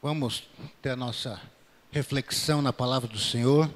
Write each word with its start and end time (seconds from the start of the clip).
Vamos 0.00 0.44
ter 0.80 0.90
a 0.90 0.96
nossa 0.96 1.40
reflexão 1.90 2.62
na 2.62 2.72
palavra 2.72 3.08
do 3.08 3.18
Senhor. 3.18 3.68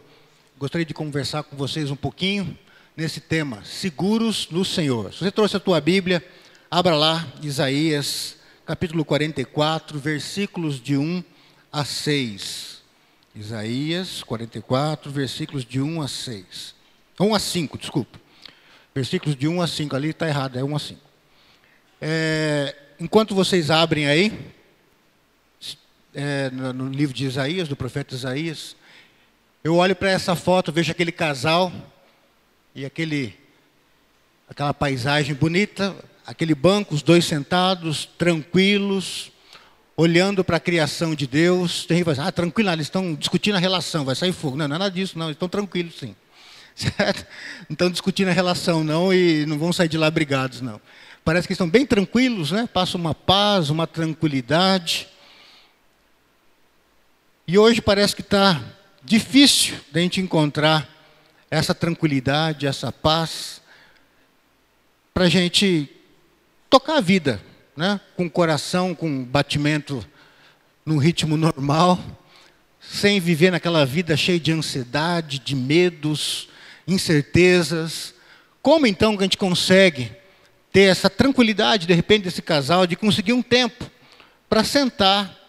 Gostaria 0.56 0.84
de 0.84 0.94
conversar 0.94 1.42
com 1.42 1.56
vocês 1.56 1.90
um 1.90 1.96
pouquinho 1.96 2.56
nesse 2.96 3.20
tema, 3.20 3.64
seguros 3.64 4.48
no 4.48 4.64
Senhor. 4.64 5.12
Se 5.12 5.18
você 5.18 5.32
trouxe 5.32 5.56
a 5.56 5.60
tua 5.60 5.80
Bíblia, 5.80 6.24
abra 6.70 6.94
lá, 6.94 7.26
Isaías, 7.42 8.36
capítulo 8.64 9.04
44, 9.04 9.98
versículos 9.98 10.80
de 10.80 10.96
1 10.96 11.24
a 11.72 11.84
6. 11.84 12.82
Isaías 13.34 14.22
44, 14.22 15.10
versículos 15.10 15.64
de 15.64 15.80
1 15.80 16.02
a 16.02 16.06
6. 16.06 16.74
1 17.18 17.34
a 17.34 17.38
5, 17.40 17.78
desculpa. 17.78 18.20
Versículos 18.94 19.34
de 19.34 19.48
1 19.48 19.60
a 19.60 19.66
5, 19.66 19.96
ali 19.96 20.10
está 20.10 20.28
errado, 20.28 20.56
é 20.56 20.62
1 20.62 20.76
a 20.76 20.78
5. 20.78 21.00
É, 22.00 22.76
enquanto 23.00 23.34
vocês 23.34 23.72
abrem 23.72 24.06
aí, 24.06 24.61
é, 26.14 26.50
no, 26.50 26.88
livro 26.88 27.14
de 27.14 27.24
Isaías, 27.24 27.68
do 27.68 27.76
profeta 27.76 28.14
Isaías, 28.14 28.76
eu 29.64 29.76
olho 29.76 29.94
para 29.94 30.10
essa 30.10 30.34
foto, 30.34 30.72
vejo 30.72 30.90
aquele 30.90 31.12
casal 31.12 31.72
e 32.74 32.84
aquele, 32.84 33.34
aquela 34.48 34.74
paisagem 34.74 35.34
bonita, 35.34 35.94
aquele 36.26 36.54
banco, 36.54 36.94
os 36.94 37.02
dois 37.02 37.24
sentados, 37.24 38.06
tranquilos, 38.18 39.30
olhando 39.96 40.42
para 40.42 40.56
a 40.56 40.60
criação 40.60 41.14
de 41.14 41.26
Deus. 41.26 41.86
Tem 41.86 41.98
gente 41.98 42.06
que 42.06 42.14
fala, 42.14 42.28
ah, 42.28 42.32
tranquilo, 42.32 42.70
eles 42.70 42.86
estão 42.86 43.14
discutindo 43.14 43.56
a 43.56 43.60
relação, 43.60 44.04
vai 44.04 44.14
sair 44.14 44.32
fogo. 44.32 44.56
Não, 44.56 44.66
não 44.66 44.76
é 44.76 44.78
nada 44.78 44.90
disso, 44.90 45.18
não, 45.18 45.26
eles 45.26 45.36
estão 45.36 45.48
tranquilos 45.48 45.98
sim. 45.98 46.14
Certo? 46.74 47.26
Não 47.68 47.74
estão 47.74 47.90
discutindo 47.90 48.28
a 48.28 48.32
relação, 48.32 48.82
não, 48.82 49.12
e 49.12 49.44
não 49.46 49.58
vão 49.58 49.72
sair 49.72 49.88
de 49.88 49.98
lá 49.98 50.10
brigados, 50.10 50.60
não. 50.60 50.80
Parece 51.24 51.46
que 51.46 51.52
estão 51.52 51.68
bem 51.68 51.86
tranquilos, 51.86 52.50
né? 52.50 52.68
Passam 52.72 53.00
uma 53.00 53.14
paz, 53.14 53.70
uma 53.70 53.86
tranquilidade. 53.86 55.06
E 57.46 57.58
hoje 57.58 57.82
parece 57.82 58.14
que 58.14 58.22
está 58.22 58.62
difícil 59.02 59.74
da 59.90 60.00
gente 60.00 60.20
encontrar 60.20 60.88
essa 61.50 61.74
tranquilidade, 61.74 62.68
essa 62.68 62.92
paz, 62.92 63.60
para 65.12 65.24
a 65.24 65.28
gente 65.28 65.90
tocar 66.70 66.98
a 66.98 67.00
vida, 67.00 67.42
né? 67.76 68.00
com 68.16 68.26
o 68.26 68.30
coração, 68.30 68.94
com 68.94 69.24
batimento 69.24 70.06
num 70.86 70.98
ritmo 70.98 71.36
normal, 71.36 71.98
sem 72.80 73.18
viver 73.18 73.50
naquela 73.50 73.84
vida 73.84 74.16
cheia 74.16 74.38
de 74.38 74.52
ansiedade, 74.52 75.40
de 75.40 75.56
medos, 75.56 76.48
incertezas. 76.86 78.14
Como 78.62 78.86
então 78.86 79.16
que 79.16 79.24
a 79.24 79.26
gente 79.26 79.36
consegue 79.36 80.12
ter 80.72 80.82
essa 80.82 81.10
tranquilidade, 81.10 81.88
de 81.88 81.92
repente, 81.92 82.22
desse 82.22 82.40
casal, 82.40 82.86
de 82.86 82.94
conseguir 82.94 83.32
um 83.32 83.42
tempo 83.42 83.90
para 84.48 84.62
sentar 84.62 85.41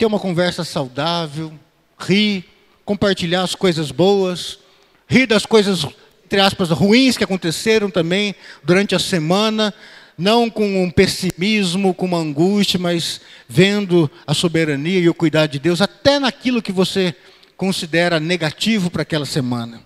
ter 0.00 0.06
uma 0.06 0.18
conversa 0.18 0.64
saudável, 0.64 1.52
rir, 1.98 2.46
compartilhar 2.86 3.42
as 3.42 3.54
coisas 3.54 3.90
boas, 3.90 4.58
rir 5.06 5.26
das 5.26 5.44
coisas, 5.44 5.86
entre 6.24 6.40
aspas, 6.40 6.70
ruins 6.70 7.18
que 7.18 7.24
aconteceram 7.24 7.90
também 7.90 8.34
durante 8.64 8.94
a 8.94 8.98
semana, 8.98 9.74
não 10.16 10.48
com 10.48 10.82
um 10.82 10.90
pessimismo, 10.90 11.92
com 11.92 12.06
uma 12.06 12.16
angústia, 12.16 12.80
mas 12.80 13.20
vendo 13.46 14.10
a 14.26 14.32
soberania 14.32 15.00
e 15.00 15.08
o 15.10 15.12
cuidado 15.12 15.50
de 15.50 15.58
Deus, 15.58 15.82
até 15.82 16.18
naquilo 16.18 16.62
que 16.62 16.72
você 16.72 17.14
considera 17.54 18.18
negativo 18.18 18.90
para 18.90 19.02
aquela 19.02 19.26
semana. 19.26 19.82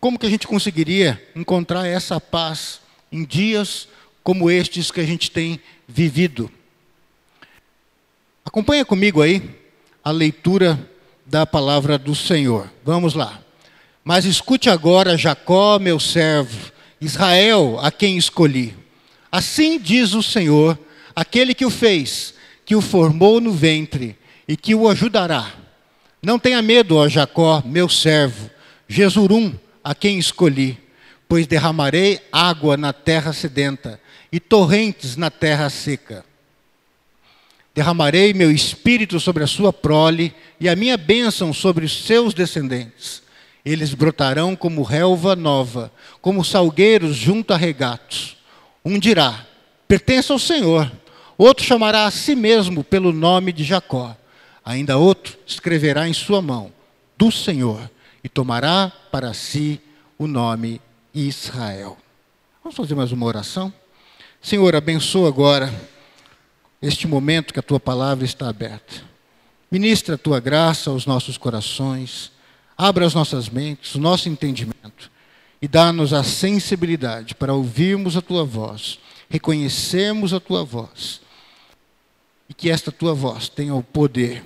Como 0.00 0.18
que 0.18 0.24
a 0.24 0.30
gente 0.30 0.46
conseguiria 0.46 1.22
encontrar 1.36 1.86
essa 1.86 2.18
paz 2.18 2.80
em 3.12 3.22
dias 3.22 3.86
como 4.22 4.50
estes 4.50 4.90
que 4.90 5.00
a 5.00 5.06
gente 5.06 5.30
tem 5.30 5.60
vivido? 5.86 6.50
Acompanha 8.44 8.84
comigo 8.84 9.22
aí 9.22 9.42
a 10.02 10.10
leitura 10.10 10.78
da 11.24 11.46
palavra 11.46 11.96
do 11.96 12.14
Senhor. 12.14 12.70
Vamos 12.84 13.14
lá. 13.14 13.40
Mas 14.04 14.24
escute 14.24 14.68
agora, 14.68 15.16
Jacó, 15.16 15.78
meu 15.78 16.00
servo, 16.00 16.72
Israel, 17.00 17.78
a 17.80 17.90
quem 17.90 18.16
escolhi. 18.16 18.74
Assim 19.30 19.78
diz 19.78 20.12
o 20.12 20.22
Senhor, 20.22 20.78
aquele 21.14 21.54
que 21.54 21.64
o 21.64 21.70
fez, 21.70 22.34
que 22.64 22.74
o 22.74 22.80
formou 22.80 23.40
no 23.40 23.52
ventre 23.52 24.18
e 24.46 24.56
que 24.56 24.74
o 24.74 24.88
ajudará. 24.88 25.52
Não 26.20 26.38
tenha 26.38 26.60
medo, 26.60 26.96
ó 26.96 27.08
Jacó, 27.08 27.62
meu 27.64 27.88
servo, 27.88 28.50
Jesurum, 28.88 29.54
a 29.82 29.94
quem 29.94 30.18
escolhi, 30.18 30.78
pois 31.28 31.46
derramarei 31.46 32.20
água 32.30 32.76
na 32.76 32.92
terra 32.92 33.32
sedenta 33.32 34.00
e 34.30 34.38
torrentes 34.38 35.16
na 35.16 35.30
terra 35.30 35.70
seca. 35.70 36.24
Derramarei 37.74 38.34
meu 38.34 38.50
espírito 38.52 39.18
sobre 39.18 39.42
a 39.42 39.46
sua 39.46 39.72
prole 39.72 40.34
e 40.60 40.68
a 40.68 40.76
minha 40.76 40.96
bênção 40.96 41.54
sobre 41.54 41.86
os 41.86 42.04
seus 42.04 42.34
descendentes. 42.34 43.22
Eles 43.64 43.94
brotarão 43.94 44.54
como 44.54 44.82
relva 44.82 45.34
nova, 45.34 45.90
como 46.20 46.44
salgueiros 46.44 47.16
junto 47.16 47.54
a 47.54 47.56
regatos. 47.56 48.36
Um 48.84 48.98
dirá: 48.98 49.46
pertence 49.88 50.30
ao 50.30 50.38
Senhor. 50.38 50.90
Outro 51.38 51.64
chamará 51.64 52.04
a 52.04 52.10
si 52.10 52.34
mesmo 52.34 52.84
pelo 52.84 53.12
nome 53.12 53.52
de 53.52 53.64
Jacó. 53.64 54.14
Ainda 54.64 54.98
outro 54.98 55.38
escreverá 55.46 56.06
em 56.06 56.12
sua 56.12 56.42
mão: 56.42 56.70
do 57.16 57.32
Senhor, 57.32 57.90
e 58.22 58.28
tomará 58.28 58.92
para 59.10 59.32
si 59.32 59.80
o 60.18 60.26
nome 60.26 60.78
Israel. 61.14 61.96
Vamos 62.62 62.76
fazer 62.76 62.94
mais 62.94 63.12
uma 63.12 63.26
oração? 63.26 63.72
Senhor, 64.42 64.76
abençoa 64.76 65.28
agora 65.28 65.72
este 66.82 67.06
momento 67.06 67.54
que 67.54 67.60
a 67.60 67.62
tua 67.62 67.78
palavra 67.78 68.24
está 68.24 68.48
aberta. 68.48 69.02
Ministra 69.70 70.16
a 70.16 70.18
tua 70.18 70.40
graça 70.40 70.90
aos 70.90 71.06
nossos 71.06 71.38
corações, 71.38 72.32
abra 72.76 73.06
as 73.06 73.14
nossas 73.14 73.48
mentes, 73.48 73.94
o 73.94 74.00
nosso 74.00 74.28
entendimento 74.28 75.10
e 75.62 75.68
dá-nos 75.68 76.12
a 76.12 76.24
sensibilidade 76.24 77.36
para 77.36 77.54
ouvirmos 77.54 78.16
a 78.16 78.20
tua 78.20 78.44
voz, 78.44 78.98
reconhecermos 79.30 80.34
a 80.34 80.40
tua 80.40 80.64
voz 80.64 81.20
e 82.48 82.54
que 82.54 82.68
esta 82.68 82.90
tua 82.90 83.14
voz 83.14 83.48
tenha 83.48 83.74
o 83.74 83.82
poder, 83.82 84.42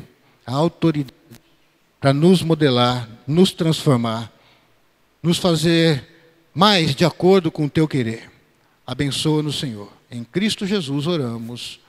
a 0.47 0.53
autoridade 0.53 1.15
para 1.99 2.13
nos 2.13 2.43
modelar, 2.43 3.09
nos 3.27 3.51
transformar, 3.51 4.31
nos 5.23 5.39
fazer 5.39 6.07
mais 6.55 6.95
de 6.95 7.05
acordo 7.05 7.51
com 7.51 7.65
o 7.65 7.71
teu 7.71 7.89
querer. 7.89 8.31
Abençoa-nos, 8.87 9.59
Senhor. 9.59 9.91
Em 10.11 10.23
Cristo 10.23 10.67
Jesus 10.67 11.07
oramos. 11.07 11.81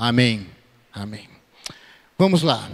Amém. 0.00 0.46
Amém. 0.92 1.28
Vamos 2.16 2.44
lá. 2.44 2.70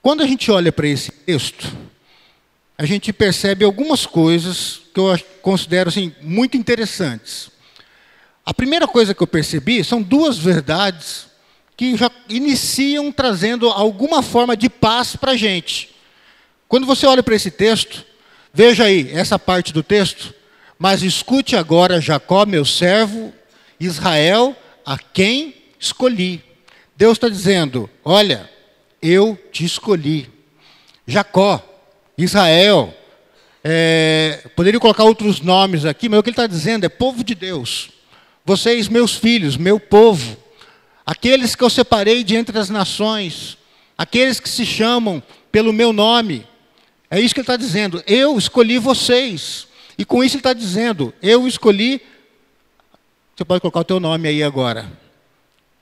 Quando 0.00 0.22
a 0.22 0.26
gente 0.26 0.48
olha 0.48 0.70
para 0.70 0.86
esse 0.86 1.10
texto, 1.10 1.66
a 2.78 2.86
gente 2.86 3.12
percebe 3.12 3.64
algumas 3.64 4.06
coisas 4.06 4.82
que 4.94 5.00
eu 5.00 5.18
considero 5.42 5.88
assim, 5.88 6.14
muito 6.20 6.56
interessantes. 6.56 7.50
A 8.46 8.54
primeira 8.54 8.86
coisa 8.86 9.12
que 9.12 9.20
eu 9.20 9.26
percebi 9.26 9.82
são 9.82 10.00
duas 10.00 10.38
verdades 10.38 11.26
que 11.76 11.96
já 11.96 12.08
iniciam 12.28 13.10
trazendo 13.10 13.68
alguma 13.68 14.22
forma 14.22 14.56
de 14.56 14.70
paz 14.70 15.16
para 15.16 15.32
a 15.32 15.36
gente. 15.36 15.92
Quando 16.68 16.86
você 16.86 17.04
olha 17.04 17.20
para 17.20 17.34
esse 17.34 17.50
texto, 17.50 18.06
veja 18.52 18.84
aí 18.84 19.10
essa 19.10 19.40
parte 19.40 19.72
do 19.72 19.82
texto. 19.82 20.32
Mas 20.78 21.02
escute 21.02 21.56
agora, 21.56 22.00
Jacó, 22.00 22.46
meu 22.46 22.64
servo, 22.64 23.34
Israel, 23.80 24.56
a 24.86 24.96
quem 24.96 25.63
escolhi. 25.84 26.42
Deus 26.96 27.12
está 27.12 27.28
dizendo: 27.28 27.88
olha, 28.04 28.50
eu 29.02 29.38
te 29.52 29.64
escolhi. 29.64 30.30
Jacó, 31.06 31.62
Israel, 32.16 32.94
é, 33.62 34.42
poderia 34.56 34.80
colocar 34.80 35.04
outros 35.04 35.40
nomes 35.40 35.84
aqui, 35.84 36.08
mas 36.08 36.18
o 36.18 36.22
que 36.22 36.30
ele 36.30 36.34
está 36.34 36.46
dizendo 36.46 36.84
é 36.84 36.88
povo 36.88 37.22
de 37.22 37.34
Deus. 37.34 37.90
Vocês, 38.44 38.88
meus 38.88 39.14
filhos, 39.16 39.56
meu 39.56 39.80
povo, 39.80 40.36
aqueles 41.04 41.54
que 41.54 41.64
eu 41.64 41.70
separei 41.70 42.22
de 42.22 42.36
entre 42.36 42.58
as 42.58 42.70
nações, 42.70 43.58
aqueles 43.96 44.38
que 44.38 44.48
se 44.48 44.66
chamam 44.66 45.22
pelo 45.50 45.72
meu 45.72 45.92
nome. 45.92 46.46
É 47.10 47.20
isso 47.20 47.34
que 47.34 47.40
ele 47.40 47.44
está 47.44 47.56
dizendo. 47.56 48.02
Eu 48.06 48.36
escolhi 48.36 48.78
vocês. 48.78 49.66
E 49.96 50.04
com 50.04 50.24
isso 50.24 50.34
ele 50.34 50.40
está 50.40 50.52
dizendo, 50.52 51.14
eu 51.22 51.46
escolhi. 51.46 52.02
Você 53.36 53.44
pode 53.44 53.60
colocar 53.60 53.80
o 53.80 53.84
teu 53.84 54.00
nome 54.00 54.28
aí 54.28 54.42
agora. 54.42 54.90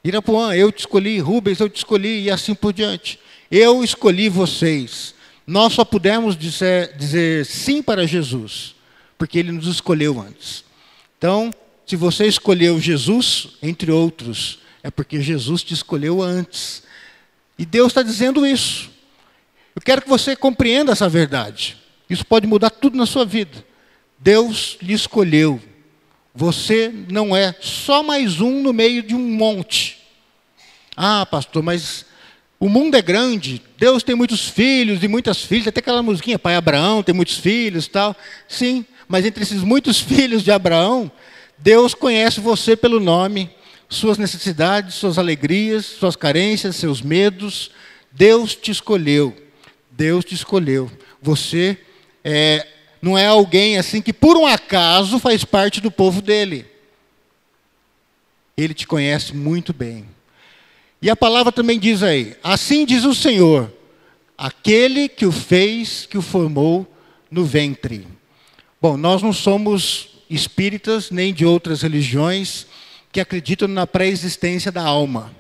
Irapuã, 0.04 0.54
eu 0.54 0.72
te 0.72 0.80
escolhi, 0.80 1.18
Rubens, 1.20 1.60
eu 1.60 1.68
te 1.68 1.76
escolhi, 1.76 2.24
e 2.24 2.30
assim 2.30 2.54
por 2.54 2.72
diante. 2.72 3.18
Eu 3.50 3.84
escolhi 3.84 4.28
vocês. 4.28 5.14
Nós 5.46 5.72
só 5.72 5.84
pudemos 5.84 6.36
dizer, 6.36 6.96
dizer 6.96 7.46
sim 7.46 7.82
para 7.82 8.06
Jesus, 8.06 8.74
porque 9.16 9.38
ele 9.38 9.52
nos 9.52 9.66
escolheu 9.66 10.20
antes. 10.20 10.64
Então, 11.18 11.50
se 11.86 11.94
você 11.94 12.26
escolheu 12.26 12.80
Jesus, 12.80 13.50
entre 13.62 13.92
outros, 13.92 14.58
é 14.82 14.90
porque 14.90 15.20
Jesus 15.20 15.62
te 15.62 15.74
escolheu 15.74 16.20
antes. 16.20 16.82
E 17.58 17.64
Deus 17.64 17.88
está 17.88 18.02
dizendo 18.02 18.44
isso. 18.44 18.90
Eu 19.74 19.82
quero 19.82 20.02
que 20.02 20.08
você 20.08 20.34
compreenda 20.34 20.92
essa 20.92 21.08
verdade. 21.08 21.76
Isso 22.10 22.26
pode 22.26 22.46
mudar 22.46 22.70
tudo 22.70 22.96
na 22.96 23.06
sua 23.06 23.24
vida. 23.24 23.64
Deus 24.18 24.76
lhe 24.82 24.92
escolheu 24.92 25.60
você 26.34 26.92
não 27.10 27.36
é 27.36 27.54
só 27.60 28.02
mais 28.02 28.40
um 28.40 28.62
no 28.62 28.72
meio 28.72 29.02
de 29.02 29.14
um 29.14 29.20
monte. 29.20 29.98
Ah, 30.96 31.26
pastor, 31.26 31.62
mas 31.62 32.06
O 32.58 32.68
mundo 32.68 32.94
é 32.96 33.02
grande, 33.02 33.60
Deus 33.76 34.04
tem 34.04 34.14
muitos 34.14 34.48
filhos 34.48 35.02
e 35.02 35.08
muitas 35.08 35.42
filhas, 35.42 35.66
até 35.66 35.80
aquela 35.80 36.00
musiquinha, 36.00 36.38
pai 36.38 36.54
Abraão 36.54 37.02
tem 37.02 37.12
muitos 37.12 37.36
filhos 37.38 37.88
tal. 37.88 38.14
Sim, 38.46 38.86
mas 39.08 39.26
entre 39.26 39.42
esses 39.42 39.62
muitos 39.64 39.98
filhos 40.00 40.44
de 40.44 40.52
Abraão, 40.52 41.10
Deus 41.58 41.92
conhece 41.92 42.40
você 42.40 42.76
pelo 42.76 43.00
nome, 43.00 43.50
suas 43.88 44.16
necessidades, 44.16 44.94
suas 44.94 45.18
alegrias, 45.18 45.84
suas 45.84 46.14
carências, 46.14 46.76
seus 46.76 47.02
medos. 47.02 47.72
Deus 48.12 48.54
te 48.54 48.70
escolheu. 48.70 49.36
Deus 49.90 50.24
te 50.24 50.34
escolheu. 50.34 50.90
Você 51.20 51.76
é, 52.24 52.66
não 53.02 53.18
é 53.18 53.26
alguém 53.26 53.76
assim 53.76 54.00
que 54.00 54.12
por 54.12 54.36
um 54.36 54.46
acaso 54.46 55.18
faz 55.18 55.44
parte 55.44 55.80
do 55.80 55.90
povo 55.90 56.22
dele. 56.22 56.64
Ele 58.56 58.72
te 58.72 58.86
conhece 58.86 59.34
muito 59.34 59.72
bem. 59.72 60.06
E 61.00 61.10
a 61.10 61.16
palavra 61.16 61.50
também 61.50 61.80
diz 61.80 62.00
aí: 62.04 62.36
Assim 62.44 62.86
diz 62.86 63.04
o 63.04 63.12
Senhor, 63.12 63.72
aquele 64.38 65.08
que 65.08 65.26
o 65.26 65.32
fez, 65.32 66.06
que 66.06 66.16
o 66.16 66.22
formou 66.22 66.86
no 67.28 67.44
ventre. 67.44 68.06
Bom, 68.80 68.96
nós 68.96 69.20
não 69.20 69.32
somos 69.32 70.10
espíritas 70.30 71.10
nem 71.10 71.34
de 71.34 71.44
outras 71.44 71.82
religiões 71.82 72.66
que 73.10 73.20
acreditam 73.20 73.66
na 73.66 73.86
pré-existência 73.86 74.70
da 74.70 74.82
alma. 74.82 75.34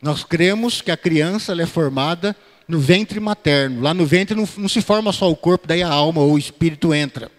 Nós 0.00 0.22
cremos 0.22 0.80
que 0.80 0.90
a 0.90 0.96
criança 0.96 1.52
é 1.60 1.66
formada 1.66 2.36
no 2.72 2.80
ventre 2.80 3.20
materno. 3.20 3.82
Lá 3.82 3.92
no 3.92 4.06
ventre 4.06 4.34
não, 4.34 4.48
não, 4.56 4.68
se 4.68 4.80
forma 4.80 5.12
só 5.12 5.30
o 5.30 5.36
corpo, 5.36 5.68
daí 5.68 5.82
a 5.82 5.88
alma 5.88 6.22
ou 6.22 6.32
o 6.32 6.38
espírito 6.38 6.94
entra. 6.94 7.30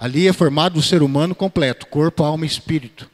Ali 0.00 0.26
é 0.26 0.32
formado 0.32 0.78
o 0.78 0.82
ser 0.82 1.02
humano 1.02 1.34
completo: 1.34 1.86
corpo, 1.86 2.24
alma 2.24 2.46
e 2.46 2.48
espírito. 2.48 3.08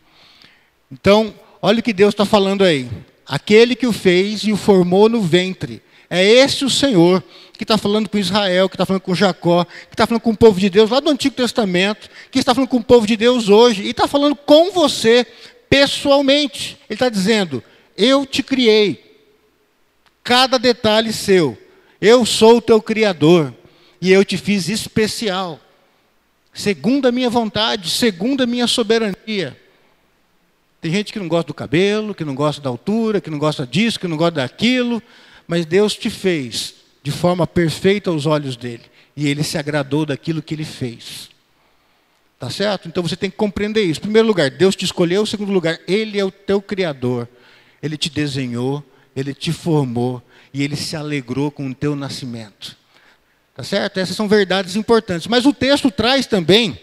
Então, 0.91 1.35
olha 1.61 1.81
o 1.81 1.83
que 1.83 1.93
Deus 1.93 2.15
está 2.15 2.25
falando 2.25 2.63
aí 2.63 2.89
aquele 3.27 3.75
que 3.75 3.87
o 3.87 3.93
fez 3.93 4.45
e 4.45 4.53
o 4.53 4.57
formou 4.57 5.09
no 5.09 5.21
ventre. 5.21 5.83
É 6.09 6.25
esse 6.25 6.65
o 6.65 6.71
Senhor 6.71 7.23
que 7.53 7.65
está 7.65 7.77
falando 7.77 8.09
com 8.09 8.17
Israel, 8.17 8.69
que 8.69 8.77
está 8.77 8.87
falando 8.87 9.03
com 9.03 9.15
Jacó, 9.15 9.65
que 9.65 9.95
está 9.95 10.07
falando 10.07 10.23
com 10.23 10.31
o 10.31 10.37
povo 10.37 10.61
de 10.61 10.71
Deus 10.71 10.89
lá 10.89 11.01
do 11.01 11.11
Antigo 11.11 11.35
Testamento, 11.35 12.09
que 12.31 12.39
está 12.39 12.55
falando 12.55 12.71
com 12.71 12.77
o 12.77 12.85
povo 12.85 13.05
de 13.05 13.17
Deus 13.17 13.49
hoje, 13.49 13.83
e 13.83 13.91
está 13.91 14.07
falando 14.07 14.37
com 14.37 14.71
você 14.71 15.27
pessoalmente. 15.69 16.79
Ele 16.89 16.95
está 16.95 17.09
dizendo: 17.09 17.63
Eu 17.97 18.25
te 18.25 18.45
criei, 18.45 19.08
cada 20.29 20.59
detalhe 20.59 21.11
seu, 21.11 21.57
eu 21.99 22.27
sou 22.27 22.59
o 22.59 22.61
teu 22.61 22.83
Criador, 22.83 23.55
e 23.99 24.13
eu 24.13 24.23
te 24.23 24.37
fiz 24.37 24.69
especial, 24.69 25.59
segundo 26.53 27.09
a 27.09 27.11
minha 27.11 27.31
vontade, 27.31 27.89
segundo 27.89 28.43
a 28.43 28.47
minha 28.47 28.67
soberania. 28.67 29.59
Tem 30.83 30.93
gente 30.93 31.15
que 31.15 31.19
não 31.19 31.29
gosta 31.29 31.47
do 31.47 31.55
cabelo, 31.55 32.15
que 32.15 32.27
não 32.27 32.35
gosta 32.35 32.61
da 32.61 32.69
altura, 32.69 33.23
que 33.23 33.31
não 33.31 33.39
gosta 33.39 33.67
disso, 33.67 33.99
que 33.99 34.07
não 34.07 34.19
gosta 34.19 34.43
daquilo, 34.43 35.03
mas 35.47 35.65
Deus 35.65 35.95
te 35.95 36.11
fez 36.11 36.75
de 37.03 37.11
forma 37.11 37.47
perfeita 37.47 38.11
aos 38.11 38.27
olhos 38.27 38.55
dele, 38.55 38.85
e 39.17 39.27
ele 39.29 39.43
se 39.43 39.57
agradou 39.57 40.05
daquilo 40.05 40.43
que 40.43 40.53
ele 40.53 40.65
fez. 40.67 41.31
Tá 42.39 42.51
certo? 42.51 42.87
Então 42.87 43.03
você 43.03 43.17
tem 43.17 43.31
que 43.31 43.37
compreender 43.39 43.83
isso. 43.83 44.01
Em 44.01 44.03
primeiro 44.03 44.29
lugar, 44.29 44.51
Deus 44.51 44.77
te 44.77 44.85
escolheu. 44.85 45.23
Em 45.23 45.27
segundo 45.27 45.51
lugar, 45.51 45.81
Ele 45.89 46.21
é 46.21 46.25
o 46.25 46.31
teu 46.31 46.63
Criador. 46.63 47.27
Ele 47.83 47.97
te 47.97 48.09
desenhou, 48.09 48.85
Ele 49.19 49.35
te 49.35 49.53
formou 49.53 50.23
e 50.53 50.63
Ele 50.63 50.77
se 50.77 50.97
alegrou 50.97 51.51
com 51.51 51.69
o 51.69 51.75
teu 51.75 51.97
nascimento. 51.97 52.77
Tá 53.55 53.63
certo? 53.63 53.99
Essas 53.99 54.17
são 54.17 54.29
verdades 54.29 54.77
importantes. 54.77 55.27
Mas 55.27 55.45
o 55.45 55.53
texto 55.53 55.91
traz 55.91 56.27
também 56.27 56.79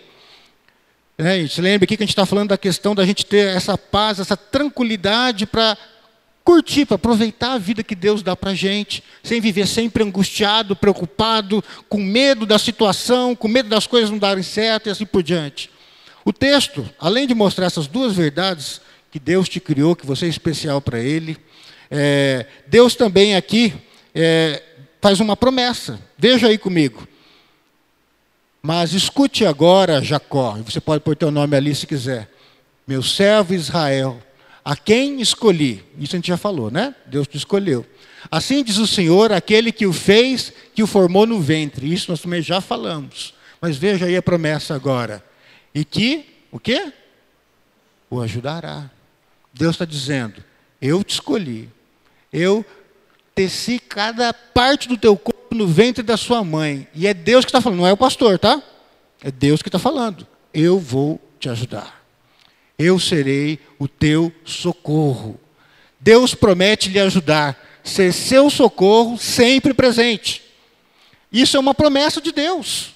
é, 1.18 1.40
gente 1.40 1.62
lembra 1.62 1.86
aqui 1.86 1.96
que 1.96 2.04
a 2.04 2.06
gente 2.06 2.12
está 2.12 2.26
falando 2.26 2.50
da 2.50 2.58
questão 2.58 2.94
da 2.94 3.06
gente 3.06 3.26
ter 3.26 3.56
essa 3.56 3.78
paz, 3.78 4.20
essa 4.20 4.36
tranquilidade 4.36 5.46
para 5.46 5.78
curtir, 6.44 6.86
para 6.86 6.96
aproveitar 6.96 7.54
a 7.54 7.58
vida 7.58 7.82
que 7.82 7.96
Deus 7.96 8.22
dá 8.22 8.36
para 8.36 8.52
a 8.52 8.54
gente, 8.54 9.02
sem 9.24 9.40
viver 9.40 9.66
sempre 9.66 10.04
angustiado, 10.04 10.76
preocupado, 10.76 11.64
com 11.88 12.00
medo 12.00 12.46
da 12.46 12.60
situação, 12.60 13.34
com 13.34 13.48
medo 13.48 13.70
das 13.70 13.88
coisas 13.88 14.10
não 14.10 14.18
darem 14.18 14.44
certo 14.44 14.88
e 14.88 14.90
assim 14.90 15.06
por 15.06 15.24
diante. 15.24 15.72
O 16.26 16.34
texto, 16.34 16.88
além 17.00 17.26
de 17.26 17.34
mostrar 17.34 17.68
essas 17.68 17.88
duas 17.88 18.14
verdades, 18.14 18.82
que 19.10 19.20
Deus 19.20 19.48
te 19.48 19.62
criou, 19.62 19.96
que 19.96 20.06
você 20.06 20.26
é 20.26 20.30
especial 20.30 20.82
para 20.82 21.00
Ele, 21.00 21.38
é, 21.90 22.46
Deus 22.68 22.96
também 22.96 23.36
aqui 23.36 23.74
é, 24.14 24.62
faz 25.02 25.20
uma 25.20 25.38
promessa. 25.38 26.00
Veja 26.18 26.48
aí 26.48 26.58
comigo. 26.58 27.08
Mas 28.62 28.94
escute 28.94 29.46
agora, 29.46 30.02
Jacó, 30.02 30.58
você 30.66 30.82
pode 30.82 31.04
pôr 31.04 31.16
teu 31.16 31.30
nome 31.30 31.56
ali 31.56 31.76
se 31.76 31.86
quiser. 31.86 32.28
Meu 32.88 33.04
servo 33.04 33.54
Israel, 33.54 34.20
a 34.64 34.76
quem 34.76 35.22
escolhi? 35.22 35.84
Isso 36.00 36.16
a 36.16 36.18
gente 36.18 36.30
já 36.30 36.38
falou, 36.38 36.72
né? 36.72 36.96
Deus 37.06 37.28
te 37.28 37.38
escolheu. 37.38 37.86
Assim 38.32 38.64
diz 38.64 38.78
o 38.78 38.88
Senhor, 38.88 39.32
aquele 39.32 39.72
que 39.72 39.86
o 39.86 39.94
fez, 39.94 40.52
que 40.74 40.82
o 40.82 40.88
formou 40.88 41.28
no 41.28 41.40
ventre. 41.40 41.94
Isso 41.94 42.10
nós 42.10 42.20
também 42.20 42.42
já 42.42 42.60
falamos. 42.60 43.36
Mas 43.62 43.78
veja 43.78 44.08
aí 44.08 44.18
a 44.18 44.22
promessa 44.22 44.74
agora. 44.74 45.24
E 45.74 45.86
que, 45.86 46.26
o 46.52 46.60
quê? 46.60 46.92
O 48.10 48.20
ajudará. 48.22 48.90
Deus 49.54 49.76
está 49.76 49.86
dizendo, 49.86 50.44
eu 50.82 51.04
te 51.04 51.12
escolhi. 51.12 51.70
Eu 52.38 52.66
teci 53.34 53.80
cada 53.80 54.34
parte 54.34 54.90
do 54.90 54.98
teu 54.98 55.16
corpo 55.16 55.56
no 55.56 55.66
ventre 55.66 56.04
da 56.04 56.18
sua 56.18 56.44
mãe. 56.44 56.86
E 56.94 57.08
é 57.08 57.14
Deus 57.14 57.46
que 57.46 57.50
está 57.50 57.62
falando, 57.62 57.80
não 57.80 57.88
é 57.88 57.94
o 57.94 57.98
pastor, 57.98 58.38
tá? 58.38 58.62
É 59.24 59.32
Deus 59.32 59.62
que 59.62 59.70
está 59.70 59.80
falando. 59.80 60.28
Eu 60.54 60.78
vou 60.78 61.18
te 61.40 61.48
ajudar. 61.48 62.04
Eu 62.78 63.00
serei 63.00 63.58
o 63.80 63.88
teu 63.88 64.34
socorro. 64.44 65.40
Deus 65.98 66.36
promete 66.36 66.90
lhe 66.90 67.00
ajudar, 67.00 67.58
ser 67.82 68.12
seu 68.12 68.50
socorro 68.50 69.18
sempre 69.18 69.74
presente. 69.74 70.44
Isso 71.32 71.56
é 71.56 71.60
uma 71.60 71.74
promessa 71.74 72.20
de 72.20 72.34
Deus. 72.34 72.96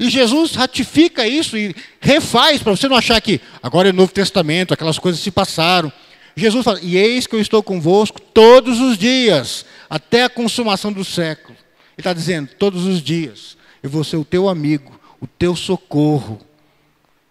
E 0.00 0.08
Jesus 0.08 0.54
ratifica 0.54 1.28
isso 1.28 1.58
e 1.58 1.76
refaz, 2.00 2.62
para 2.62 2.74
você 2.74 2.88
não 2.88 2.96
achar 2.96 3.20
que 3.20 3.38
agora 3.62 3.90
é 3.90 3.92
Novo 3.92 4.12
Testamento, 4.12 4.72
aquelas 4.72 4.98
coisas 4.98 5.20
se 5.20 5.30
passaram. 5.30 5.92
Jesus 6.36 6.64
fala: 6.64 6.80
E 6.82 6.96
eis 6.96 7.26
que 7.26 7.34
eu 7.34 7.40
estou 7.40 7.62
convosco 7.62 8.20
todos 8.20 8.80
os 8.80 8.98
dias, 8.98 9.64
até 9.88 10.24
a 10.24 10.28
consumação 10.28 10.92
do 10.92 11.04
século. 11.04 11.56
Ele 11.56 12.00
está 12.00 12.12
dizendo: 12.12 12.50
todos 12.58 12.84
os 12.84 13.02
dias, 13.02 13.56
eu 13.82 13.88
vou 13.88 14.04
ser 14.04 14.16
o 14.16 14.24
teu 14.24 14.48
amigo, 14.48 15.00
o 15.20 15.26
teu 15.26 15.56
socorro, 15.56 16.40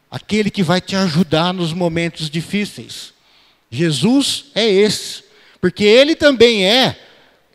aquele 0.10 0.50
que 0.50 0.64
vai 0.64 0.82
te 0.82 0.96
ajudar 0.96 1.54
nos 1.54 1.72
momentos 1.72 2.30
difíceis. 2.30 3.14
Jesus 3.70 4.46
é 4.56 4.68
esse, 4.68 5.24
porque 5.62 5.84
ele 5.84 6.16
também 6.16 6.66
é 6.66 6.98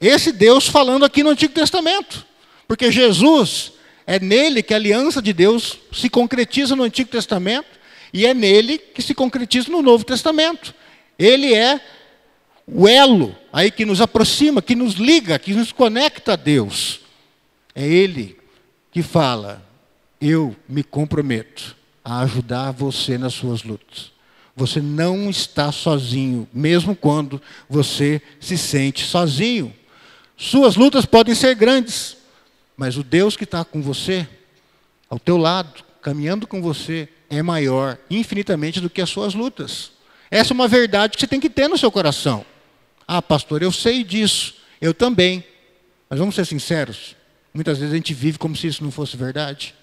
esse 0.00 0.32
Deus 0.32 0.66
falando 0.66 1.04
aqui 1.04 1.22
no 1.22 1.30
Antigo 1.30 1.52
Testamento. 1.52 2.26
Porque 2.68 2.92
Jesus 2.92 3.72
é 4.06 4.20
nele 4.20 4.62
que 4.62 4.72
a 4.72 4.76
aliança 4.76 5.20
de 5.20 5.32
Deus 5.32 5.78
se 5.92 6.08
concretiza 6.08 6.76
no 6.76 6.84
Antigo 6.84 7.10
Testamento 7.10 7.68
e 8.12 8.24
é 8.24 8.32
nele 8.32 8.78
que 8.78 9.02
se 9.02 9.14
concretiza 9.14 9.70
no 9.70 9.82
Novo 9.82 10.04
Testamento. 10.04 10.74
Ele 11.20 11.52
é 11.52 11.78
o 12.66 12.88
elo 12.88 13.36
aí 13.52 13.70
que 13.70 13.84
nos 13.84 14.00
aproxima, 14.00 14.62
que 14.62 14.74
nos 14.74 14.94
liga, 14.94 15.38
que 15.38 15.52
nos 15.52 15.70
conecta 15.70 16.32
a 16.32 16.36
Deus. 16.36 17.00
É 17.74 17.86
Ele 17.86 18.38
que 18.90 19.02
fala: 19.02 19.62
Eu 20.18 20.56
me 20.66 20.82
comprometo 20.82 21.76
a 22.02 22.20
ajudar 22.20 22.72
você 22.72 23.18
nas 23.18 23.34
suas 23.34 23.62
lutas. 23.62 24.12
Você 24.56 24.80
não 24.80 25.28
está 25.28 25.70
sozinho, 25.70 26.48
mesmo 26.54 26.96
quando 26.96 27.40
você 27.68 28.22
se 28.40 28.56
sente 28.56 29.04
sozinho. 29.04 29.74
Suas 30.38 30.74
lutas 30.74 31.04
podem 31.04 31.34
ser 31.34 31.54
grandes, 31.54 32.16
mas 32.78 32.96
o 32.96 33.04
Deus 33.04 33.36
que 33.36 33.44
está 33.44 33.62
com 33.62 33.82
você, 33.82 34.26
ao 35.08 35.18
teu 35.18 35.36
lado, 35.36 35.84
caminhando 36.00 36.46
com 36.46 36.62
você, 36.62 37.10
é 37.28 37.42
maior 37.42 37.98
infinitamente 38.10 38.80
do 38.80 38.88
que 38.88 39.02
as 39.02 39.10
suas 39.10 39.34
lutas. 39.34 39.92
Essa 40.30 40.52
é 40.52 40.54
uma 40.54 40.68
verdade 40.68 41.14
que 41.14 41.20
você 41.20 41.26
tem 41.26 41.40
que 41.40 41.50
ter 41.50 41.68
no 41.68 41.76
seu 41.76 41.90
coração. 41.90 42.46
Ah, 43.06 43.20
pastor, 43.20 43.62
eu 43.62 43.72
sei 43.72 44.04
disso, 44.04 44.54
eu 44.80 44.94
também. 44.94 45.44
Mas 46.08 46.18
vamos 46.18 46.34
ser 46.34 46.46
sinceros, 46.46 47.16
muitas 47.52 47.78
vezes 47.78 47.92
a 47.92 47.96
gente 47.96 48.14
vive 48.14 48.38
como 48.38 48.54
se 48.54 48.66
isso 48.68 48.84
não 48.84 48.90
fosse 48.90 49.16
verdade. 49.16 49.74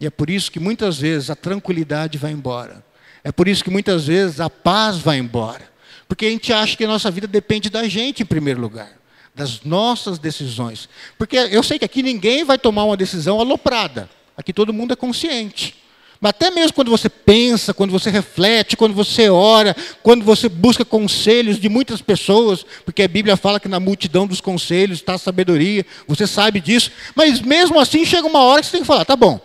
E 0.00 0.06
é 0.06 0.10
por 0.10 0.28
isso 0.28 0.50
que 0.50 0.60
muitas 0.60 0.98
vezes 0.98 1.30
a 1.30 1.36
tranquilidade 1.36 2.18
vai 2.18 2.32
embora. 2.32 2.84
É 3.22 3.32
por 3.32 3.48
isso 3.48 3.64
que 3.64 3.70
muitas 3.70 4.06
vezes 4.06 4.40
a 4.40 4.50
paz 4.50 4.98
vai 4.98 5.18
embora. 5.18 5.70
Porque 6.08 6.26
a 6.26 6.30
gente 6.30 6.52
acha 6.52 6.76
que 6.76 6.84
a 6.84 6.88
nossa 6.88 7.10
vida 7.10 7.26
depende 7.26 7.70
da 7.70 7.88
gente 7.88 8.22
em 8.22 8.26
primeiro 8.26 8.60
lugar, 8.60 8.92
das 9.34 9.62
nossas 9.62 10.18
decisões. 10.18 10.88
Porque 11.18 11.36
eu 11.36 11.62
sei 11.62 11.78
que 11.78 11.84
aqui 11.84 12.02
ninguém 12.02 12.44
vai 12.44 12.58
tomar 12.58 12.84
uma 12.84 12.96
decisão 12.96 13.40
aloprada. 13.40 14.08
Aqui 14.36 14.52
todo 14.52 14.72
mundo 14.72 14.92
é 14.92 14.96
consciente. 14.96 15.74
Mas 16.20 16.30
até 16.30 16.50
mesmo 16.50 16.72
quando 16.72 16.90
você 16.90 17.08
pensa, 17.08 17.74
quando 17.74 17.90
você 17.90 18.10
reflete, 18.10 18.76
quando 18.76 18.94
você 18.94 19.28
ora, 19.28 19.76
quando 20.02 20.24
você 20.24 20.48
busca 20.48 20.84
conselhos 20.84 21.58
de 21.58 21.68
muitas 21.68 22.00
pessoas, 22.00 22.64
porque 22.84 23.02
a 23.02 23.08
Bíblia 23.08 23.36
fala 23.36 23.60
que 23.60 23.68
na 23.68 23.78
multidão 23.78 24.26
dos 24.26 24.40
conselhos 24.40 24.98
está 24.98 25.14
a 25.14 25.18
sabedoria, 25.18 25.84
você 26.06 26.26
sabe 26.26 26.60
disso, 26.60 26.90
mas 27.14 27.40
mesmo 27.40 27.78
assim 27.78 28.04
chega 28.04 28.26
uma 28.26 28.40
hora 28.40 28.60
que 28.60 28.66
você 28.66 28.72
tem 28.72 28.80
que 28.80 28.86
falar, 28.86 29.04
tá 29.04 29.16
bom, 29.16 29.40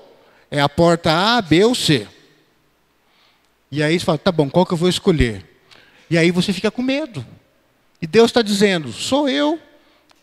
é 0.49 0.61
a 0.61 0.69
porta 0.69 1.11
A, 1.11 1.41
B 1.41 1.63
ou 1.65 1.75
C. 1.75 2.07
E 3.71 3.81
aí 3.81 3.97
você 3.97 4.05
fala, 4.05 4.17
tá 4.17 4.31
bom, 4.31 4.49
qual 4.49 4.65
que 4.65 4.73
eu 4.73 4.77
vou 4.77 4.89
escolher? 4.89 5.45
E 6.09 6.17
aí 6.17 6.29
você 6.29 6.51
fica 6.51 6.69
com 6.69 6.81
medo. 6.81 7.25
E 8.01 8.07
Deus 8.07 8.29
está 8.29 8.41
dizendo, 8.41 8.91
sou 8.91 9.29
eu 9.29 9.59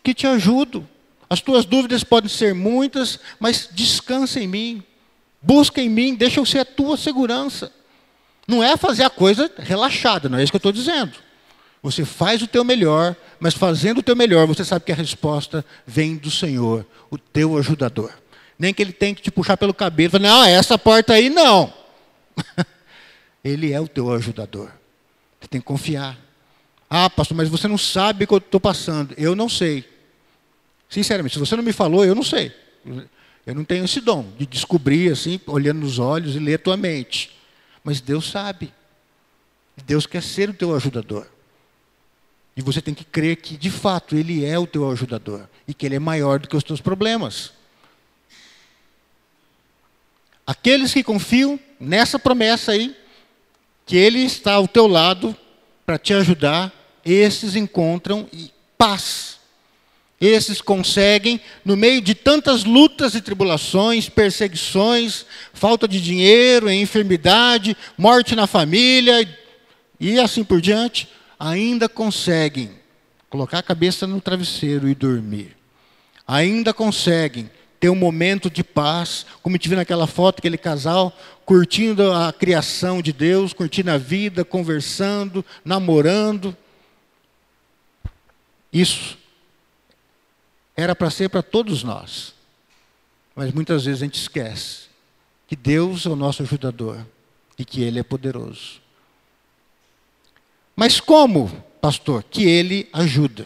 que 0.03 0.13
te 0.13 0.27
ajudo. 0.27 0.87
As 1.29 1.41
tuas 1.41 1.65
dúvidas 1.65 2.03
podem 2.03 2.29
ser 2.29 2.53
muitas, 2.53 3.19
mas 3.39 3.69
descansa 3.71 4.39
em 4.39 4.47
mim. 4.47 4.83
Busca 5.41 5.81
em 5.81 5.89
mim, 5.89 6.15
deixa 6.15 6.39
eu 6.39 6.45
ser 6.45 6.59
a 6.59 6.65
tua 6.65 6.97
segurança. 6.97 7.71
Não 8.47 8.63
é 8.63 8.75
fazer 8.75 9.03
a 9.03 9.09
coisa 9.09 9.51
relaxada, 9.57 10.27
não 10.27 10.37
é 10.37 10.43
isso 10.43 10.51
que 10.51 10.55
eu 10.55 10.59
estou 10.59 10.71
dizendo. 10.71 11.13
Você 11.81 12.03
faz 12.03 12.41
o 12.41 12.47
teu 12.47 12.63
melhor, 12.63 13.15
mas 13.39 13.53
fazendo 13.53 13.99
o 13.99 14.03
teu 14.03 14.15
melhor, 14.15 14.45
você 14.47 14.65
sabe 14.65 14.85
que 14.85 14.91
a 14.91 14.95
resposta 14.95 15.63
vem 15.85 16.17
do 16.17 16.29
Senhor, 16.29 16.85
o 17.09 17.17
teu 17.17 17.57
ajudador. 17.57 18.11
Nem 18.57 18.73
que 18.73 18.81
ele 18.81 18.91
tenha 18.91 19.15
que 19.15 19.21
te 19.21 19.31
puxar 19.31 19.55
pelo 19.55 19.73
cabelo 19.73 20.11
falar, 20.11 20.23
não, 20.23 20.43
essa 20.43 20.77
porta 20.77 21.13
aí 21.13 21.29
não. 21.29 21.73
ele 23.41 23.71
é 23.71 23.79
o 23.79 23.87
teu 23.87 24.11
ajudador. 24.11 24.69
Você 25.39 25.47
tem 25.47 25.61
que 25.61 25.67
confiar. 25.67 26.17
Ah, 26.89 27.09
pastor, 27.09 27.37
mas 27.37 27.47
você 27.47 27.67
não 27.67 27.77
sabe 27.77 28.25
o 28.25 28.27
que 28.27 28.33
eu 28.33 28.39
estou 28.39 28.59
passando. 28.59 29.13
Eu 29.17 29.35
não 29.35 29.47
sei. 29.47 29.87
Sinceramente, 30.89 31.33
se 31.33 31.39
você 31.39 31.55
não 31.55 31.63
me 31.63 31.71
falou, 31.71 32.03
eu 32.03 32.15
não 32.15 32.23
sei. 32.23 32.51
Eu 33.45 33.55
não 33.55 33.63
tenho 33.63 33.85
esse 33.85 34.01
dom 34.01 34.31
de 34.37 34.45
descobrir 34.45 35.11
assim, 35.11 35.39
olhando 35.47 35.79
nos 35.79 35.99
olhos 35.99 36.35
e 36.35 36.39
ler 36.39 36.55
a 36.55 36.59
tua 36.59 36.77
mente. 36.77 37.37
Mas 37.83 38.01
Deus 38.01 38.29
sabe. 38.29 38.73
Deus 39.85 40.05
quer 40.05 40.21
ser 40.21 40.49
o 40.49 40.53
teu 40.53 40.75
ajudador. 40.75 41.27
E 42.55 42.61
você 42.61 42.81
tem 42.81 42.93
que 42.93 43.05
crer 43.05 43.37
que, 43.37 43.55
de 43.55 43.71
fato, 43.71 44.15
Ele 44.15 44.43
é 44.43 44.59
o 44.59 44.67
teu 44.67 44.89
ajudador 44.91 45.47
e 45.67 45.73
que 45.73 45.85
Ele 45.85 45.95
é 45.95 45.99
maior 45.99 46.39
do 46.39 46.47
que 46.47 46.57
os 46.57 46.63
teus 46.63 46.81
problemas. 46.81 47.53
Aqueles 50.45 50.93
que 50.93 51.03
confiam 51.03 51.59
nessa 51.79 52.19
promessa 52.19 52.73
aí, 52.73 52.95
que 53.85 53.95
Ele 53.95 54.19
está 54.19 54.55
ao 54.55 54.67
teu 54.67 54.87
lado 54.87 55.35
para 55.85 55.97
te 55.97 56.13
ajudar, 56.13 56.73
esses 57.05 57.55
encontram 57.55 58.29
paz. 58.77 59.38
Esses 60.19 60.61
conseguem, 60.61 61.39
no 61.63 61.77
meio 61.77 62.01
de 62.01 62.13
tantas 62.13 62.65
lutas 62.65 63.15
e 63.15 63.21
tribulações, 63.21 64.09
perseguições, 64.09 65.25
falta 65.53 65.87
de 65.87 66.01
dinheiro, 66.01 66.69
enfermidade, 66.69 67.75
morte 67.97 68.35
na 68.35 68.45
família 68.45 69.27
e 69.97 70.19
assim 70.19 70.43
por 70.43 70.59
diante, 70.59 71.07
ainda 71.39 71.87
conseguem 71.87 72.71
colocar 73.29 73.59
a 73.59 73.63
cabeça 73.63 74.05
no 74.05 74.19
travesseiro 74.19 74.89
e 74.89 74.95
dormir. 74.95 75.55
Ainda 76.27 76.73
conseguem 76.73 77.49
ter 77.79 77.89
um 77.89 77.95
momento 77.95 78.49
de 78.49 78.61
paz, 78.61 79.25
como 79.41 79.57
tive 79.57 79.75
naquela 79.75 80.05
foto, 80.05 80.39
aquele 80.39 80.57
casal 80.57 81.17
curtindo 81.45 82.11
a 82.11 82.33
criação 82.33 83.01
de 83.01 83.13
Deus, 83.13 83.53
curtindo 83.53 83.89
a 83.89 83.97
vida, 83.97 84.43
conversando, 84.43 85.45
namorando. 85.63 86.55
Isso 88.71 89.17
era 90.79 90.95
para 90.95 91.09
ser 91.09 91.29
para 91.29 91.41
todos 91.41 91.83
nós. 91.83 92.33
Mas 93.35 93.51
muitas 93.51 93.85
vezes 93.85 94.01
a 94.01 94.05
gente 94.05 94.19
esquece 94.19 94.89
que 95.47 95.55
Deus 95.55 96.05
é 96.05 96.09
o 96.09 96.15
nosso 96.15 96.41
ajudador 96.43 97.05
e 97.57 97.65
que 97.65 97.81
Ele 97.81 97.99
é 97.99 98.03
poderoso. 98.03 98.81
Mas 100.79 101.01
como, 101.01 101.47
pastor? 101.81 102.23
Que 102.23 102.47
ele 102.47 102.87
ajuda. 102.93 103.45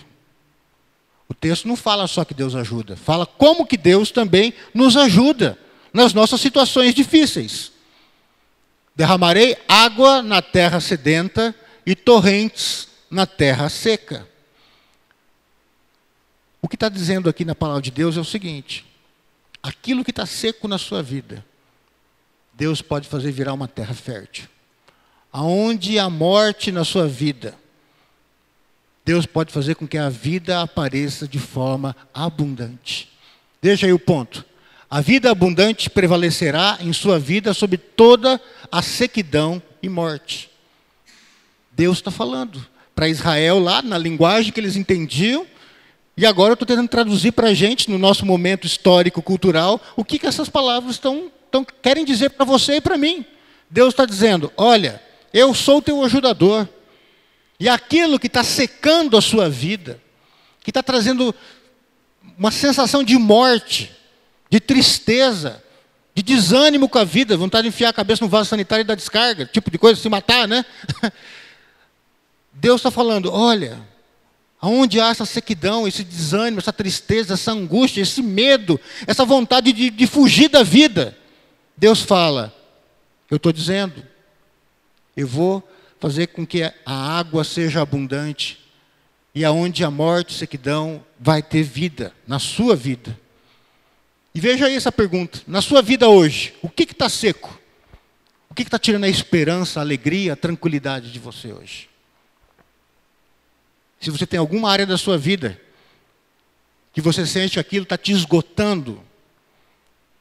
O 1.28 1.34
texto 1.34 1.68
não 1.68 1.76
fala 1.76 2.06
só 2.06 2.24
que 2.24 2.34
Deus 2.34 2.54
ajuda, 2.54 2.96
fala 2.96 3.26
como 3.26 3.66
que 3.66 3.76
Deus 3.76 4.12
também 4.12 4.54
nos 4.72 4.96
ajuda 4.96 5.58
nas 5.92 6.14
nossas 6.14 6.40
situações 6.40 6.94
difíceis. 6.94 7.72
Derramarei 8.96 9.58
água 9.68 10.22
na 10.22 10.44
terra 10.44 10.80
sedenta 10.80 11.56
e 11.84 11.96
torrentes 11.96 12.88
na 13.10 13.26
terra 13.26 13.68
seca. 13.68 14.28
O 16.64 16.68
que 16.68 16.76
está 16.76 16.90
dizendo 16.90 17.30
aqui 17.30 17.46
na 17.46 17.54
palavra 17.54 17.84
de 17.84 17.92
Deus 17.92 18.18
é 18.18 18.20
o 18.20 18.26
seguinte: 18.26 18.84
aquilo 19.62 20.04
que 20.04 20.10
está 20.10 20.26
seco 20.26 20.68
na 20.68 20.80
sua 20.80 21.04
vida, 21.04 21.46
Deus 22.56 22.82
pode 22.82 23.08
fazer 23.08 23.32
virar 23.32 23.54
uma 23.54 23.68
terra 23.68 23.94
fértil 23.94 24.48
aonde 25.34 25.98
a 25.98 26.12
morte 26.12 26.72
na 26.72 26.86
sua 26.86 27.08
vida, 27.08 27.56
Deus 29.04 29.26
pode 29.26 29.52
fazer 29.52 29.74
com 29.74 29.88
que 29.88 29.98
a 29.98 30.08
vida 30.08 30.62
apareça 30.62 31.28
de 31.28 31.40
forma 31.40 31.96
abundante. 32.14 33.10
Deixa 33.60 33.88
aí 33.88 33.92
o 33.92 34.00
ponto. 34.00 34.46
A 34.90 35.02
vida 35.02 35.32
abundante 35.32 35.90
prevalecerá 35.90 36.78
em 36.80 36.94
sua 36.94 37.18
vida 37.18 37.52
sobre 37.54 37.78
toda 37.78 38.40
a 38.72 38.82
sequidão 38.84 39.62
e 39.82 39.90
morte. 39.90 40.52
Deus 41.72 41.98
está 41.98 42.12
falando 42.12 42.64
para 42.94 43.10
Israel 43.10 43.58
lá, 43.58 43.82
na 43.82 43.98
linguagem 43.98 44.54
que 44.54 44.60
eles 44.60 44.76
entendiam, 44.76 45.48
e 46.16 46.26
agora 46.26 46.52
eu 46.52 46.54
estou 46.54 46.68
tentando 46.68 46.88
traduzir 46.88 47.32
para 47.32 47.48
a 47.48 47.54
gente, 47.54 47.90
no 47.90 47.98
nosso 47.98 48.26
momento 48.26 48.68
histórico, 48.68 49.22
cultural, 49.22 49.82
o 49.96 50.06
que, 50.06 50.20
que 50.20 50.28
essas 50.28 50.48
palavras 50.48 50.96
estão, 50.96 51.32
estão 51.46 51.66
querem 51.82 52.06
dizer 52.06 52.30
para 52.32 52.46
você 52.46 52.76
e 52.76 52.82
para 52.82 52.98
mim. 52.98 53.26
Deus 53.70 53.94
está 53.94 54.06
dizendo: 54.06 54.54
olha, 54.56 55.02
eu 55.34 55.54
sou 55.54 55.78
o 55.78 55.82
teu 55.82 56.04
ajudador. 56.04 56.70
E 57.60 57.68
aquilo 57.68 58.20
que 58.20 58.28
está 58.28 58.44
secando 58.44 59.18
a 59.18 59.22
sua 59.22 59.50
vida, 59.50 60.00
que 60.64 60.70
está 60.70 60.84
trazendo 60.84 61.34
uma 62.38 62.52
sensação 62.52 63.04
de 63.04 63.18
morte, 63.18 63.92
de 64.50 64.60
tristeza, 64.60 65.64
de 66.14 66.22
desânimo 66.22 66.88
com 66.88 67.00
a 67.00 67.04
vida, 67.04 67.36
vontade 67.36 67.64
de 67.64 67.70
enfiar 67.70 67.90
a 67.90 67.94
cabeça 67.94 68.24
no 68.24 68.30
vaso 68.30 68.50
sanitário 68.50 68.82
e 68.82 68.86
dar 68.86 68.96
descarga, 68.96 69.46
tipo 69.46 69.72
de 69.72 69.80
coisa, 69.80 70.00
se 70.00 70.10
matar, 70.10 70.48
né? 70.48 70.64
Deus 72.54 72.82
está 72.82 72.92
falando: 72.92 73.32
olha, 73.32 73.80
aonde 74.64 74.98
há 74.98 75.10
essa 75.10 75.26
sequidão, 75.26 75.86
esse 75.86 76.06
desânimo, 76.06 76.60
essa 76.60 76.72
tristeza, 76.72 77.34
essa 77.34 77.52
angústia, 77.52 78.00
esse 78.00 78.22
medo, 78.22 78.80
essa 79.06 79.26
vontade 79.26 79.74
de, 79.74 79.90
de 79.90 80.08
fugir 80.08 80.48
da 80.48 80.64
vida, 80.64 81.18
Deus 81.76 82.02
fala: 82.02 82.56
eu 83.30 83.36
estou 83.36 83.52
dizendo, 83.52 84.02
eu 85.18 85.28
vou 85.28 85.62
fazer 86.00 86.28
com 86.28 86.48
que 86.48 86.64
a 86.64 86.74
água 86.86 87.44
seja 87.44 87.82
abundante 87.82 88.58
e 89.36 89.44
aonde 89.44 89.84
a 89.84 89.92
morte 89.92 90.34
sequidão 90.34 91.04
vai 91.20 91.44
ter 91.44 91.64
vida 91.64 92.14
na 92.26 92.40
sua 92.40 92.74
vida. 92.74 93.20
E 94.34 94.40
veja 94.40 94.68
aí 94.68 94.78
essa 94.78 94.94
pergunta: 94.94 95.42
na 95.46 95.62
sua 95.62 95.82
vida 95.82 96.08
hoje, 96.08 96.54
o 96.62 96.70
que 96.70 96.84
está 96.84 97.10
seco? 97.10 97.60
O 98.50 98.54
que 98.54 98.62
está 98.62 98.80
tirando 98.80 99.04
a 99.04 99.10
esperança, 99.10 99.82
a 99.82 99.84
alegria, 99.84 100.32
a 100.32 100.38
tranquilidade 100.38 101.12
de 101.12 101.20
você 101.20 101.52
hoje? 101.52 101.90
Se 104.04 104.12
você 104.12 104.28
tem 104.28 104.38
alguma 104.38 104.70
área 104.70 104.86
da 104.86 104.98
sua 104.98 105.18
vida 105.18 105.58
que 106.92 107.00
você 107.00 107.26
sente 107.26 107.58
aquilo 107.58 107.84
está 107.84 107.98
te 107.98 108.12
esgotando, 108.12 109.02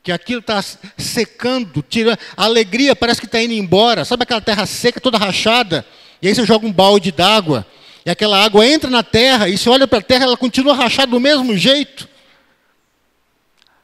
que 0.04 0.12
aquilo 0.12 0.38
está 0.38 0.62
secando, 0.96 1.82
tira 1.82 2.16
a 2.36 2.44
alegria 2.44 2.94
parece 2.94 3.20
que 3.20 3.26
está 3.26 3.42
indo 3.42 3.52
embora. 3.54 4.04
Sabe 4.04 4.22
aquela 4.22 4.40
terra 4.40 4.66
seca, 4.66 5.00
toda 5.00 5.18
rachada? 5.18 5.84
E 6.22 6.28
aí 6.28 6.34
você 6.34 6.46
joga 6.46 6.64
um 6.64 6.72
balde 6.72 7.10
d'água, 7.10 7.66
e 8.06 8.10
aquela 8.10 8.44
água 8.44 8.64
entra 8.64 8.88
na 8.88 9.02
terra, 9.02 9.48
e 9.48 9.58
você 9.58 9.68
olha 9.68 9.88
para 9.88 9.98
a 9.98 10.02
terra, 10.02 10.26
ela 10.26 10.36
continua 10.36 10.74
rachada 10.74 11.10
do 11.10 11.18
mesmo 11.18 11.58
jeito. 11.58 12.08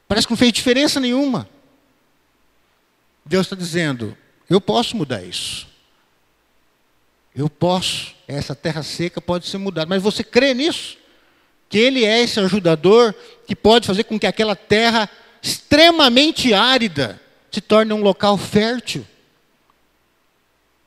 Parece 0.07 0.29
que 0.29 0.33
não 0.33 0.39
fez 0.39 0.53
diferença 0.53 1.01
nenhuma. 1.01 1.49
Deus 3.25 3.47
está 3.47 3.57
dizendo: 3.57 4.17
eu 4.49 4.61
posso 4.61 4.97
mudar 4.97 5.25
isso. 5.25 5.67
Eu 7.35 7.51
posso. 7.51 8.17
Essa 8.29 8.55
terra 8.55 8.83
seca 8.83 9.23
pode 9.23 9.47
ser 9.47 9.57
mudada. 9.57 9.89
Mas 9.89 10.03
você 10.03 10.23
crê 10.23 10.53
nisso? 10.53 10.99
Que 11.71 11.79
Ele 11.79 12.05
é 12.05 12.23
esse 12.23 12.39
ajudador 12.39 13.15
que 13.47 13.57
pode 13.57 13.87
fazer 13.87 14.05
com 14.05 14.21
que 14.21 14.27
aquela 14.27 14.55
terra 14.55 15.09
extremamente 15.43 16.53
árida 16.53 17.19
se 17.51 17.63
torne 17.63 17.95
um 17.95 18.03
local 18.03 18.37
fértil. 18.37 19.07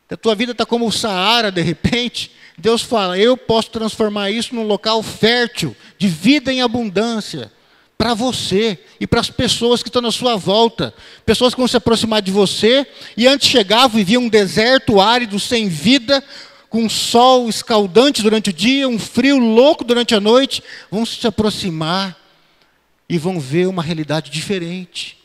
A 0.10 0.18
tua 0.18 0.36
vida 0.36 0.52
está 0.52 0.66
como 0.66 0.86
o 0.86 0.92
Saara, 0.92 1.52
de 1.52 1.62
repente. 1.62 2.32
Deus 2.58 2.82
fala: 2.82 3.18
Eu 3.18 3.36
posso 3.36 3.72
transformar 3.72 4.30
isso 4.30 4.54
num 4.54 4.64
local 4.64 5.02
fértil, 5.02 5.76
de 5.98 6.08
vida 6.08 6.54
em 6.54 6.62
abundância, 6.62 7.52
para 7.98 8.14
você 8.14 8.78
e 9.00 9.08
para 9.08 9.22
as 9.22 9.30
pessoas 9.30 9.82
que 9.82 9.90
estão 9.90 10.02
na 10.02 10.12
sua 10.12 10.36
volta. 10.36 10.94
Pessoas 11.26 11.54
que 11.54 11.60
vão 11.60 11.68
se 11.68 11.78
aproximar 11.78 12.22
de 12.22 12.30
você 12.30 12.86
e 13.16 13.26
antes 13.26 13.48
chegavam 13.48 14.00
e 14.00 14.04
viam 14.04 14.24
um 14.24 14.30
deserto 14.30 15.00
árido, 15.00 15.40
sem 15.40 15.70
vida, 15.70 16.24
com 16.72 16.86
um 16.86 16.90
sol 16.90 17.50
escaldante 17.50 18.24
durante 18.24 18.50
o 18.50 18.54
dia, 18.54 18.88
um 18.88 18.98
frio 18.98 19.38
louco 19.38 19.84
durante 19.84 20.16
a 20.16 20.22
noite, 20.22 20.64
vão 20.90 21.06
se 21.06 21.28
aproximar 21.28 22.18
e 23.10 23.18
vão 23.18 23.42
ver 23.42 23.68
uma 23.68 23.84
realidade 23.84 24.32
diferente, 24.32 25.18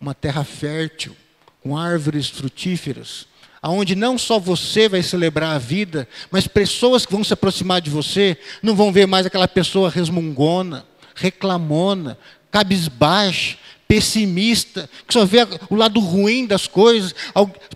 uma 0.00 0.14
terra 0.14 0.42
fértil, 0.42 1.14
com 1.62 1.76
árvores 1.76 2.30
frutíferas, 2.30 3.26
aonde 3.60 3.94
não 3.94 4.16
só 4.16 4.38
você 4.38 4.88
vai 4.88 5.02
celebrar 5.02 5.54
a 5.54 5.58
vida, 5.58 6.08
mas 6.30 6.48
pessoas 6.48 7.04
que 7.04 7.12
vão 7.12 7.22
se 7.22 7.34
aproximar 7.34 7.82
de 7.82 7.90
você 7.90 8.38
não 8.62 8.74
vão 8.74 8.90
ver 8.90 9.06
mais 9.06 9.26
aquela 9.26 9.46
pessoa 9.46 9.90
resmungona, 9.90 10.86
reclamona, 11.14 12.16
cabisbaixa, 12.50 13.58
pessimista, 13.88 14.88
que 15.06 15.14
só 15.14 15.24
vê 15.24 15.38
o 15.70 15.76
lado 15.76 16.00
ruim 16.00 16.46
das 16.46 16.66
coisas, 16.66 17.14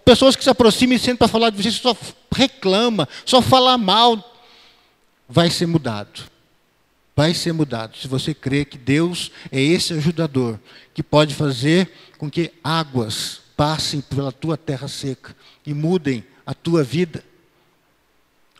pessoas 0.05 0.35
que 0.35 0.43
se 0.43 0.51
aproximam 0.51 0.97
e 0.97 0.99
sentam 0.99 1.19
para 1.19 1.29
falar 1.29 1.51
de 1.51 1.63
você, 1.63 1.71
só 1.71 1.97
reclama, 2.35 3.09
só 3.25 3.41
fala 3.41 3.79
mal, 3.79 4.43
vai 5.29 5.51
ser 5.51 5.67
mudado. 5.67 6.29
vai 7.15 7.35
ser 7.35 7.53
mudado. 7.53 7.99
Se 7.99 8.09
você 8.09 8.33
crê 8.33 8.65
que 8.65 8.79
Deus 8.79 9.31
é 9.53 9.61
esse 9.61 9.93
ajudador 9.93 10.59
que 10.95 11.03
pode 11.03 11.35
fazer 11.35 11.91
com 12.17 12.31
que 12.31 12.51
águas 12.65 13.41
passem 13.57 14.01
pela 14.01 14.33
tua 14.33 14.57
terra 14.57 14.89
seca 14.89 15.37
e 15.67 15.75
mudem 15.75 16.25
a 16.47 16.55
tua 16.55 16.83
vida. 16.83 17.23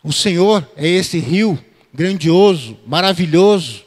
O 0.03 0.13
Senhor 0.13 0.69
é 0.75 0.87
esse 0.87 1.17
rio 1.17 1.57
grandioso, 1.93 2.77
maravilhoso, 2.85 3.83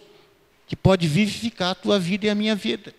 que 0.66 0.74
pode 0.74 1.06
vivificar 1.06 1.70
a 1.70 1.74
tua 1.74 1.98
vida 1.98 2.26
e 2.26 2.30
a 2.30 2.34
minha 2.34 2.56
vida. 2.56 2.92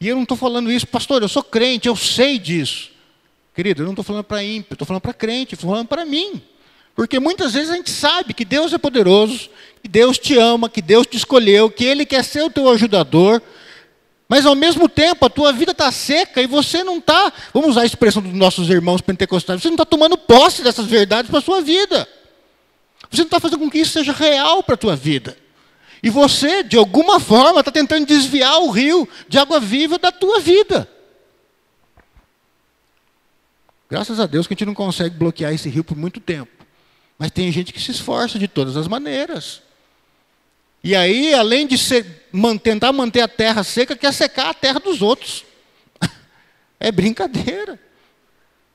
E 0.00 0.08
eu 0.08 0.16
não 0.16 0.22
estou 0.24 0.36
falando 0.36 0.70
isso, 0.70 0.86
pastor, 0.86 1.22
eu 1.22 1.28
sou 1.28 1.42
crente, 1.42 1.88
eu 1.88 1.96
sei 1.96 2.38
disso. 2.38 2.90
Querido, 3.54 3.82
eu 3.82 3.86
não 3.86 3.92
estou 3.92 4.04
falando 4.04 4.24
para 4.24 4.42
ímpio, 4.42 4.74
estou 4.74 4.86
falando 4.86 5.02
para 5.02 5.14
crente, 5.14 5.54
estou 5.54 5.70
falando 5.70 5.86
para 5.86 6.04
mim. 6.04 6.42
Porque 6.94 7.18
muitas 7.18 7.54
vezes 7.54 7.70
a 7.70 7.76
gente 7.76 7.90
sabe 7.90 8.34
que 8.34 8.44
Deus 8.44 8.72
é 8.72 8.78
poderoso, 8.78 9.48
que 9.82 9.88
Deus 9.88 10.18
te 10.18 10.36
ama, 10.36 10.68
que 10.68 10.82
Deus 10.82 11.06
te 11.06 11.16
escolheu, 11.16 11.70
que 11.70 11.84
Ele 11.84 12.04
quer 12.04 12.24
ser 12.24 12.42
o 12.42 12.50
teu 12.50 12.68
ajudador, 12.68 13.42
mas 14.28 14.46
ao 14.46 14.54
mesmo 14.54 14.88
tempo 14.88 15.24
a 15.26 15.30
tua 15.30 15.52
vida 15.52 15.72
está 15.72 15.90
seca 15.92 16.40
e 16.40 16.46
você 16.46 16.82
não 16.82 16.98
está, 16.98 17.32
vamos 17.52 17.70
usar 17.70 17.82
a 17.82 17.86
expressão 17.86 18.22
dos 18.22 18.32
nossos 18.32 18.70
irmãos 18.70 19.00
pentecostais, 19.00 19.60
você 19.60 19.68
não 19.68 19.74
está 19.74 19.84
tomando 19.84 20.16
posse 20.16 20.62
dessas 20.62 20.86
verdades 20.86 21.30
para 21.30 21.40
a 21.40 21.42
sua 21.42 21.60
vida. 21.60 22.08
Você 23.10 23.22
não 23.22 23.26
está 23.26 23.38
fazendo 23.38 23.60
com 23.60 23.70
que 23.70 23.78
isso 23.78 23.92
seja 23.92 24.12
real 24.12 24.62
para 24.62 24.74
a 24.74 24.78
tua 24.78 24.96
vida. 24.96 25.36
E 26.04 26.10
você, 26.10 26.62
de 26.62 26.76
alguma 26.76 27.18
forma, 27.18 27.60
está 27.60 27.72
tentando 27.72 28.04
desviar 28.04 28.58
o 28.58 28.70
rio 28.70 29.08
de 29.26 29.38
água 29.38 29.58
viva 29.58 29.98
da 29.98 30.12
tua 30.12 30.38
vida. 30.38 30.86
Graças 33.88 34.20
a 34.20 34.26
Deus 34.26 34.46
que 34.46 34.52
a 34.52 34.54
gente 34.54 34.66
não 34.66 34.74
consegue 34.74 35.16
bloquear 35.16 35.54
esse 35.54 35.66
rio 35.70 35.82
por 35.82 35.96
muito 35.96 36.20
tempo. 36.20 36.52
Mas 37.18 37.30
tem 37.30 37.50
gente 37.50 37.72
que 37.72 37.80
se 37.80 37.90
esforça 37.90 38.38
de 38.38 38.46
todas 38.46 38.76
as 38.76 38.86
maneiras. 38.86 39.62
E 40.82 40.94
aí, 40.94 41.32
além 41.32 41.66
de 41.66 41.78
ser, 41.78 42.28
man, 42.30 42.58
tentar 42.58 42.92
manter 42.92 43.22
a 43.22 43.28
terra 43.28 43.64
seca, 43.64 43.96
quer 43.96 44.12
secar 44.12 44.50
a 44.50 44.54
terra 44.54 44.78
dos 44.78 45.00
outros. 45.00 45.42
é 46.78 46.92
brincadeira. 46.92 47.80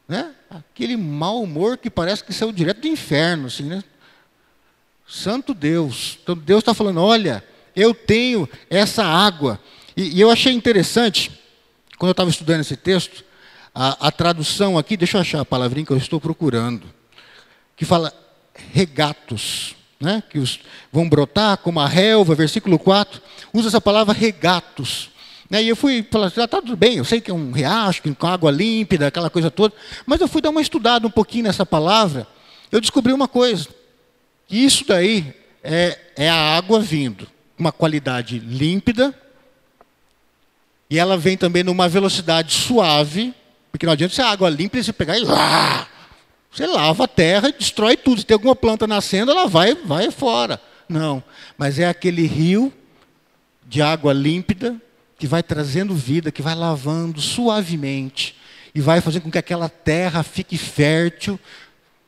Né? 0.07 0.33
Aquele 0.50 0.98
mau 0.98 1.43
humor 1.43 1.77
que 1.77 1.91
parece 1.91 2.24
que 2.24 2.33
saiu 2.33 2.51
direto 2.51 2.81
do 2.81 2.88
inferno. 2.88 3.45
Assim, 3.45 3.65
né? 3.65 3.83
Santo 5.09 5.55
Deus. 5.55 6.19
Então 6.21 6.37
Deus 6.37 6.59
está 6.59 6.73
falando: 6.73 7.01
olha, 7.01 7.43
eu 7.75 7.93
tenho 7.93 8.47
essa 8.69 9.03
água. 9.03 9.59
E, 9.97 10.17
e 10.17 10.21
eu 10.21 10.29
achei 10.29 10.53
interessante, 10.53 11.31
quando 11.97 12.09
eu 12.09 12.11
estava 12.11 12.29
estudando 12.29 12.61
esse 12.61 12.77
texto, 12.77 13.25
a, 13.73 14.07
a 14.07 14.11
tradução 14.11 14.77
aqui, 14.77 14.95
deixa 14.95 15.17
eu 15.17 15.21
achar 15.21 15.41
a 15.41 15.45
palavrinha 15.45 15.85
que 15.85 15.91
eu 15.91 15.97
estou 15.97 16.21
procurando, 16.21 16.87
que 17.75 17.85
fala 17.85 18.13
regatos, 18.71 19.75
né? 19.99 20.21
que 20.29 20.37
os, 20.37 20.59
vão 20.91 21.09
brotar 21.09 21.57
como 21.57 21.79
a 21.79 21.87
relva, 21.87 22.35
versículo 22.35 22.77
4, 22.77 23.21
usa 23.53 23.69
essa 23.69 23.81
palavra 23.81 24.13
regatos. 24.13 25.09
Né? 25.49 25.63
E 25.63 25.69
eu 25.69 25.75
fui 25.75 26.05
falar, 26.09 26.27
ah, 26.27 26.47
tá 26.47 26.61
tudo 26.61 26.77
bem, 26.77 26.97
eu 26.97 27.05
sei 27.05 27.19
que 27.19 27.31
é 27.31 27.33
um 27.33 27.51
riacho, 27.51 28.03
com 28.15 28.27
água 28.27 28.51
límpida, 28.51 29.07
aquela 29.07 29.29
coisa 29.29 29.49
toda, 29.49 29.73
mas 30.05 30.21
eu 30.21 30.27
fui 30.27 30.41
dar 30.41 30.51
uma 30.51 30.61
estudada 30.61 31.07
um 31.07 31.11
pouquinho 31.11 31.45
nessa 31.45 31.65
palavra, 31.65 32.27
eu 32.71 32.79
descobri 32.79 33.11
uma 33.11 33.27
coisa, 33.27 33.67
que 34.50 34.58
isso 34.58 34.84
daí 34.86 35.32
é, 35.63 35.98
é 36.18 36.27
a 36.27 36.58
água 36.58 36.79
vindo, 36.79 37.27
uma 37.58 37.72
qualidade 37.72 38.39
límpida, 38.39 39.13
e 40.89 40.98
ela 40.98 41.15
vem 41.15 41.38
também 41.38 41.63
numa 41.63 41.88
velocidade 41.88 42.51
suave, 42.51 43.32
porque 43.72 43.86
não 43.86 43.94
adianta 43.94 44.15
ser 44.15 44.24
água 44.24 44.50
limpa 44.50 44.79
e 44.79 44.84
você 44.84 44.91
pegar 44.91 45.20
e. 45.20 45.24
Ah, 45.29 45.88
você 46.51 46.65
lava 46.65 47.03
a 47.03 47.08
terra 47.08 47.50
e 47.50 47.53
destrói 47.53 47.96
tudo. 47.96 48.22
Se 48.22 48.25
tem 48.25 48.34
alguma 48.34 48.56
planta 48.56 48.88
nascendo, 48.88 49.29
ela 49.29 49.46
vai, 49.46 49.75
vai 49.75 50.10
fora. 50.10 50.60
Não. 50.89 51.24
Mas 51.56 51.77
é 51.77 51.88
aquele 51.88 52.25
rio 52.25 52.74
de 53.68 53.83
água 53.83 54.12
límpida 54.12 54.75
que 55.20 55.27
vai 55.27 55.44
trazendo 55.44 55.94
vida, 55.94 56.31
que 56.31 56.42
vai 56.42 56.55
lavando 56.55 57.22
suavemente 57.22 58.35
e 58.74 58.81
vai 58.81 59.00
fazendo 59.00 59.24
com 59.24 59.31
que 59.31 59.38
aquela 59.38 59.70
terra 59.70 60.24
fique 60.24 60.57
fértil, 60.57 61.40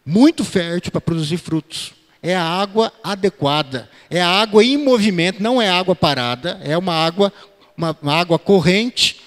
muito 0.04 0.44
fértil 0.44 0.92
para 0.92 1.02
produzir 1.02 1.38
frutos. 1.38 2.01
É 2.24 2.36
a 2.36 2.44
água 2.44 2.94
adequada, 3.04 3.90
é 4.10 4.22
a 4.22 4.30
água 4.30 4.64
em 4.64 4.78
movimento, 4.78 5.42
não 5.42 5.60
é 5.60 5.70
água 5.70 5.96
parada, 5.96 6.62
é 6.64 6.78
uma 6.78 6.94
água, 6.94 7.34
uma, 7.76 7.98
uma 8.00 8.14
água 8.14 8.38
corrente, 8.38 9.22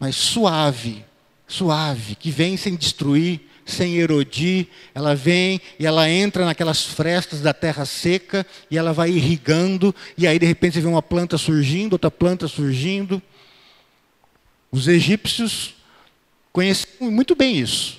mas 0.00 0.16
suave, 0.16 1.04
suave, 1.46 2.16
que 2.16 2.30
vem 2.30 2.56
sem 2.56 2.74
destruir, 2.74 3.40
sem 3.64 3.96
erodir, 3.96 4.66
ela 4.92 5.14
vem 5.14 5.60
e 5.78 5.86
ela 5.86 6.10
entra 6.10 6.44
naquelas 6.44 6.84
frestas 6.84 7.40
da 7.40 7.54
terra 7.54 7.84
seca 7.84 8.44
e 8.68 8.76
ela 8.76 8.92
vai 8.92 9.10
irrigando, 9.10 9.94
e 10.18 10.26
aí 10.26 10.38
de 10.38 10.46
repente 10.46 10.74
você 10.74 10.80
vê 10.80 10.88
uma 10.88 11.02
planta 11.02 11.38
surgindo, 11.38 11.92
outra 11.92 12.10
planta 12.10 12.48
surgindo. 12.48 13.22
Os 14.72 14.88
egípcios 14.88 15.74
conheciam 16.52 17.10
muito 17.12 17.36
bem 17.36 17.58
isso, 17.58 17.98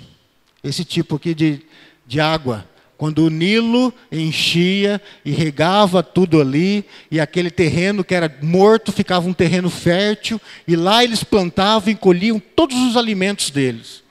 esse 0.62 0.84
tipo 0.84 1.16
aqui 1.16 1.34
de, 1.34 1.62
de 2.06 2.20
água 2.20 2.70
quando 3.02 3.26
o 3.26 3.32
Nilo 3.32 3.92
enchia 4.12 5.02
e 5.26 5.32
regava 5.32 6.04
tudo 6.04 6.40
ali, 6.40 6.86
e 7.10 7.20
aquele 7.20 7.50
terreno 7.50 8.04
que 8.04 8.14
era 8.14 8.32
morto 8.44 8.92
ficava 8.92 9.28
um 9.28 9.34
terreno 9.34 9.72
fértil, 9.72 10.40
e 10.68 10.76
lá 10.76 11.04
eles 11.04 11.24
plantavam 11.24 11.92
e 11.92 11.96
colhiam 11.96 12.40
todos 12.40 12.78
os 12.78 12.96
alimentos 12.96 13.50
deles. 13.50 14.04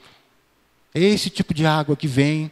É 0.92 0.98
esse 0.98 1.30
tipo 1.30 1.54
de 1.54 1.64
água 1.64 1.94
que 1.94 2.08
vem, 2.08 2.50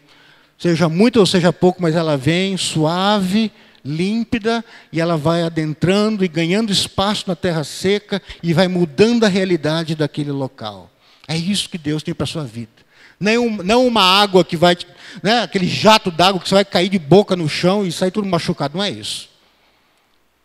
seja 0.57 0.89
muito 0.89 1.19
ou 1.19 1.27
seja 1.27 1.53
pouco, 1.53 1.83
mas 1.83 1.97
ela 1.97 2.17
vem 2.17 2.57
suave, 2.57 3.51
límpida, 3.85 4.65
e 4.93 5.01
ela 5.01 5.17
vai 5.17 5.43
adentrando 5.43 6.25
e 6.25 6.29
ganhando 6.29 6.71
espaço 6.71 7.25
na 7.27 7.35
terra 7.35 7.65
seca 7.65 8.23
e 8.45 8.55
vai 8.55 8.69
mudando 8.69 9.25
a 9.25 9.29
realidade 9.29 9.97
daquele 9.97 10.31
local. 10.31 10.89
É 11.27 11.37
isso 11.37 11.69
que 11.69 11.79
Deus 11.79 12.05
tem 12.05 12.15
para 12.15 12.23
a 12.23 12.29
sua 12.29 12.45
vida 12.45 12.88
nem 13.19 13.39
um, 13.39 13.63
não 13.63 13.87
uma 13.87 14.03
água 14.03 14.45
que 14.45 14.57
vai, 14.57 14.77
né, 15.23 15.43
aquele 15.43 15.67
jato 15.67 16.11
d'água 16.11 16.41
que 16.41 16.49
você 16.49 16.55
vai 16.55 16.65
cair 16.65 16.89
de 16.89 16.99
boca 16.99 17.35
no 17.35 17.49
chão 17.49 17.87
e 17.87 17.93
sair 17.93 18.11
tudo 18.11 18.29
machucado. 18.29 18.77
Não 18.77 18.85
é 18.85 18.91
isso. 18.91 19.29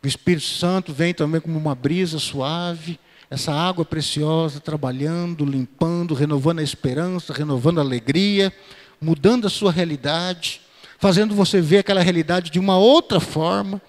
O 0.03 0.07
Espírito 0.07 0.45
Santo 0.45 0.91
vem 0.91 1.13
também 1.13 1.39
como 1.39 1.57
uma 1.57 1.75
brisa 1.75 2.19
suave, 2.19 2.99
essa 3.29 3.53
água 3.53 3.85
preciosa, 3.85 4.59
trabalhando, 4.59 5.45
limpando, 5.45 6.13
renovando 6.13 6.59
a 6.59 6.63
esperança, 6.63 7.33
renovando 7.33 7.79
a 7.79 7.81
alegria, 7.81 8.53
mudando 8.99 9.47
a 9.47 9.49
sua 9.49 9.71
realidade, 9.71 10.61
fazendo 10.99 11.33
você 11.33 11.59
ver 11.61 11.79
aquela 11.79 12.01
realidade 12.01 12.51
de 12.51 12.59
uma 12.59 12.77
outra 12.77 13.19
forma. 13.19 13.81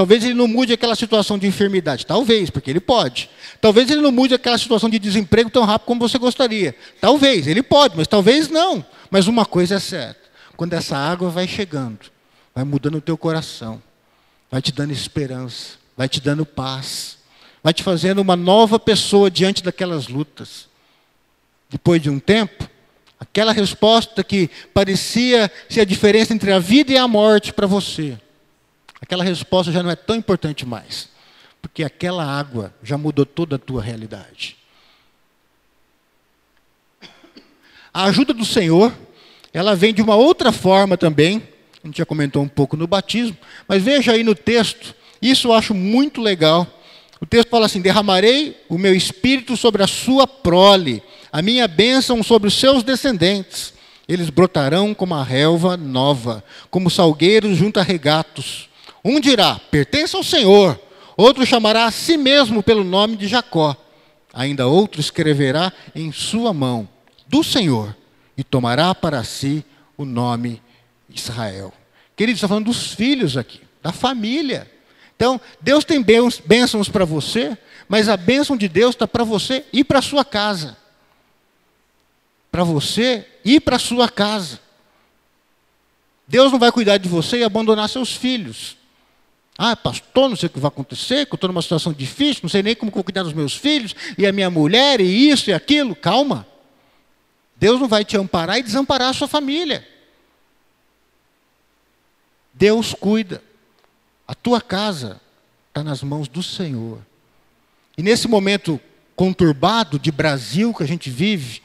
Talvez 0.00 0.24
ele 0.24 0.32
não 0.32 0.48
mude 0.48 0.72
aquela 0.72 0.96
situação 0.96 1.38
de 1.38 1.46
enfermidade, 1.46 2.06
talvez, 2.06 2.48
porque 2.48 2.70
ele 2.70 2.80
pode. 2.80 3.28
Talvez 3.60 3.90
ele 3.90 4.00
não 4.00 4.10
mude 4.10 4.32
aquela 4.32 4.56
situação 4.56 4.88
de 4.88 4.98
desemprego 4.98 5.50
tão 5.50 5.62
rápido 5.62 5.88
como 5.88 6.00
você 6.00 6.16
gostaria. 6.16 6.74
Talvez, 6.98 7.46
ele 7.46 7.62
pode, 7.62 7.98
mas 7.98 8.08
talvez 8.08 8.48
não. 8.48 8.82
Mas 9.10 9.26
uma 9.26 9.44
coisa 9.44 9.74
é 9.74 9.78
certa: 9.78 10.18
quando 10.56 10.72
essa 10.72 10.96
água 10.96 11.28
vai 11.28 11.46
chegando, 11.46 11.98
vai 12.54 12.64
mudando 12.64 12.94
o 12.94 13.00
teu 13.02 13.18
coração, 13.18 13.82
vai 14.50 14.62
te 14.62 14.72
dando 14.72 14.90
esperança, 14.90 15.74
vai 15.94 16.08
te 16.08 16.18
dando 16.18 16.46
paz, 16.46 17.18
vai 17.62 17.74
te 17.74 17.82
fazendo 17.82 18.20
uma 18.20 18.36
nova 18.36 18.78
pessoa 18.78 19.30
diante 19.30 19.62
daquelas 19.62 20.08
lutas. 20.08 20.66
Depois 21.68 22.00
de 22.00 22.08
um 22.08 22.18
tempo, 22.18 22.66
aquela 23.20 23.52
resposta 23.52 24.24
que 24.24 24.48
parecia 24.72 25.52
ser 25.68 25.82
a 25.82 25.84
diferença 25.84 26.32
entre 26.32 26.50
a 26.52 26.58
vida 26.58 26.90
e 26.90 26.96
a 26.96 27.06
morte 27.06 27.52
para 27.52 27.66
você 27.66 28.16
aquela 29.00 29.24
resposta 29.24 29.72
já 29.72 29.82
não 29.82 29.90
é 29.90 29.96
tão 29.96 30.16
importante 30.16 30.66
mais. 30.66 31.08
Porque 31.60 31.84
aquela 31.84 32.24
água 32.24 32.74
já 32.82 32.96
mudou 32.96 33.26
toda 33.26 33.56
a 33.56 33.58
tua 33.58 33.82
realidade. 33.82 34.56
A 37.92 38.04
ajuda 38.04 38.32
do 38.32 38.44
Senhor, 38.44 38.92
ela 39.52 39.74
vem 39.74 39.92
de 39.92 40.00
uma 40.00 40.14
outra 40.14 40.52
forma 40.52 40.96
também. 40.96 41.42
A 41.82 41.86
gente 41.86 41.98
já 41.98 42.06
comentou 42.06 42.42
um 42.42 42.48
pouco 42.48 42.76
no 42.76 42.86
batismo, 42.86 43.36
mas 43.66 43.82
veja 43.82 44.12
aí 44.12 44.22
no 44.22 44.34
texto, 44.34 44.94
isso 45.20 45.48
eu 45.48 45.52
acho 45.52 45.74
muito 45.74 46.20
legal. 46.20 46.66
O 47.20 47.26
texto 47.26 47.48
fala 47.48 47.66
assim: 47.66 47.80
derramarei 47.80 48.56
o 48.68 48.78
meu 48.78 48.94
espírito 48.94 49.56
sobre 49.56 49.82
a 49.82 49.86
sua 49.86 50.26
prole, 50.26 51.02
a 51.32 51.42
minha 51.42 51.66
bênção 51.66 52.22
sobre 52.22 52.48
os 52.48 52.54
seus 52.54 52.82
descendentes. 52.82 53.74
Eles 54.08 54.30
brotarão 54.30 54.94
como 54.94 55.14
a 55.14 55.22
relva 55.22 55.76
nova, 55.76 56.42
como 56.70 56.90
salgueiros 56.90 57.56
junto 57.56 57.78
a 57.78 57.82
regatos. 57.82 58.69
Um 59.04 59.20
dirá: 59.20 59.60
pertence 59.70 60.16
ao 60.16 60.22
Senhor. 60.22 60.80
Outro 61.16 61.44
chamará 61.44 61.84
a 61.84 61.90
si 61.90 62.16
mesmo 62.16 62.62
pelo 62.62 62.82
nome 62.82 63.16
de 63.16 63.28
Jacó. 63.28 63.76
Ainda 64.32 64.66
outro 64.66 65.00
escreverá 65.00 65.72
em 65.94 66.12
sua 66.12 66.52
mão: 66.52 66.88
do 67.26 67.42
Senhor, 67.42 67.96
e 68.36 68.44
tomará 68.44 68.94
para 68.94 69.22
si 69.24 69.64
o 69.96 70.04
nome 70.04 70.62
Israel. 71.08 71.72
Queridos, 72.16 72.38
está 72.38 72.48
falando 72.48 72.66
dos 72.66 72.92
filhos 72.92 73.36
aqui, 73.36 73.60
da 73.82 73.92
família. 73.92 74.70
Então, 75.16 75.40
Deus 75.60 75.84
tem 75.84 76.02
bênçãos 76.02 76.88
para 76.88 77.04
você, 77.04 77.56
mas 77.88 78.08
a 78.08 78.16
bênção 78.16 78.56
de 78.56 78.68
Deus 78.68 78.94
está 78.94 79.06
para 79.06 79.24
você 79.24 79.64
e 79.72 79.84
para 79.84 80.00
sua 80.00 80.24
casa. 80.24 80.76
Para 82.50 82.64
você 82.64 83.26
e 83.44 83.60
para 83.60 83.78
sua 83.78 84.08
casa. 84.08 84.60
Deus 86.26 86.50
não 86.50 86.58
vai 86.58 86.72
cuidar 86.72 86.96
de 86.96 87.08
você 87.08 87.38
e 87.38 87.44
abandonar 87.44 87.88
seus 87.88 88.14
filhos. 88.14 88.79
Ah, 89.62 89.76
pastor, 89.76 90.30
não 90.30 90.36
sei 90.36 90.46
o 90.46 90.50
que 90.50 90.58
vai 90.58 90.68
acontecer, 90.68 91.26
que 91.26 91.34
eu 91.34 91.36
estou 91.36 91.48
numa 91.48 91.60
situação 91.60 91.92
difícil, 91.92 92.40
não 92.44 92.48
sei 92.48 92.62
nem 92.62 92.74
como 92.74 92.90
vou 92.90 93.04
cuidar 93.04 93.24
dos 93.24 93.34
meus 93.34 93.54
filhos, 93.54 93.94
e 94.16 94.26
a 94.26 94.32
minha 94.32 94.48
mulher, 94.48 95.02
e 95.02 95.28
isso 95.28 95.50
e 95.50 95.52
aquilo. 95.52 95.94
Calma. 95.94 96.46
Deus 97.56 97.78
não 97.78 97.86
vai 97.86 98.02
te 98.02 98.16
amparar 98.16 98.58
e 98.58 98.62
desamparar 98.62 99.10
a 99.10 99.12
sua 99.12 99.28
família. 99.28 99.86
Deus 102.54 102.94
cuida. 102.94 103.42
A 104.26 104.34
tua 104.34 104.62
casa 104.62 105.20
está 105.68 105.84
nas 105.84 106.02
mãos 106.02 106.26
do 106.26 106.42
Senhor. 106.42 106.98
E 107.98 108.02
nesse 108.02 108.26
momento 108.26 108.80
conturbado 109.14 109.98
de 109.98 110.10
Brasil 110.10 110.72
que 110.72 110.84
a 110.84 110.88
gente 110.88 111.10
vive, 111.10 111.60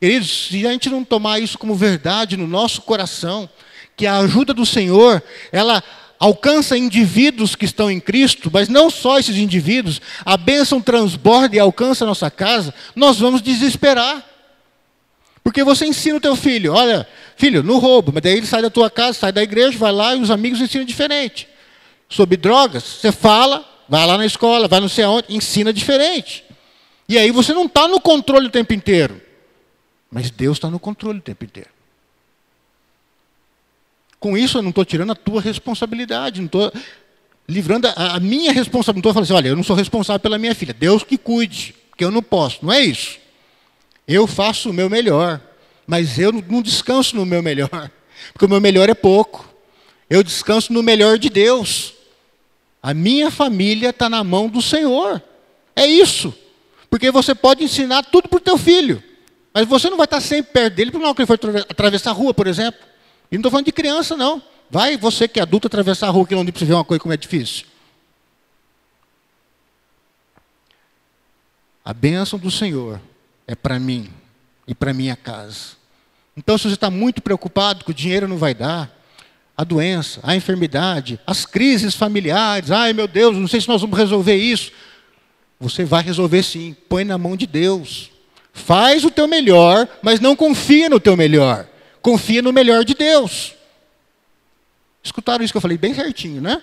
queridos, 0.00 0.48
se 0.48 0.66
a 0.66 0.72
gente 0.72 0.90
não 0.90 1.04
tomar 1.04 1.38
isso 1.38 1.56
como 1.56 1.76
verdade 1.76 2.36
no 2.36 2.48
nosso 2.48 2.82
coração, 2.82 3.48
que 3.96 4.04
a 4.04 4.18
ajuda 4.18 4.52
do 4.52 4.66
Senhor, 4.66 5.22
ela 5.52 5.80
alcança 6.18 6.76
indivíduos 6.76 7.54
que 7.54 7.64
estão 7.64 7.90
em 7.90 8.00
Cristo, 8.00 8.50
mas 8.52 8.68
não 8.68 8.90
só 8.90 9.18
esses 9.18 9.36
indivíduos, 9.36 10.00
a 10.24 10.36
bênção 10.36 10.80
transborda 10.80 11.56
e 11.56 11.58
alcança 11.58 12.04
a 12.04 12.06
nossa 12.06 12.30
casa, 12.30 12.74
nós 12.94 13.18
vamos 13.18 13.42
desesperar. 13.42 14.24
Porque 15.42 15.62
você 15.62 15.86
ensina 15.86 16.16
o 16.16 16.20
teu 16.20 16.34
filho, 16.34 16.72
olha, 16.72 17.06
filho, 17.36 17.62
não 17.62 17.78
roubo, 17.78 18.10
mas 18.12 18.22
daí 18.22 18.36
ele 18.36 18.46
sai 18.46 18.62
da 18.62 18.70
tua 18.70 18.90
casa, 18.90 19.18
sai 19.18 19.32
da 19.32 19.42
igreja, 19.42 19.78
vai 19.78 19.92
lá 19.92 20.14
e 20.14 20.20
os 20.20 20.30
amigos 20.30 20.60
ensinam 20.60 20.84
diferente. 20.84 21.46
Sobre 22.08 22.36
drogas, 22.36 22.82
você 22.82 23.12
fala, 23.12 23.64
vai 23.88 24.04
lá 24.06 24.18
na 24.18 24.26
escola, 24.26 24.66
vai 24.66 24.80
não 24.80 24.88
sei 24.88 25.04
aonde, 25.04 25.26
ensina 25.28 25.72
diferente. 25.72 26.44
E 27.08 27.16
aí 27.16 27.30
você 27.30 27.52
não 27.52 27.66
está 27.66 27.86
no 27.86 28.00
controle 28.00 28.46
o 28.48 28.50
tempo 28.50 28.72
inteiro. 28.72 29.20
Mas 30.10 30.30
Deus 30.30 30.56
está 30.56 30.68
no 30.68 30.78
controle 30.80 31.18
o 31.18 31.22
tempo 31.22 31.44
inteiro. 31.44 31.75
Com 34.18 34.36
isso 34.36 34.58
eu 34.58 34.62
não 34.62 34.70
estou 34.70 34.84
tirando 34.84 35.12
a 35.12 35.14
tua 35.14 35.40
responsabilidade, 35.40 36.40
não 36.40 36.46
estou 36.46 36.72
livrando 37.48 37.88
a, 37.88 38.16
a 38.16 38.20
minha 38.20 38.52
responsabilidade. 38.52 38.96
Não 38.96 39.00
estou 39.00 39.12
falando 39.12 39.24
assim, 39.24 39.34
olha, 39.34 39.48
eu 39.48 39.56
não 39.56 39.62
sou 39.62 39.76
responsável 39.76 40.20
pela 40.20 40.38
minha 40.38 40.54
filha. 40.54 40.74
Deus 40.74 41.02
que 41.02 41.16
cuide, 41.16 41.74
porque 41.90 42.04
eu 42.04 42.10
não 42.10 42.22
posso. 42.22 42.64
Não 42.64 42.72
é 42.72 42.80
isso. 42.80 43.18
Eu 44.06 44.26
faço 44.26 44.70
o 44.70 44.72
meu 44.72 44.88
melhor, 44.88 45.40
mas 45.86 46.18
eu 46.18 46.32
não 46.32 46.62
descanso 46.62 47.16
no 47.16 47.26
meu 47.26 47.42
melhor, 47.42 47.68
porque 48.32 48.44
o 48.44 48.48
meu 48.48 48.60
melhor 48.60 48.88
é 48.88 48.94
pouco. 48.94 49.48
Eu 50.08 50.22
descanso 50.22 50.72
no 50.72 50.82
melhor 50.82 51.18
de 51.18 51.28
Deus. 51.28 51.94
A 52.82 52.94
minha 52.94 53.30
família 53.30 53.90
está 53.90 54.08
na 54.08 54.22
mão 54.22 54.48
do 54.48 54.62
Senhor. 54.62 55.20
É 55.74 55.84
isso. 55.84 56.32
Porque 56.88 57.10
você 57.10 57.34
pode 57.34 57.64
ensinar 57.64 58.04
tudo 58.04 58.28
para 58.28 58.36
o 58.36 58.40
teu 58.40 58.56
filho, 58.56 59.02
mas 59.52 59.66
você 59.66 59.90
não 59.90 59.96
vai 59.96 60.04
estar 60.04 60.20
sempre 60.20 60.52
perto 60.52 60.74
dele, 60.74 60.90
porque 60.92 61.04
não 61.04 61.14
que 61.14 61.22
ele 61.22 61.26
foi 61.26 61.36
atravessar 61.68 62.10
a 62.10 62.14
rua, 62.14 62.32
por 62.32 62.46
exemplo. 62.46 62.80
E 63.30 63.36
não 63.36 63.40
estou 63.40 63.50
falando 63.50 63.66
de 63.66 63.72
criança, 63.72 64.16
não. 64.16 64.42
Vai 64.70 64.96
você 64.96 65.28
que 65.28 65.38
é 65.38 65.42
adulto 65.42 65.66
atravessar 65.66 66.08
a 66.08 66.10
rua, 66.10 66.26
que 66.26 66.34
não 66.34 66.44
você 66.44 66.64
ver 66.64 66.74
uma 66.74 66.84
coisa 66.84 67.00
como 67.00 67.14
é 67.14 67.16
difícil. 67.16 67.66
A 71.84 71.94
bênção 71.94 72.38
do 72.38 72.50
Senhor 72.50 73.00
é 73.46 73.54
para 73.54 73.78
mim 73.78 74.10
e 74.66 74.74
para 74.74 74.92
minha 74.92 75.14
casa. 75.14 75.76
Então, 76.36 76.58
se 76.58 76.64
você 76.64 76.74
está 76.74 76.90
muito 76.90 77.22
preocupado 77.22 77.84
que 77.84 77.92
o 77.92 77.94
dinheiro 77.94 78.26
não 78.26 78.36
vai 78.36 78.54
dar, 78.54 78.90
a 79.56 79.64
doença, 79.64 80.20
a 80.22 80.36
enfermidade, 80.36 81.18
as 81.26 81.46
crises 81.46 81.94
familiares, 81.94 82.70
ai 82.70 82.92
meu 82.92 83.08
Deus, 83.08 83.36
não 83.36 83.48
sei 83.48 83.60
se 83.60 83.68
nós 83.68 83.80
vamos 83.80 83.96
resolver 83.96 84.36
isso. 84.36 84.70
Você 85.58 85.84
vai 85.84 86.02
resolver 86.02 86.42
sim, 86.42 86.76
põe 86.88 87.04
na 87.04 87.16
mão 87.16 87.36
de 87.36 87.46
Deus. 87.46 88.10
Faz 88.52 89.04
o 89.04 89.10
teu 89.10 89.26
melhor, 89.26 89.88
mas 90.02 90.20
não 90.20 90.36
confia 90.36 90.90
no 90.90 91.00
teu 91.00 91.16
melhor. 91.16 91.66
Confia 92.06 92.40
no 92.40 92.52
melhor 92.52 92.84
de 92.84 92.94
Deus. 92.94 93.52
Escutaram 95.02 95.44
isso 95.44 95.52
que 95.52 95.56
eu 95.56 95.60
falei 95.60 95.76
bem 95.76 95.92
certinho, 95.92 96.40
né? 96.40 96.62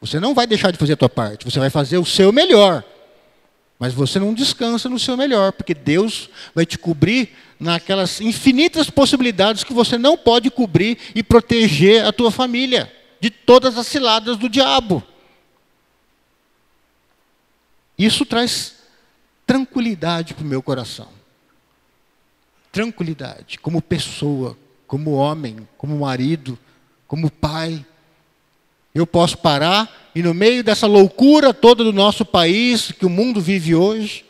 Você 0.00 0.18
não 0.18 0.34
vai 0.34 0.48
deixar 0.48 0.72
de 0.72 0.78
fazer 0.78 0.94
a 0.94 0.96
tua 0.96 1.08
parte, 1.08 1.44
você 1.44 1.60
vai 1.60 1.70
fazer 1.70 1.96
o 1.98 2.04
seu 2.04 2.32
melhor. 2.32 2.82
Mas 3.78 3.94
você 3.94 4.18
não 4.18 4.34
descansa 4.34 4.88
no 4.88 4.98
seu 4.98 5.16
melhor, 5.16 5.52
porque 5.52 5.74
Deus 5.74 6.28
vai 6.56 6.66
te 6.66 6.76
cobrir 6.76 7.36
naquelas 7.60 8.20
infinitas 8.20 8.90
possibilidades 8.90 9.62
que 9.62 9.72
você 9.72 9.96
não 9.96 10.18
pode 10.18 10.50
cobrir 10.50 10.98
e 11.14 11.22
proteger 11.22 12.04
a 12.04 12.10
tua 12.10 12.32
família 12.32 12.92
de 13.20 13.30
todas 13.30 13.78
as 13.78 13.86
ciladas 13.86 14.36
do 14.36 14.48
diabo. 14.48 15.04
Isso 17.96 18.26
traz 18.26 18.74
tranquilidade 19.46 20.34
para 20.34 20.42
o 20.42 20.48
meu 20.48 20.60
coração. 20.60 21.06
Tranquilidade, 22.72 23.56
como 23.60 23.80
pessoa, 23.80 24.58
como 24.90 25.12
homem, 25.12 25.68
como 25.78 25.96
marido, 26.00 26.58
como 27.06 27.30
pai, 27.30 27.86
eu 28.92 29.06
posso 29.06 29.38
parar 29.38 30.10
e 30.16 30.20
no 30.20 30.34
meio 30.34 30.64
dessa 30.64 30.84
loucura 30.84 31.54
toda 31.54 31.84
do 31.84 31.92
nosso 31.92 32.24
país, 32.24 32.90
que 32.90 33.06
o 33.06 33.08
mundo 33.08 33.40
vive 33.40 33.72
hoje, 33.72 34.24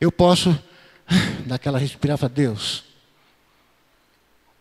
eu 0.00 0.10
posso 0.10 0.58
dar 1.44 1.56
aquela 1.56 1.78
respirada 1.78 2.30
Deus. 2.30 2.82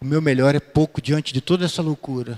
O 0.02 0.04
meu 0.04 0.22
melhor 0.22 0.54
é 0.56 0.60
pouco 0.60 1.02
diante 1.02 1.34
de 1.34 1.40
toda 1.40 1.64
essa 1.64 1.82
loucura. 1.82 2.38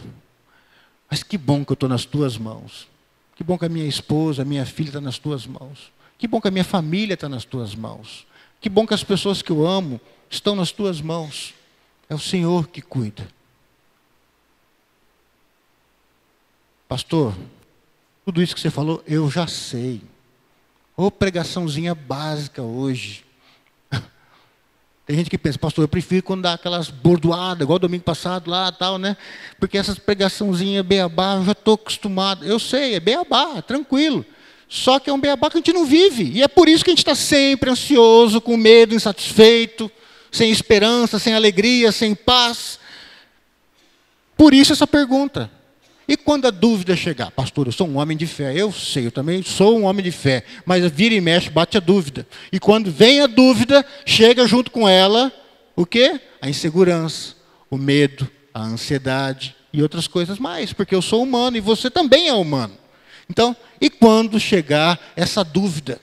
Mas 1.09 1.23
que 1.23 1.39
bom 1.39 1.65
que 1.65 1.71
eu 1.71 1.73
estou 1.73 1.89
nas 1.89 2.05
tuas 2.05 2.37
mãos. 2.37 2.87
Que 3.35 3.43
bom 3.43 3.57
que 3.57 3.65
a 3.65 3.69
minha 3.69 3.87
esposa, 3.87 4.43
a 4.43 4.45
minha 4.45 4.63
filha 4.63 4.89
está 4.89 5.01
nas 5.01 5.17
tuas 5.17 5.47
mãos. 5.47 5.91
Que 6.19 6.27
bom 6.27 6.39
que 6.39 6.47
a 6.47 6.51
minha 6.51 6.63
família 6.63 7.15
está 7.15 7.27
nas 7.27 7.45
tuas 7.45 7.73
mãos. 7.73 8.27
Que 8.61 8.69
bom 8.69 8.85
que 8.85 8.93
as 8.93 9.03
pessoas 9.03 9.41
que 9.41 9.51
eu 9.51 9.65
amo 9.65 9.99
estão 10.29 10.55
nas 10.55 10.71
tuas 10.71 11.01
mãos. 11.01 11.57
É 12.09 12.15
o 12.15 12.19
Senhor 12.19 12.67
que 12.67 12.81
cuida. 12.81 13.27
Pastor, 16.87 17.35
tudo 18.25 18.41
isso 18.41 18.55
que 18.55 18.61
você 18.61 18.71
falou, 18.71 19.03
eu 19.05 19.29
já 19.29 19.45
sei. 19.45 20.01
Ô 20.97 21.11
pregaçãozinha 21.11 21.93
básica 21.93 22.63
hoje. 22.63 23.23
Tem 25.05 25.15
gente 25.15 25.29
que 25.29 25.37
pensa, 25.37 25.59
pastor, 25.59 25.83
eu 25.83 25.87
prefiro 25.87 26.23
quando 26.23 26.41
dá 26.41 26.53
aquelas 26.53 26.89
bordoadas, 26.89 27.61
igual 27.61 27.77
domingo 27.77 28.03
passado 28.03 28.49
lá 28.49 28.71
tal, 28.71 28.97
né? 28.97 29.15
Porque 29.59 29.77
essas 29.77 29.99
pregaçãozinhas 29.99 30.83
beabá, 30.83 31.35
eu 31.35 31.45
já 31.45 31.51
estou 31.51 31.75
acostumado. 31.75 32.43
Eu 32.43 32.57
sei, 32.57 32.95
é 32.95 32.99
beabá, 32.99 33.61
tranquilo. 33.61 34.25
Só 34.67 34.99
que 34.99 35.11
é 35.11 35.13
um 35.13 35.19
beabá 35.19 35.49
que 35.51 35.57
a 35.57 35.59
gente 35.59 35.73
não 35.73 35.85
vive. 35.85 36.31
E 36.31 36.41
é 36.41 36.47
por 36.47 36.67
isso 36.67 36.83
que 36.83 36.89
a 36.89 36.93
gente 36.93 36.99
está 36.99 37.15
sempre 37.15 37.69
ansioso, 37.69 38.41
com 38.41 38.57
medo, 38.57 38.95
insatisfeito, 38.95 39.91
sem 40.31 40.51
esperança, 40.51 41.19
sem 41.19 41.33
alegria, 41.33 41.91
sem 41.91 42.15
paz. 42.15 42.79
Por 44.37 44.53
isso 44.53 44.73
essa 44.73 44.87
pergunta. 44.87 45.51
E 46.07 46.17
quando 46.17 46.47
a 46.47 46.49
dúvida 46.49 46.95
chegar, 46.95 47.29
pastor, 47.29 47.67
eu 47.67 47.71
sou 47.71 47.87
um 47.87 47.97
homem 47.97 48.17
de 48.17 48.25
fé, 48.25 48.51
eu 48.55 48.71
sei, 48.71 49.05
eu 49.05 49.11
também 49.11 49.43
sou 49.43 49.77
um 49.77 49.83
homem 49.83 50.03
de 50.03 50.11
fé, 50.11 50.43
mas 50.65 50.83
vira 50.91 51.13
e 51.13 51.21
mexe, 51.21 51.51
bate 51.51 51.77
a 51.77 51.79
dúvida. 51.79 52.25
E 52.51 52.59
quando 52.59 52.89
vem 52.89 53.21
a 53.21 53.27
dúvida, 53.27 53.85
chega 54.07 54.47
junto 54.47 54.71
com 54.71 54.89
ela 54.89 55.31
o 55.75 55.85
quê? 55.85 56.19
A 56.41 56.49
insegurança, 56.49 57.35
o 57.69 57.77
medo, 57.77 58.27
a 58.51 58.61
ansiedade 58.61 59.55
e 59.71 59.83
outras 59.83 60.07
coisas 60.07 60.39
mais, 60.39 60.73
porque 60.73 60.95
eu 60.95 61.01
sou 61.01 61.21
humano 61.21 61.57
e 61.57 61.61
você 61.61 61.91
também 61.91 62.27
é 62.27 62.33
humano. 62.33 62.73
Então, 63.29 63.55
e 63.79 63.87
quando 63.87 64.39
chegar 64.39 64.99
essa 65.15 65.43
dúvida? 65.43 66.01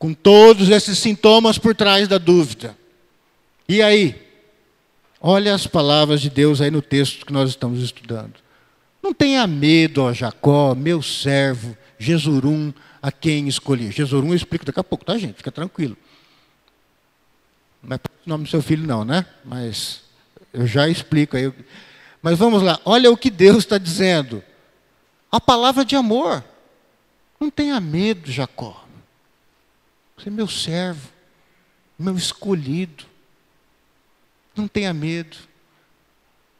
Com 0.00 0.12
todos 0.12 0.68
esses 0.68 0.98
sintomas 0.98 1.58
por 1.58 1.76
trás 1.76 2.08
da 2.08 2.18
dúvida. 2.18 2.76
E 3.68 3.82
aí? 3.82 4.22
Olha 5.20 5.54
as 5.54 5.66
palavras 5.66 6.20
de 6.20 6.28
Deus 6.28 6.60
aí 6.60 6.70
no 6.70 6.82
texto 6.82 7.24
que 7.24 7.32
nós 7.32 7.48
estamos 7.50 7.82
estudando. 7.82 8.34
Não 9.02 9.12
tenha 9.12 9.46
medo, 9.46 10.02
ó 10.02 10.12
Jacó, 10.12 10.74
meu 10.74 11.02
servo, 11.02 11.76
Jesurum, 11.98 12.72
a 13.00 13.10
quem 13.10 13.48
escolhi. 13.48 13.90
Jesurum 13.90 14.28
eu 14.28 14.34
explico 14.34 14.64
daqui 14.64 14.80
a 14.80 14.84
pouco, 14.84 15.04
tá, 15.04 15.16
gente? 15.16 15.36
Fica 15.36 15.52
tranquilo. 15.52 15.96
Não 17.82 17.96
é 17.96 17.98
o 17.98 18.28
nome 18.28 18.44
do 18.44 18.50
seu 18.50 18.62
filho, 18.62 18.86
não, 18.86 19.04
né? 19.04 19.26
Mas 19.44 20.02
eu 20.52 20.66
já 20.66 20.88
explico 20.88 21.36
aí. 21.36 21.52
Mas 22.22 22.38
vamos 22.38 22.62
lá, 22.62 22.80
olha 22.84 23.10
o 23.10 23.16
que 23.16 23.30
Deus 23.30 23.58
está 23.58 23.76
dizendo. 23.76 24.42
A 25.30 25.40
palavra 25.40 25.84
de 25.84 25.96
amor. 25.96 26.44
Não 27.38 27.50
tenha 27.50 27.78
medo, 27.80 28.30
Jacó. 28.30 28.86
Você 30.16 30.28
é 30.28 30.32
meu 30.32 30.48
servo, 30.48 31.10
meu 31.98 32.16
escolhido. 32.16 33.04
Não 34.56 34.68
tenha 34.68 34.92
medo. 34.94 35.36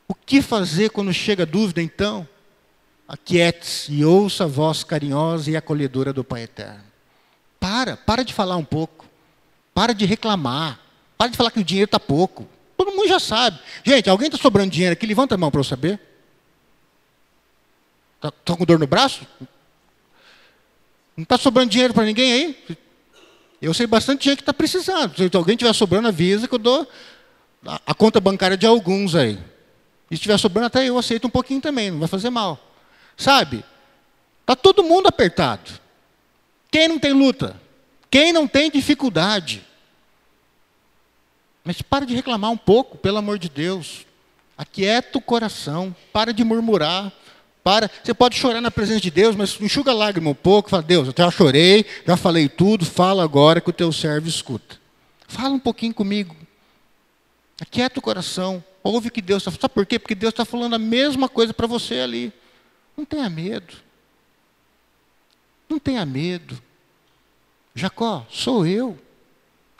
O 0.08 0.14
que 0.14 0.42
fazer 0.42 0.90
quando 0.90 1.12
chega 1.12 1.46
dúvida, 1.46 1.80
então? 1.80 2.26
Aquiete-se 3.06 3.92
e 3.92 4.04
ouça 4.04 4.44
a 4.44 4.46
voz 4.46 4.82
carinhosa 4.82 5.50
e 5.50 5.56
acolhedora 5.56 6.12
do 6.12 6.24
Pai 6.24 6.42
Eterno. 6.42 6.82
Para, 7.60 7.96
para 7.96 8.24
de 8.24 8.32
falar 8.32 8.56
um 8.56 8.64
pouco. 8.64 9.06
Para 9.72 9.92
de 9.92 10.04
reclamar. 10.04 10.80
Para 11.16 11.28
de 11.30 11.36
falar 11.36 11.50
que 11.50 11.60
o 11.60 11.64
dinheiro 11.64 11.86
está 11.86 12.00
pouco. 12.00 12.48
Todo 12.76 12.92
mundo 12.92 13.08
já 13.08 13.20
sabe. 13.20 13.58
Gente, 13.84 14.10
alguém 14.10 14.28
está 14.28 14.38
sobrando 14.38 14.70
dinheiro 14.70 14.92
aqui? 14.92 15.06
Levanta 15.06 15.34
a 15.34 15.38
mão 15.38 15.50
para 15.50 15.60
eu 15.60 15.64
saber. 15.64 16.00
Está 18.16 18.30
tá 18.30 18.56
com 18.56 18.64
dor 18.64 18.78
no 18.78 18.86
braço? 18.86 19.26
Não 21.16 21.22
está 21.22 21.38
sobrando 21.38 21.70
dinheiro 21.70 21.94
para 21.94 22.04
ninguém 22.04 22.32
aí? 22.32 22.78
Eu 23.62 23.72
sei 23.72 23.86
bastante 23.86 24.24
gente 24.24 24.38
que 24.38 24.42
está 24.42 24.52
precisando. 24.52 25.16
Se 25.16 25.36
alguém 25.36 25.54
estiver 25.54 25.72
sobrando, 25.72 26.08
avisa 26.08 26.48
que 26.48 26.54
eu 26.54 26.58
dou 26.58 26.86
a, 27.64 27.94
conta 27.94 28.20
bancária 28.20 28.56
de 28.56 28.66
alguns 28.66 29.14
aí. 29.14 29.38
E 30.10 30.14
se 30.14 30.14
estiver 30.14 30.38
sobrando, 30.38 30.66
até 30.66 30.88
eu 30.88 30.98
aceito 30.98 31.26
um 31.26 31.30
pouquinho 31.30 31.60
também, 31.60 31.90
não 31.90 31.98
vai 31.98 32.08
fazer 32.08 32.30
mal. 32.30 32.58
Sabe? 33.16 33.64
Está 34.40 34.54
todo 34.54 34.84
mundo 34.84 35.08
apertado. 35.08 35.70
Quem 36.70 36.88
não 36.88 36.98
tem 36.98 37.12
luta? 37.12 37.60
Quem 38.10 38.32
não 38.32 38.46
tem 38.46 38.70
dificuldade? 38.70 39.64
Mas 41.64 41.80
para 41.80 42.04
de 42.04 42.14
reclamar 42.14 42.50
um 42.50 42.56
pouco, 42.56 42.98
pelo 42.98 43.18
amor 43.18 43.38
de 43.38 43.48
Deus. 43.48 44.04
Aquieta 44.56 45.18
o 45.18 45.22
coração, 45.22 45.94
para 46.12 46.32
de 46.32 46.44
murmurar. 46.44 47.10
Para, 47.62 47.90
você 48.02 48.12
pode 48.12 48.36
chorar 48.36 48.60
na 48.60 48.70
presença 48.70 49.00
de 49.00 49.10
Deus, 49.10 49.34
mas 49.34 49.58
enxuga 49.58 49.90
a 49.90 49.94
lágrima 49.94 50.28
um 50.28 50.34
pouco, 50.34 50.68
fala, 50.68 50.82
Deus, 50.82 51.08
eu 51.08 51.14
já 51.16 51.30
chorei, 51.30 51.86
já 52.06 52.14
falei 52.14 52.46
tudo, 52.46 52.84
fala 52.84 53.24
agora 53.24 53.58
que 53.58 53.70
o 53.70 53.72
teu 53.72 53.90
servo 53.90 54.28
escuta. 54.28 54.76
Fala 55.26 55.54
um 55.54 55.58
pouquinho 55.58 55.94
comigo. 55.94 56.36
Aquieta 57.64 57.98
o 57.98 58.02
coração. 58.02 58.62
Ouve 58.82 59.10
que 59.10 59.22
Deus 59.22 59.42
está 59.42 59.50
Sabe 59.50 59.72
por 59.72 59.86
quê? 59.86 59.98
Porque 59.98 60.14
Deus 60.14 60.32
está 60.32 60.44
falando 60.44 60.74
a 60.74 60.78
mesma 60.78 61.30
coisa 61.30 61.54
para 61.54 61.66
você 61.66 62.00
ali. 62.00 62.30
Não 62.94 63.06
tenha 63.06 63.28
medo. 63.30 63.74
Não 65.68 65.78
tenha 65.78 66.04
medo. 66.04 66.62
Jacó, 67.74 68.26
sou 68.30 68.66
eu. 68.66 68.98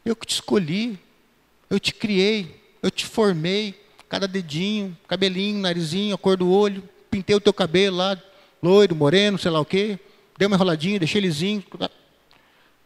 Eu 0.02 0.16
que 0.16 0.26
te 0.26 0.32
escolhi. 0.32 0.98
Eu 1.68 1.78
te 1.78 1.92
criei. 1.92 2.58
Eu 2.82 2.90
te 2.90 3.04
formei. 3.04 3.78
Cada 4.08 4.26
dedinho, 4.26 4.96
cabelinho, 5.06 5.60
narizinho, 5.60 6.14
a 6.14 6.18
cor 6.18 6.38
do 6.38 6.50
olho. 6.50 6.88
Pintei 7.10 7.36
o 7.36 7.40
teu 7.40 7.52
cabelo 7.52 7.96
lá, 7.96 8.20
loiro, 8.62 8.94
moreno, 8.94 9.38
sei 9.38 9.50
lá 9.50 9.60
o 9.60 9.64
quê. 9.64 9.98
Dei 10.38 10.46
uma 10.46 10.56
enroladinha, 10.56 10.98
deixei 10.98 11.20
lisinho. 11.20 11.62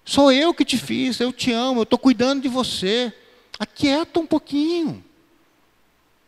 Sou 0.05 0.33
eu 0.33 0.53
que 0.53 0.65
te 0.65 0.77
fiz. 0.77 1.21
Eu 1.21 1.33
te 1.33 1.53
amo. 1.53 1.81
Eu 1.81 1.85
estou 1.85 1.99
cuidando 1.99 2.43
de 2.43 2.49
você. 2.49 3.13
Aquieta 3.59 4.21
um 4.21 4.27
pouquinho. 4.27 5.05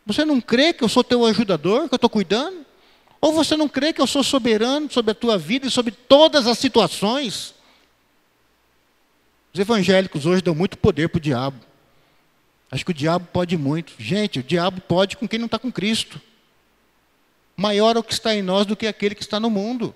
Você 0.05 0.25
não 0.25 0.41
crê 0.41 0.73
que 0.73 0.83
eu 0.83 0.89
sou 0.89 1.03
teu 1.03 1.25
ajudador, 1.25 1.87
que 1.87 1.93
eu 1.93 1.97
estou 1.97 2.09
cuidando? 2.09 2.65
Ou 3.21 3.31
você 3.31 3.55
não 3.55 3.69
crê 3.69 3.93
que 3.93 4.01
eu 4.01 4.07
sou 4.07 4.23
soberano 4.23 4.91
sobre 4.91 5.11
a 5.11 5.15
tua 5.15 5.37
vida 5.37 5.67
e 5.67 5.71
sobre 5.71 5.91
todas 5.91 6.47
as 6.47 6.57
situações? 6.57 7.53
Os 9.53 9.59
evangélicos 9.59 10.25
hoje 10.25 10.41
dão 10.41 10.55
muito 10.55 10.77
poder 10.77 11.09
para 11.09 11.17
o 11.17 11.21
diabo. 11.21 11.57
Acho 12.71 12.85
que 12.85 12.91
o 12.91 12.95
diabo 12.95 13.27
pode 13.31 13.57
muito. 13.57 13.93
Gente, 13.99 14.39
o 14.39 14.43
diabo 14.43 14.81
pode 14.81 15.17
com 15.17 15.27
quem 15.27 15.37
não 15.37 15.45
está 15.45 15.59
com 15.59 15.71
Cristo. 15.71 16.19
Maior 17.55 17.95
é 17.95 17.99
o 17.99 18.03
que 18.03 18.13
está 18.13 18.33
em 18.33 18.41
nós 18.41 18.65
do 18.65 18.75
que 18.75 18.87
aquele 18.87 19.13
que 19.13 19.21
está 19.21 19.39
no 19.39 19.49
mundo. 19.49 19.93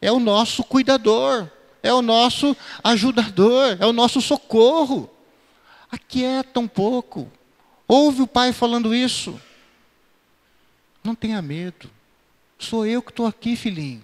É 0.00 0.10
o 0.10 0.18
nosso 0.18 0.64
cuidador, 0.64 1.48
é 1.82 1.92
o 1.92 2.02
nosso 2.02 2.56
ajudador, 2.82 3.76
é 3.78 3.86
o 3.86 3.92
nosso 3.92 4.20
socorro. 4.20 5.10
Aquieta 5.90 6.60
um 6.60 6.68
pouco. 6.68 7.30
Ouve 7.86 8.22
o 8.22 8.26
pai 8.26 8.52
falando 8.52 8.94
isso. 8.94 9.40
Não 11.02 11.14
tenha 11.14 11.40
medo. 11.40 11.90
Sou 12.58 12.84
eu 12.84 13.00
que 13.00 13.10
estou 13.10 13.26
aqui, 13.26 13.56
filhinho. 13.56 14.02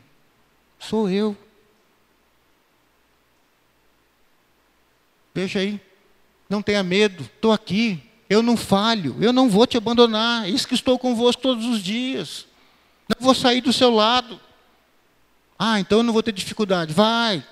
Sou 0.78 1.08
eu. 1.08 1.36
Veja 5.34 5.58
aí. 5.58 5.80
Não 6.48 6.62
tenha 6.62 6.82
medo. 6.82 7.24
Estou 7.24 7.52
aqui. 7.52 8.02
Eu 8.30 8.42
não 8.42 8.56
falho. 8.56 9.16
Eu 9.20 9.32
não 9.32 9.48
vou 9.48 9.66
te 9.66 9.76
abandonar. 9.76 10.48
Isso 10.48 10.68
que 10.68 10.74
estou 10.74 10.98
convosco 10.98 11.42
todos 11.42 11.66
os 11.66 11.82
dias. 11.82 12.46
Não 13.08 13.22
vou 13.24 13.34
sair 13.34 13.60
do 13.60 13.72
seu 13.72 13.90
lado. 13.90 14.40
Ah, 15.58 15.80
então 15.80 15.98
eu 15.98 16.04
não 16.04 16.12
vou 16.12 16.22
ter 16.22 16.32
dificuldade. 16.32 16.94
Vai. 16.94 17.44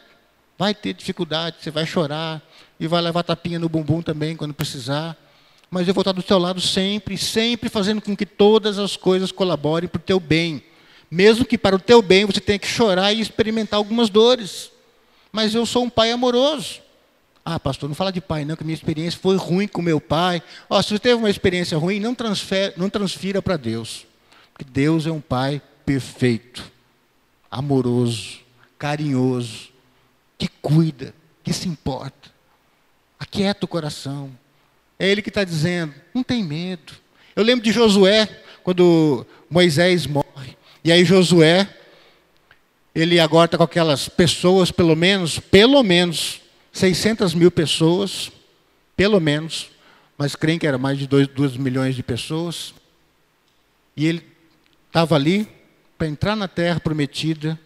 Vai 0.57 0.75
ter 0.75 0.95
dificuldade. 0.95 1.57
Você 1.61 1.71
vai 1.71 1.85
chorar. 1.85 2.41
E 2.83 2.87
vai 2.87 3.01
levar 3.01 3.23
tapinha 3.23 3.59
no 3.59 3.69
bumbum 3.69 4.03
também 4.03 4.37
quando 4.37 4.53
precisar 4.53 5.17
mas 5.73 5.89
eu 5.89 5.95
vou 5.95 6.03
estar 6.03 6.13
do 6.13 6.23
teu 6.23 6.39
lado 6.39 6.61
sempre, 6.61 7.17
sempre 7.17 7.71
fazendo 7.71 8.03
com 8.03 8.15
que 8.15 8.27
todas 8.27 8.79
as 8.79 8.95
coisas 8.95 9.33
colaborem 9.33 9.89
para 9.89 9.99
o 9.99 10.03
teu 10.03 10.21
bem. 10.21 10.63
Mesmo 11.11 11.47
que 11.47 11.57
para 11.57 11.75
o 11.75 11.79
teu 11.79 12.03
bem 12.03 12.27
você 12.27 12.43
tenha 12.43 12.59
que 12.59 12.67
chorar 12.67 13.11
e 13.11 13.23
experimentar 13.23 13.79
algumas 13.79 14.11
dores. 14.11 14.71
Mas 15.33 15.55
eu 15.55 15.65
sou 15.65 15.85
um 15.85 15.89
pai 15.89 16.11
amoroso. 16.11 16.83
Ah, 17.43 17.59
pastor, 17.59 17.89
não 17.89 17.97
fala 17.97 18.13
de 18.13 18.21
pai, 18.21 18.45
não, 18.45 18.55
que 18.55 18.63
minha 18.63 18.75
experiência 18.75 19.19
foi 19.19 19.37
ruim 19.37 19.67
com 19.67 19.81
meu 19.81 19.99
pai. 19.99 20.43
Ó, 20.69 20.81
se 20.83 20.91
você 20.91 20.99
teve 20.99 21.15
uma 21.15 21.31
experiência 21.31 21.79
ruim, 21.79 21.99
não, 21.99 22.15
transfer, 22.15 22.75
não 22.77 22.91
transfira 22.91 23.41
para 23.41 23.57
Deus. 23.57 24.05
Porque 24.53 24.71
Deus 24.71 25.07
é 25.07 25.11
um 25.11 25.23
pai 25.23 25.63
perfeito, 25.87 26.71
amoroso, 27.51 28.41
carinhoso, 28.79 29.71
que 30.37 30.49
cuida, 30.61 31.15
que 31.43 31.55
se 31.55 31.67
importa. 31.67 32.32
Aquieta 33.23 33.65
o 33.65 33.69
coração. 33.69 34.37
É 34.99 35.09
ele 35.09 35.23
que 35.23 35.29
está 35.29 35.45
dizendo: 35.45 35.95
não 36.13 36.25
tem 36.25 36.43
medo. 36.43 36.93
Eu 37.37 37.45
lembro 37.45 37.65
de 37.65 37.71
Josué, 37.71 38.29
quando 38.65 39.25
Moisés 39.49 40.09
morre. 40.09 40.57
E 40.83 40.91
aí 40.91 41.05
Josué, 41.05 41.73
ele 42.93 43.21
agora 43.21 43.45
está 43.45 43.57
com 43.57 43.63
aquelas 43.63 44.09
pessoas, 44.09 44.73
pelo 44.73 44.97
menos, 44.97 45.39
pelo 45.39 45.85
menos, 45.85 46.41
600 46.73 47.33
mil 47.33 47.49
pessoas, 47.53 48.33
pelo 48.97 49.21
menos, 49.21 49.71
mas 50.19 50.35
creem 50.35 50.59
que 50.59 50.67
era 50.67 50.77
mais 50.77 50.99
de 50.99 51.07
2 51.07 51.57
milhões 51.57 51.95
de 51.95 52.03
pessoas. 52.03 52.75
E 53.97 54.05
ele 54.05 54.27
estava 54.89 55.15
ali 55.15 55.47
para 55.97 56.09
entrar 56.09 56.35
na 56.35 56.49
terra 56.49 56.81
prometida, 56.81 57.59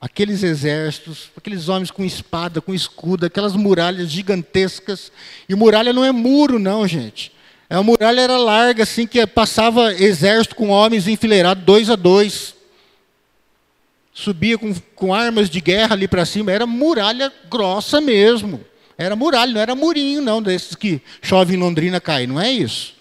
aqueles 0.00 0.42
exércitos, 0.42 1.30
aqueles 1.36 1.68
homens 1.68 1.90
com 1.90 2.02
espada, 2.02 2.60
com 2.60 2.72
escudo, 2.72 3.26
aquelas 3.26 3.54
muralhas 3.54 4.10
gigantescas. 4.10 5.12
E 5.48 5.54
muralha 5.54 5.92
não 5.92 6.04
é 6.04 6.10
muro, 6.10 6.58
não, 6.58 6.86
gente. 6.88 7.30
É 7.68 7.74
a 7.76 7.82
muralha 7.82 8.20
era 8.20 8.38
larga, 8.38 8.84
assim, 8.84 9.06
que 9.06 9.24
passava 9.26 9.92
exército 9.92 10.56
com 10.56 10.70
homens 10.70 11.06
enfileirados, 11.06 11.62
dois 11.64 11.90
a 11.90 11.96
dois. 11.96 12.54
Subia 14.12 14.58
com, 14.58 14.74
com 14.94 15.14
armas 15.14 15.50
de 15.50 15.60
guerra 15.60 15.94
ali 15.94 16.08
para 16.08 16.24
cima. 16.24 16.50
Era 16.50 16.66
muralha 16.66 17.32
grossa 17.48 18.00
mesmo. 18.00 18.64
Era 18.96 19.14
muralha, 19.14 19.52
não 19.52 19.60
era 19.60 19.74
murinho, 19.74 20.20
não, 20.20 20.42
desses 20.42 20.74
que 20.74 21.00
chove 21.22 21.54
em 21.54 21.58
Londrina 21.58 22.00
cai. 22.00 22.26
Não 22.26 22.40
é 22.40 22.50
isso. 22.50 22.94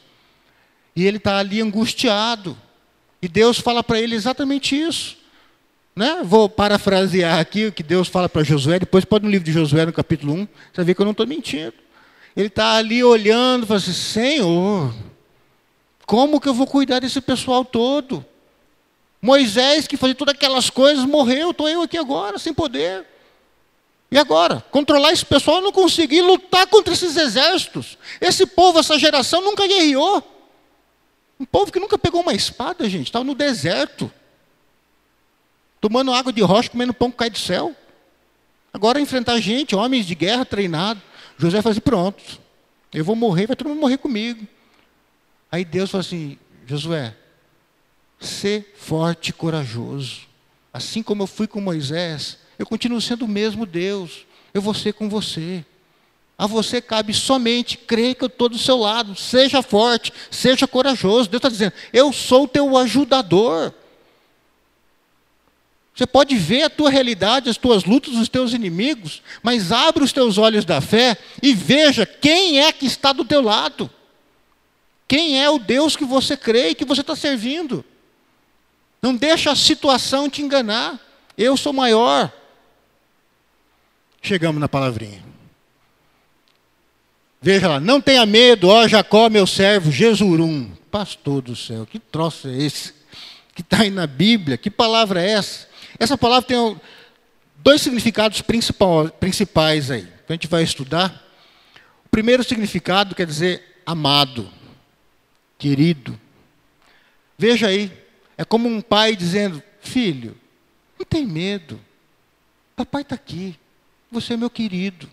E 0.95 1.05
ele 1.05 1.17
está 1.17 1.37
ali 1.37 1.61
angustiado. 1.61 2.57
E 3.21 3.27
Deus 3.27 3.57
fala 3.57 3.83
para 3.83 3.99
ele 3.99 4.15
exatamente 4.15 4.79
isso. 4.79 5.18
Né? 5.95 6.21
Vou 6.23 6.47
parafrasear 6.47 7.39
aqui 7.39 7.67
o 7.67 7.71
que 7.71 7.83
Deus 7.83 8.07
fala 8.07 8.29
para 8.29 8.43
Josué, 8.43 8.79
depois 8.79 9.03
pode 9.03 9.25
no 9.25 9.31
livro 9.31 9.45
de 9.45 9.51
Josué, 9.51 9.85
no 9.85 9.93
capítulo 9.93 10.33
1, 10.33 10.47
você 10.73 10.83
vê 10.83 10.93
que 10.93 11.01
eu 11.01 11.05
não 11.05 11.11
estou 11.11 11.27
mentindo. 11.27 11.73
Ele 12.35 12.47
está 12.47 12.73
ali 12.73 13.03
olhando 13.03 13.67
fala 13.67 13.79
assim, 13.79 13.91
Senhor, 13.91 14.93
como 16.05 16.39
que 16.39 16.47
eu 16.47 16.53
vou 16.53 16.65
cuidar 16.65 16.99
desse 16.99 17.19
pessoal 17.19 17.65
todo? 17.65 18.25
Moisés, 19.21 19.87
que 19.87 19.97
fazia 19.97 20.15
todas 20.15 20.33
aquelas 20.33 20.69
coisas, 20.69 21.03
morreu, 21.03 21.51
estou 21.51 21.67
eu 21.67 21.81
aqui 21.81 21.97
agora, 21.97 22.39
sem 22.39 22.53
poder. 22.53 23.05
E 24.11 24.17
agora? 24.17 24.63
Controlar 24.71 25.11
esse 25.11 25.25
pessoal, 25.25 25.57
eu 25.57 25.63
não 25.63 25.71
consegui 25.71 26.21
lutar 26.21 26.65
contra 26.67 26.93
esses 26.93 27.15
exércitos. 27.15 27.97
Esse 28.21 28.45
povo, 28.45 28.79
essa 28.79 28.97
geração, 28.97 29.41
nunca 29.41 29.67
guerreou. 29.67 30.23
Um 31.39 31.45
povo 31.45 31.71
que 31.71 31.79
nunca 31.79 31.97
pegou 31.97 32.21
uma 32.21 32.33
espada, 32.33 32.89
gente, 32.89 33.07
estava 33.07 33.25
no 33.25 33.35
deserto 33.35 34.11
tomando 35.81 36.13
água 36.13 36.31
de 36.31 36.41
rocha, 36.41 36.69
comendo 36.69 36.93
pão 36.93 37.11
que 37.11 37.17
cai 37.17 37.29
do 37.29 37.37
céu. 37.37 37.75
Agora 38.73 38.99
enfrentar 38.99 39.39
gente, 39.39 39.75
homens 39.75 40.05
de 40.05 40.15
guerra 40.15 40.45
treinados. 40.45 41.01
José 41.37 41.59
assim: 41.63 41.79
pronto, 41.79 42.39
eu 42.93 43.03
vou 43.03 43.15
morrer, 43.15 43.47
vai 43.47 43.55
todo 43.55 43.69
mundo 43.69 43.79
morrer 43.79 43.97
comigo. 43.97 44.47
Aí 45.51 45.65
Deus 45.65 45.89
fala 45.89 46.01
assim: 46.01 46.37
Josué, 46.65 47.15
ser 48.19 48.73
forte 48.77 49.29
e 49.29 49.33
corajoso. 49.33 50.27
Assim 50.71 51.01
como 51.01 51.23
eu 51.23 51.27
fui 51.27 51.47
com 51.47 51.59
Moisés, 51.59 52.37
eu 52.57 52.65
continuo 52.65 53.01
sendo 53.01 53.25
o 53.25 53.27
mesmo 53.27 53.65
Deus. 53.65 54.25
Eu 54.53 54.61
vou 54.61 54.73
ser 54.73 54.93
com 54.93 55.09
você. 55.09 55.65
A 56.37 56.47
você 56.47 56.81
cabe 56.81 57.13
somente 57.13 57.77
crer 57.77 58.15
que 58.15 58.23
eu 58.23 58.27
estou 58.27 58.47
do 58.47 58.57
seu 58.57 58.77
lado. 58.77 59.15
Seja 59.15 59.61
forte, 59.61 60.13
seja 60.31 60.67
corajoso. 60.67 61.29
Deus 61.29 61.39
está 61.39 61.49
dizendo: 61.49 61.73
eu 61.91 62.13
sou 62.13 62.43
o 62.43 62.47
teu 62.47 62.77
ajudador. 62.77 63.73
Você 65.99 66.07
pode 66.07 66.33
ver 66.37 66.63
a 66.63 66.69
tua 66.69 66.89
realidade, 66.89 67.49
as 67.49 67.57
tuas 67.57 67.83
lutas, 67.83 68.15
os 68.15 68.29
teus 68.29 68.53
inimigos, 68.53 69.21
mas 69.43 69.69
abre 69.69 70.01
os 70.01 70.13
teus 70.13 70.37
olhos 70.37 70.63
da 70.63 70.79
fé 70.79 71.17
e 71.43 71.53
veja 71.53 72.05
quem 72.05 72.61
é 72.61 72.71
que 72.71 72.85
está 72.85 73.11
do 73.11 73.25
teu 73.25 73.41
lado. 73.41 73.91
Quem 75.09 75.43
é 75.43 75.49
o 75.49 75.59
Deus 75.59 75.97
que 75.97 76.05
você 76.05 76.37
crê 76.37 76.69
e 76.69 76.75
que 76.75 76.85
você 76.85 77.01
está 77.01 77.17
servindo. 77.17 77.83
Não 79.01 79.13
deixa 79.13 79.51
a 79.51 79.57
situação 79.57 80.29
te 80.29 80.41
enganar. 80.41 80.97
Eu 81.37 81.57
sou 81.57 81.73
maior. 81.73 82.31
Chegamos 84.21 84.61
na 84.61 84.69
palavrinha. 84.69 85.21
Veja 87.41 87.67
lá, 87.67 87.79
não 87.81 87.99
tenha 87.99 88.25
medo, 88.25 88.69
ó 88.69 88.87
Jacó, 88.87 89.29
meu 89.29 89.45
servo, 89.45 89.91
Jesurum. 89.91 90.71
Pastor 90.89 91.41
do 91.41 91.57
céu, 91.57 91.85
que 91.85 91.99
troço 91.99 92.47
é 92.47 92.55
esse? 92.55 92.93
Que 93.53 93.59
está 93.59 93.81
aí 93.81 93.89
na 93.89 94.07
Bíblia, 94.07 94.57
que 94.57 94.71
palavra 94.71 95.21
é 95.21 95.31
essa? 95.31 95.67
Essa 95.99 96.17
palavra 96.17 96.47
tem 96.47 96.81
dois 97.57 97.81
significados 97.81 98.41
principais 99.19 99.91
aí. 99.91 100.05
Que 100.25 100.31
a 100.31 100.33
gente 100.33 100.47
vai 100.47 100.63
estudar. 100.63 101.23
O 102.05 102.09
primeiro 102.09 102.43
significado 102.43 103.13
quer 103.13 103.25
dizer 103.25 103.81
amado, 103.85 104.49
querido. 105.57 106.19
Veja 107.37 107.67
aí, 107.67 107.91
é 108.37 108.45
como 108.45 108.69
um 108.69 108.81
pai 108.81 109.15
dizendo: 109.15 109.61
Filho, 109.81 110.37
Não 110.97 111.05
tem 111.05 111.25
medo. 111.25 111.79
Papai 112.75 113.01
está 113.01 113.15
aqui. 113.15 113.55
Você 114.11 114.33
é 114.33 114.37
meu 114.37 114.49
querido. 114.49 115.09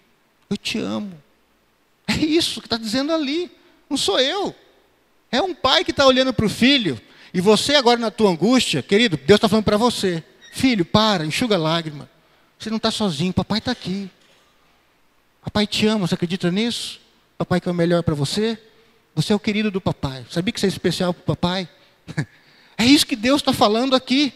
Eu 0.48 0.56
te 0.56 0.78
amo. 0.78 1.20
É 2.08 2.14
isso 2.14 2.60
que 2.60 2.66
está 2.66 2.76
dizendo 2.76 3.12
ali. 3.12 3.50
Não 3.90 3.96
sou 3.96 4.20
eu. 4.20 4.54
É 5.30 5.42
um 5.42 5.52
pai 5.52 5.84
que 5.84 5.90
está 5.90 6.06
olhando 6.06 6.32
para 6.32 6.46
o 6.46 6.48
filho. 6.48 7.00
E 7.34 7.40
você 7.40 7.74
agora 7.74 7.98
na 7.98 8.10
tua 8.10 8.30
angústia, 8.30 8.82
querido, 8.82 9.16
Deus 9.16 9.38
está 9.38 9.48
falando 9.48 9.64
para 9.64 9.76
você. 9.76 10.22
Filho, 10.56 10.86
para, 10.86 11.26
enxuga 11.26 11.54
a 11.54 11.58
lágrima. 11.58 12.08
Você 12.58 12.70
não 12.70 12.78
está 12.78 12.90
sozinho, 12.90 13.30
papai 13.30 13.58
está 13.58 13.72
aqui. 13.72 14.10
Papai 15.44 15.66
te 15.66 15.86
ama, 15.86 16.06
você 16.06 16.14
acredita 16.14 16.50
nisso? 16.50 16.98
Papai 17.36 17.60
quer 17.60 17.70
o 17.70 17.74
melhor 17.74 18.02
para 18.02 18.14
você? 18.14 18.58
Você 19.14 19.34
é 19.34 19.36
o 19.36 19.38
querido 19.38 19.70
do 19.70 19.82
papai. 19.82 20.24
Sabia 20.30 20.50
que 20.50 20.58
você 20.58 20.64
é 20.64 20.70
especial 20.70 21.12
para 21.12 21.20
o 21.20 21.36
papai? 21.36 21.68
É 22.78 22.84
isso 22.84 23.06
que 23.06 23.16
Deus 23.16 23.40
está 23.40 23.54
falando 23.54 23.96
aqui, 23.96 24.34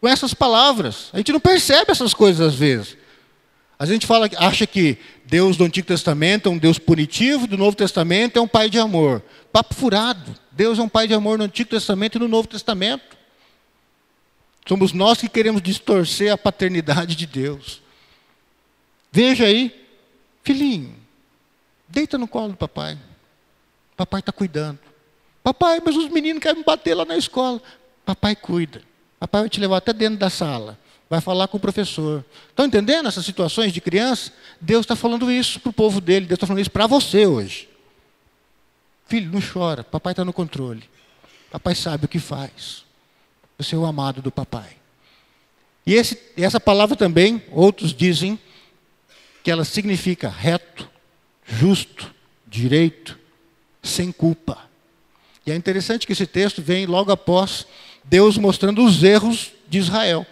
com 0.00 0.08
essas 0.08 0.32
palavras. 0.32 1.10
A 1.12 1.18
gente 1.18 1.30
não 1.30 1.38
percebe 1.38 1.90
essas 1.90 2.14
coisas 2.14 2.54
às 2.54 2.54
vezes. 2.54 2.96
A 3.78 3.84
gente 3.84 4.06
fala, 4.06 4.30
acha 4.38 4.66
que 4.66 4.96
Deus 5.26 5.58
do 5.58 5.64
Antigo 5.64 5.86
Testamento 5.86 6.48
é 6.48 6.52
um 6.52 6.56
Deus 6.56 6.78
punitivo, 6.78 7.46
do 7.46 7.58
Novo 7.58 7.76
Testamento 7.76 8.38
é 8.38 8.40
um 8.40 8.48
pai 8.48 8.70
de 8.70 8.78
amor. 8.78 9.22
Papo 9.52 9.74
furado. 9.74 10.34
Deus 10.50 10.78
é 10.78 10.82
um 10.82 10.88
pai 10.88 11.06
de 11.06 11.12
amor 11.12 11.36
no 11.36 11.44
Antigo 11.44 11.68
Testamento 11.68 12.16
e 12.16 12.18
no 12.18 12.28
Novo 12.28 12.48
Testamento. 12.48 13.15
Somos 14.68 14.92
nós 14.92 15.18
que 15.18 15.28
queremos 15.28 15.62
distorcer 15.62 16.32
a 16.32 16.36
paternidade 16.36 17.14
de 17.14 17.26
Deus. 17.26 17.80
Veja 19.12 19.44
aí, 19.44 19.72
filhinho, 20.42 20.94
deita 21.88 22.18
no 22.18 22.26
colo 22.26 22.48
do 22.48 22.56
papai. 22.56 22.98
Papai 23.96 24.20
está 24.20 24.32
cuidando. 24.32 24.78
Papai, 25.42 25.80
mas 25.84 25.96
os 25.96 26.08
meninos 26.08 26.42
querem 26.42 26.58
me 26.58 26.64
bater 26.64 26.94
lá 26.94 27.04
na 27.04 27.16
escola. 27.16 27.62
Papai 28.04 28.34
cuida. 28.34 28.82
Papai 29.18 29.42
vai 29.42 29.48
te 29.48 29.60
levar 29.60 29.76
até 29.76 29.92
dentro 29.92 30.18
da 30.18 30.28
sala. 30.28 30.78
Vai 31.08 31.20
falar 31.20 31.46
com 31.46 31.56
o 31.56 31.60
professor. 31.60 32.24
Estão 32.48 32.66
entendendo 32.66 33.08
essas 33.08 33.24
situações 33.24 33.72
de 33.72 33.80
criança? 33.80 34.32
Deus 34.60 34.80
está 34.80 34.96
falando 34.96 35.30
isso 35.30 35.60
para 35.60 35.70
o 35.70 35.72
povo 35.72 36.00
dele. 36.00 36.26
Deus 36.26 36.36
está 36.36 36.46
falando 36.46 36.60
isso 36.60 36.70
para 36.70 36.88
você 36.88 37.24
hoje. 37.24 37.68
Filho, 39.06 39.30
não 39.30 39.40
chora. 39.40 39.84
Papai 39.84 40.12
está 40.12 40.24
no 40.24 40.32
controle. 40.32 40.82
Papai 41.50 41.76
sabe 41.76 42.06
o 42.06 42.08
que 42.08 42.18
faz. 42.18 42.85
Você 43.58 43.74
é 43.74 43.78
o 43.78 43.86
amado 43.86 44.20
do 44.20 44.30
papai. 44.30 44.76
E 45.86 45.94
esse, 45.94 46.18
essa 46.36 46.58
palavra 46.58 46.96
também, 46.96 47.42
outros 47.50 47.94
dizem 47.94 48.38
que 49.42 49.50
ela 49.50 49.64
significa 49.64 50.28
reto, 50.28 50.90
justo, 51.46 52.12
direito, 52.46 53.18
sem 53.82 54.10
culpa. 54.10 54.58
E 55.46 55.52
é 55.52 55.54
interessante 55.54 56.06
que 56.06 56.12
esse 56.12 56.26
texto 56.26 56.60
vem 56.60 56.86
logo 56.86 57.12
após 57.12 57.66
Deus 58.02 58.36
mostrando 58.36 58.84
os 58.84 59.02
erros 59.04 59.52
de 59.68 59.78
Israel, 59.78 60.26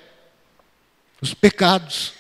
os 1.21 1.33
pecados. 1.33 2.13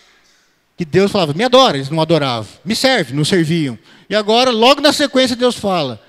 Que 0.77 0.85
Deus 0.85 1.11
falava, 1.11 1.35
me 1.35 1.45
adora, 1.45 1.77
eles 1.77 1.91
não 1.91 2.01
adoravam, 2.01 2.53
me 2.65 2.75
serve, 2.75 3.15
não 3.15 3.25
serviam. 3.25 3.79
E 4.09 4.15
agora, 4.15 4.51
logo 4.51 4.81
na 4.81 4.93
sequência, 4.93 5.37
Deus 5.37 5.57
fala: 5.57 6.01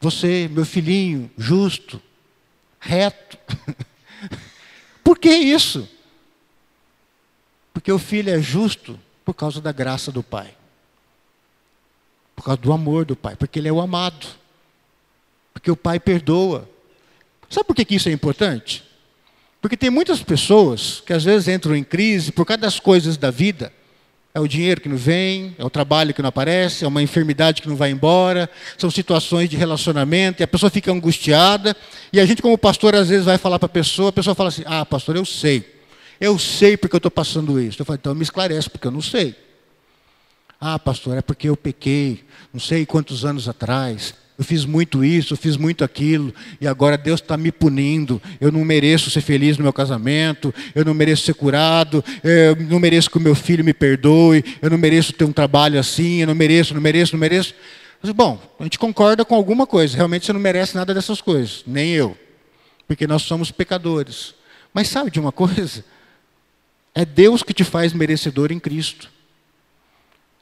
Você, 0.00 0.48
meu 0.50 0.64
filhinho, 0.64 1.30
justo, 1.36 2.00
reto. 2.78 3.38
Por 5.02 5.18
que 5.18 5.30
isso? 5.30 5.88
Porque 7.72 7.90
o 7.90 7.98
filho 7.98 8.30
é 8.30 8.40
justo 8.40 8.98
por 9.24 9.34
causa 9.34 9.60
da 9.60 9.72
graça 9.72 10.10
do 10.10 10.22
Pai. 10.22 10.54
Por 12.34 12.44
causa 12.44 12.60
do 12.60 12.72
amor 12.72 13.04
do 13.04 13.16
Pai, 13.16 13.36
porque 13.36 13.58
ele 13.58 13.68
é 13.68 13.72
o 13.72 13.80
amado. 13.80 14.26
Porque 15.52 15.70
o 15.70 15.76
Pai 15.76 16.00
perdoa. 16.00 16.68
Sabe 17.48 17.66
por 17.66 17.74
que 17.76 17.94
isso 17.94 18.08
é 18.08 18.12
importante? 18.12 18.84
Porque 19.60 19.76
tem 19.76 19.90
muitas 19.90 20.22
pessoas 20.22 21.02
que 21.06 21.12
às 21.12 21.24
vezes 21.24 21.48
entram 21.48 21.74
em 21.74 21.84
crise 21.84 22.32
por 22.32 22.44
causa 22.44 22.60
das 22.60 22.78
coisas 22.78 23.16
da 23.16 23.30
vida 23.30 23.72
é 24.38 24.40
o 24.40 24.48
dinheiro 24.48 24.80
que 24.80 24.88
não 24.88 24.96
vem, 24.96 25.54
é 25.58 25.64
o 25.64 25.68
trabalho 25.68 26.14
que 26.14 26.22
não 26.22 26.28
aparece, 26.28 26.84
é 26.84 26.88
uma 26.88 27.02
enfermidade 27.02 27.60
que 27.60 27.68
não 27.68 27.76
vai 27.76 27.90
embora, 27.90 28.48
são 28.78 28.90
situações 28.90 29.48
de 29.48 29.56
relacionamento, 29.56 30.40
e 30.40 30.44
a 30.44 30.48
pessoa 30.48 30.70
fica 30.70 30.92
angustiada, 30.92 31.76
e 32.12 32.20
a 32.20 32.24
gente, 32.24 32.40
como 32.40 32.56
pastor, 32.56 32.94
às 32.94 33.08
vezes 33.08 33.24
vai 33.24 33.36
falar 33.36 33.58
para 33.58 33.66
a 33.66 33.68
pessoa, 33.68 34.10
a 34.10 34.12
pessoa 34.12 34.34
fala 34.34 34.48
assim: 34.48 34.62
Ah, 34.64 34.86
pastor, 34.86 35.16
eu 35.16 35.24
sei. 35.24 35.78
Eu 36.20 36.38
sei 36.38 36.76
porque 36.76 36.96
eu 36.96 36.98
estou 36.98 37.10
passando 37.10 37.60
isso. 37.60 37.80
Eu 37.80 37.86
falo, 37.86 37.98
então 38.00 38.14
me 38.14 38.22
esclarece, 38.22 38.68
porque 38.70 38.86
eu 38.86 38.90
não 38.90 39.02
sei. 39.02 39.36
Ah, 40.60 40.78
pastor, 40.78 41.16
é 41.16 41.22
porque 41.22 41.48
eu 41.48 41.56
pequei, 41.56 42.24
não 42.52 42.60
sei 42.60 42.84
quantos 42.84 43.24
anos 43.24 43.48
atrás, 43.48 44.14
eu 44.38 44.44
fiz 44.44 44.64
muito 44.64 45.04
isso, 45.04 45.34
eu 45.34 45.36
fiz 45.36 45.56
muito 45.56 45.82
aquilo, 45.82 46.32
e 46.60 46.68
agora 46.68 46.96
Deus 46.96 47.20
está 47.20 47.36
me 47.36 47.50
punindo. 47.50 48.22
Eu 48.40 48.52
não 48.52 48.64
mereço 48.64 49.10
ser 49.10 49.20
feliz 49.20 49.58
no 49.58 49.64
meu 49.64 49.72
casamento, 49.72 50.54
eu 50.76 50.84
não 50.84 50.94
mereço 50.94 51.24
ser 51.24 51.34
curado, 51.34 52.04
eu 52.22 52.54
não 52.54 52.78
mereço 52.78 53.10
que 53.10 53.18
o 53.18 53.20
meu 53.20 53.34
filho 53.34 53.64
me 53.64 53.74
perdoe, 53.74 54.44
eu 54.62 54.70
não 54.70 54.78
mereço 54.78 55.12
ter 55.12 55.24
um 55.24 55.32
trabalho 55.32 55.76
assim, 55.76 56.20
eu 56.20 56.28
não 56.28 56.36
mereço, 56.36 56.72
não 56.72 56.80
mereço, 56.80 57.14
não 57.14 57.20
mereço. 57.20 57.52
Mas, 58.00 58.12
bom, 58.12 58.40
a 58.60 58.62
gente 58.62 58.78
concorda 58.78 59.24
com 59.24 59.34
alguma 59.34 59.66
coisa, 59.66 59.96
realmente 59.96 60.24
você 60.24 60.32
não 60.32 60.38
merece 60.38 60.76
nada 60.76 60.94
dessas 60.94 61.20
coisas, 61.20 61.64
nem 61.66 61.90
eu, 61.90 62.16
porque 62.86 63.08
nós 63.08 63.22
somos 63.22 63.50
pecadores. 63.50 64.34
Mas 64.72 64.86
sabe 64.86 65.10
de 65.10 65.18
uma 65.18 65.32
coisa? 65.32 65.84
É 66.94 67.04
Deus 67.04 67.42
que 67.42 67.52
te 67.52 67.64
faz 67.64 67.92
merecedor 67.92 68.52
em 68.52 68.60
Cristo. 68.60 69.10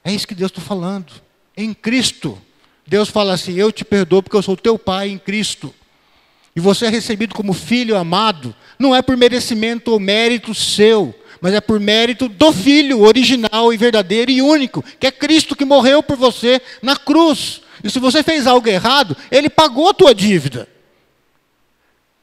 É 0.04 0.12
isso 0.12 0.28
que 0.28 0.34
Deus 0.34 0.50
está 0.50 0.60
falando. 0.60 1.14
Em 1.56 1.72
Cristo. 1.72 2.38
Deus 2.86 3.08
fala 3.08 3.34
assim: 3.34 3.54
Eu 3.54 3.72
te 3.72 3.84
perdoo 3.84 4.22
porque 4.22 4.36
eu 4.36 4.42
sou 4.42 4.56
teu 4.56 4.78
pai 4.78 5.08
em 5.08 5.18
Cristo. 5.18 5.74
E 6.54 6.60
você 6.60 6.86
é 6.86 6.88
recebido 6.88 7.34
como 7.34 7.52
filho 7.52 7.96
amado, 7.96 8.54
não 8.78 8.94
é 8.96 9.02
por 9.02 9.16
merecimento 9.16 9.92
ou 9.92 10.00
mérito 10.00 10.54
seu, 10.54 11.14
mas 11.40 11.52
é 11.52 11.60
por 11.60 11.78
mérito 11.78 12.28
do 12.28 12.50
Filho 12.50 13.02
original 13.02 13.72
e 13.72 13.76
verdadeiro 13.76 14.30
e 14.30 14.40
único, 14.40 14.82
que 14.98 15.06
é 15.06 15.10
Cristo 15.10 15.54
que 15.54 15.66
morreu 15.66 16.02
por 16.02 16.16
você 16.16 16.60
na 16.80 16.96
cruz. 16.96 17.60
E 17.84 17.90
se 17.90 17.98
você 17.98 18.22
fez 18.22 18.46
algo 18.46 18.66
errado, 18.68 19.14
Ele 19.30 19.50
pagou 19.50 19.90
a 19.90 19.94
tua 19.94 20.14
dívida. 20.14 20.66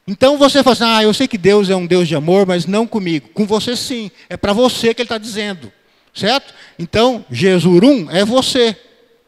Então 0.06 0.36
você 0.36 0.62
fala 0.62 0.74
assim: 0.74 0.84
ah, 0.84 1.02
eu 1.02 1.14
sei 1.14 1.28
que 1.28 1.38
Deus 1.38 1.70
é 1.70 1.76
um 1.76 1.86
Deus 1.86 2.08
de 2.08 2.16
amor, 2.16 2.44
mas 2.44 2.66
não 2.66 2.86
comigo. 2.86 3.28
Com 3.32 3.46
você 3.46 3.76
sim, 3.76 4.10
é 4.28 4.36
para 4.36 4.52
você 4.52 4.92
que 4.92 5.00
Ele 5.00 5.06
está 5.06 5.18
dizendo, 5.18 5.72
certo? 6.12 6.52
Então, 6.78 7.24
Jesurum 7.30 8.10
é 8.10 8.24
você, 8.24 8.76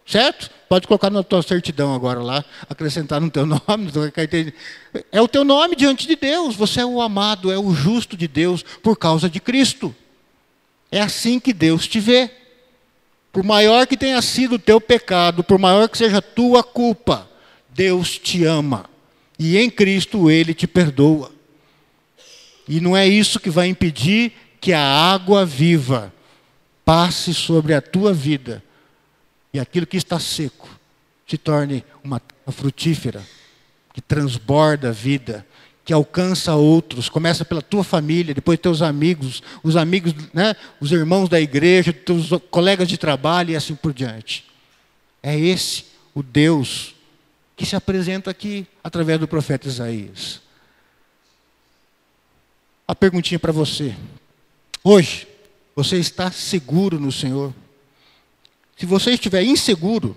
certo? 0.05 0.51
Pode 0.69 0.87
colocar 0.89 1.11
na 1.11 1.23
tua 1.23 1.43
certidão 1.43 1.95
agora 1.95 2.21
lá, 2.21 2.45
acrescentar 2.69 3.21
no 3.21 3.31
teu 3.31 3.47
nome. 3.47 3.93
É 5.13 5.21
o 5.21 5.29
teu 5.29 5.45
nome 5.45 5.77
diante 5.77 6.07
de 6.07 6.17
Deus. 6.17 6.57
Você 6.57 6.81
é 6.81 6.87
o 6.87 7.01
amado, 7.01 7.53
é 7.53 7.59
o 7.59 7.73
justo 7.73 8.17
de 8.17 8.27
Deus 8.27 8.65
por 8.83 8.97
causa 8.97 9.31
de 9.31 9.39
Cristo. 9.39 9.95
É 10.91 11.01
assim 11.01 11.39
que 11.39 11.53
Deus 11.53 11.87
te 11.87 12.01
vê. 12.01 12.31
Por 13.33 13.45
maior 13.45 13.87
que 13.87 13.97
tenha 13.97 14.21
sido 14.23 14.55
o 14.55 14.59
teu 14.59 14.81
pecado, 14.81 15.45
por 15.45 15.59
maior 15.59 15.89
que 15.89 15.99
seja 15.99 16.19
a 16.19 16.23
tua 16.23 16.63
culpa, 16.63 17.29
Deus 17.69 18.19
te 18.19 18.45
ama. 18.45 18.89
E 19.39 19.59
em 19.59 19.71
Cristo 19.71 20.31
ele 20.31 20.55
te 20.55 20.67
perdoa. 20.67 21.31
E 22.69 22.81
não 22.81 22.97
é 22.97 23.07
isso 23.07 23.39
que 23.39 23.51
vai 23.51 23.69
impedir 23.69 24.33
que 24.61 24.73
a 24.73 24.83
água 24.83 25.45
viva 25.45 26.13
passe 26.85 27.35
sobre 27.35 27.75
a 27.75 27.81
tua 27.81 28.13
vida 28.13 28.63
e 29.57 29.61
aquilo 29.61 29.87
que 29.87 29.97
está 29.97 30.21
seco 30.21 30.69
se 31.27 31.39
torne 31.39 31.83
uma 32.05 32.21
frutífera, 32.49 33.25
que 33.95 34.03
transborda 34.03 34.91
a 34.91 34.93
vida, 34.93 35.47
que 35.83 35.95
alcança 35.95 36.55
outros, 36.55 37.09
começa 37.09 37.43
pela 37.43 37.63
tua 37.63 37.83
família, 37.83 38.35
depois 38.35 38.59
teus 38.59 38.83
amigos, 38.83 39.43
os 39.63 39.75
amigos, 39.75 40.15
né, 40.35 40.55
os 40.79 40.93
irmãos 40.93 41.31
da 41.31 41.41
igreja, 41.41 41.91
teus 41.91 42.29
colegas 42.51 42.87
de 42.87 42.99
trabalho 42.99 43.53
e 43.53 43.57
assim 43.57 43.75
por 43.75 43.95
diante. 43.95 44.45
É 45.23 45.39
esse 45.39 45.87
o 46.15 46.23
Deus 46.23 46.95
que 47.57 47.65
se 47.65 47.75
apresenta 47.75 48.31
aqui 48.31 48.67
através 48.85 49.19
do 49.19 49.27
profeta 49.27 49.69
Isaías. 49.69 50.43
A 52.87 52.95
perguntinha 52.95 53.39
para 53.39 53.53
você. 53.53 53.97
Hoje, 54.85 55.27
você 55.75 55.97
está 55.97 56.31
seguro 56.31 57.01
no 57.01 57.11
Senhor? 57.11 57.55
Se 58.77 58.85
você 58.85 59.13
estiver 59.13 59.43
inseguro, 59.43 60.15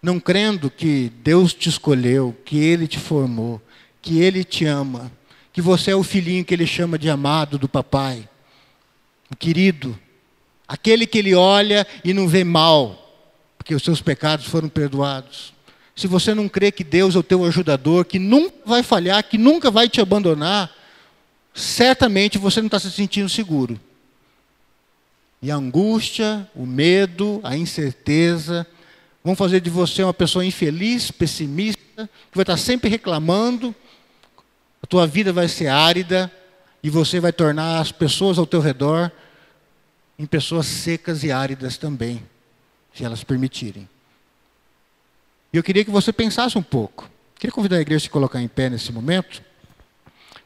não 0.00 0.20
crendo 0.20 0.70
que 0.70 1.12
Deus 1.22 1.52
te 1.52 1.68
escolheu, 1.68 2.36
que 2.44 2.58
Ele 2.58 2.86
te 2.86 2.98
formou, 2.98 3.60
que 4.00 4.20
Ele 4.20 4.44
te 4.44 4.64
ama, 4.64 5.10
que 5.52 5.60
você 5.60 5.90
é 5.90 5.96
o 5.96 6.04
filhinho 6.04 6.44
que 6.44 6.54
Ele 6.54 6.66
chama 6.66 6.96
de 6.96 7.10
amado 7.10 7.58
do 7.58 7.68
papai, 7.68 8.28
o 9.28 9.34
querido, 9.34 9.98
aquele 10.68 11.06
que 11.06 11.18
Ele 11.18 11.34
olha 11.34 11.84
e 12.04 12.14
não 12.14 12.28
vê 12.28 12.44
mal, 12.44 13.02
porque 13.58 13.74
os 13.74 13.82
seus 13.82 14.00
pecados 14.00 14.46
foram 14.46 14.68
perdoados. 14.68 15.52
Se 15.96 16.06
você 16.06 16.34
não 16.34 16.48
crê 16.48 16.70
que 16.70 16.84
Deus 16.84 17.16
é 17.16 17.18
o 17.18 17.22
teu 17.22 17.44
ajudador, 17.44 18.04
que 18.04 18.18
nunca 18.18 18.54
vai 18.64 18.84
falhar, 18.84 19.24
que 19.24 19.36
nunca 19.36 19.72
vai 19.72 19.88
te 19.88 20.00
abandonar, 20.00 20.70
certamente 21.52 22.38
você 22.38 22.60
não 22.60 22.66
está 22.66 22.78
se 22.78 22.92
sentindo 22.92 23.28
seguro. 23.28 23.80
E 25.46 25.50
a 25.52 25.54
angústia, 25.54 26.50
o 26.56 26.66
medo, 26.66 27.40
a 27.44 27.56
incerteza 27.56 28.66
vão 29.22 29.36
fazer 29.36 29.60
de 29.60 29.70
você 29.70 30.02
uma 30.02 30.12
pessoa 30.12 30.44
infeliz, 30.44 31.12
pessimista, 31.12 32.10
que 32.32 32.34
vai 32.34 32.42
estar 32.42 32.56
sempre 32.56 32.90
reclamando, 32.90 33.72
a 34.82 34.86
tua 34.88 35.06
vida 35.06 35.32
vai 35.32 35.46
ser 35.46 35.68
árida 35.68 36.32
e 36.82 36.90
você 36.90 37.20
vai 37.20 37.32
tornar 37.32 37.78
as 37.78 37.92
pessoas 37.92 38.38
ao 38.38 38.44
teu 38.44 38.60
redor 38.60 39.12
em 40.18 40.26
pessoas 40.26 40.66
secas 40.66 41.22
e 41.22 41.30
áridas 41.30 41.78
também, 41.78 42.20
se 42.92 43.04
elas 43.04 43.22
permitirem. 43.22 43.88
E 45.52 45.56
eu 45.56 45.62
queria 45.62 45.84
que 45.84 45.92
você 45.92 46.12
pensasse 46.12 46.58
um 46.58 46.62
pouco. 46.62 47.08
Queria 47.38 47.54
convidar 47.54 47.76
a 47.76 47.82
igreja 47.82 47.98
a 47.98 48.06
se 48.06 48.10
colocar 48.10 48.42
em 48.42 48.48
pé 48.48 48.68
nesse 48.68 48.90
momento. 48.90 49.40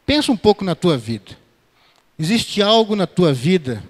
Pensa 0.04 0.30
um 0.30 0.36
pouco 0.36 0.62
na 0.62 0.74
tua 0.74 0.98
vida. 0.98 1.38
Existe 2.18 2.60
algo 2.60 2.94
na 2.94 3.06
tua 3.06 3.32
vida 3.32 3.82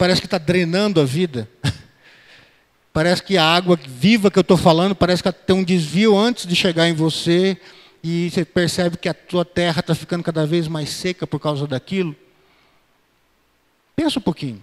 parece 0.00 0.22
que 0.22 0.26
está 0.26 0.38
drenando 0.38 0.98
a 0.98 1.04
vida. 1.04 1.46
parece 2.90 3.22
que 3.22 3.36
a 3.36 3.44
água 3.44 3.78
viva 3.86 4.30
que 4.30 4.38
eu 4.38 4.40
estou 4.40 4.56
falando, 4.56 4.94
parece 4.94 5.22
que 5.22 5.30
tem 5.30 5.54
um 5.54 5.62
desvio 5.62 6.16
antes 6.16 6.46
de 6.46 6.56
chegar 6.56 6.88
em 6.88 6.94
você 6.94 7.54
e 8.02 8.30
você 8.30 8.42
percebe 8.42 8.96
que 8.96 9.10
a 9.10 9.12
tua 9.12 9.44
terra 9.44 9.80
está 9.80 9.94
ficando 9.94 10.24
cada 10.24 10.46
vez 10.46 10.66
mais 10.66 10.88
seca 10.88 11.26
por 11.26 11.38
causa 11.38 11.66
daquilo. 11.66 12.16
Pensa 13.94 14.18
um 14.18 14.22
pouquinho. 14.22 14.62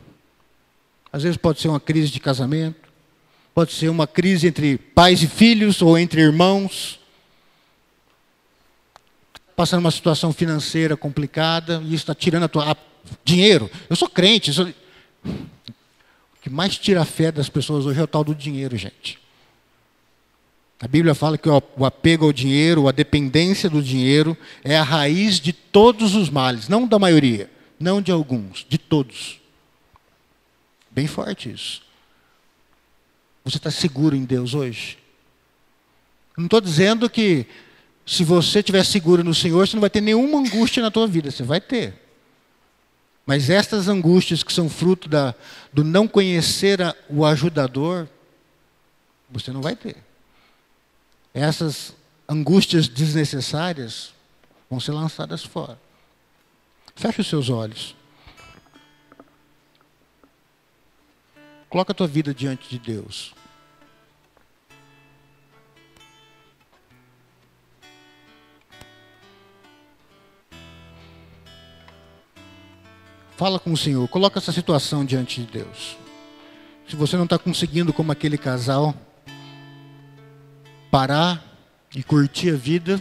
Às 1.14 1.22
vezes 1.22 1.38
pode 1.38 1.62
ser 1.62 1.68
uma 1.68 1.80
crise 1.80 2.12
de 2.12 2.20
casamento, 2.20 2.90
pode 3.54 3.74
ser 3.74 3.90
uma 3.90 4.08
crise 4.08 4.48
entre 4.48 4.80
pais 4.80 5.22
e 5.22 5.28
filhos 5.28 5.84
ou 5.84 6.00
entre 6.00 6.20
irmãos. 6.20 7.00
Passando 9.56 9.82
uma 9.82 9.92
situação 9.92 10.34
financeira 10.34 10.98
complicada 10.98 11.80
e 11.86 11.90
isso 11.90 11.98
está 11.98 12.16
tirando 12.16 12.46
a 12.46 12.48
tua 12.48 12.76
dinheiro. 13.24 13.70
Eu 13.88 13.96
sou 13.96 14.10
crente. 14.10 14.52
O 15.28 16.42
que 16.42 16.50
mais 16.50 16.78
tira 16.78 17.02
a 17.02 17.06
fé 17.06 17.32
das 17.32 17.50
pessoas 17.50 17.86
hoje 17.86 18.00
é 18.00 18.04
o 18.04 18.08
tal 18.08 18.24
do 18.24 18.34
dinheiro, 18.34 18.78
gente. 18.78 19.20
A 20.80 20.88
Bíblia 20.88 21.16
fala 21.16 21.38
que 21.38 21.50
o 21.50 21.86
apego 21.86 22.26
ao 22.26 22.34
dinheiro, 22.34 22.88
a 22.88 22.92
dependência 22.92 23.70
do 23.70 23.82
dinheiro, 23.82 24.38
é 24.64 24.78
a 24.78 24.84
raiz 24.84 25.40
de 25.40 25.52
todos 25.52 26.14
os 26.14 26.30
males, 26.30 26.70
não 26.70 26.88
da 26.88 27.00
maioria, 27.00 27.50
não 27.80 28.00
de 28.00 28.12
alguns, 28.12 28.66
de 28.70 28.78
todos. 28.78 29.42
Bem 30.92 31.08
forte 31.08 31.50
isso. 31.50 31.82
Você 33.44 33.58
está 33.58 33.72
seguro 33.72 34.16
em 34.16 34.24
Deus 34.24 34.54
hoje? 34.54 34.98
Não 36.38 36.46
estou 36.46 36.62
dizendo 36.62 37.10
que 37.10 37.48
se 38.06 38.24
você 38.24 38.60
estiver 38.60 38.86
seguro 38.86 39.24
no 39.24 39.34
Senhor, 39.34 39.68
você 39.68 39.76
não 39.76 39.82
vai 39.82 39.90
ter 39.90 40.02
nenhuma 40.02 40.40
angústia 40.40 40.84
na 40.84 40.92
tua 40.92 41.08
vida, 41.08 41.32
você 41.32 41.44
vai 41.44 41.60
ter. 41.60 42.07
Mas 43.28 43.52
estas 43.52 43.88
angústias 43.88 44.42
que 44.42 44.52
são 44.52 44.68
fruto 44.68 45.08
da, 45.08 45.36
do 45.72 45.84
não 45.84 46.08
conhecer 46.08 46.82
a, 46.82 46.96
o 47.08 47.24
ajudador, 47.24 48.08
você 49.30 49.52
não 49.52 49.62
vai 49.62 49.76
ter 49.76 50.08
essas 51.42 51.96
angústias 52.28 52.88
desnecessárias 52.88 54.14
vão 54.70 54.80
ser 54.80 54.92
lançadas 54.92 55.44
fora. 55.44 55.80
Feche 56.96 57.22
os 57.22 57.28
seus 57.28 57.50
olhos. 57.50 57.96
Coloca 61.70 61.92
a 61.92 61.96
tua 61.96 62.08
vida 62.08 62.34
diante 62.34 62.70
de 62.70 62.80
Deus. 62.80 63.34
Fala 73.38 73.60
com 73.60 73.72
o 73.72 73.78
Senhor, 73.78 74.08
coloca 74.08 74.40
essa 74.40 74.52
situação 74.52 75.06
diante 75.06 75.42
de 75.42 75.60
Deus. 75.60 75.96
Se 76.90 76.96
você 76.96 77.16
não 77.16 77.26
está 77.26 77.38
conseguindo, 77.38 77.94
como 77.94 78.12
aquele 78.12 78.36
casal, 78.36 78.96
parar 80.90 81.46
e 81.96 82.02
curtir 82.02 82.50
a 82.50 82.56
vida, 82.56 83.00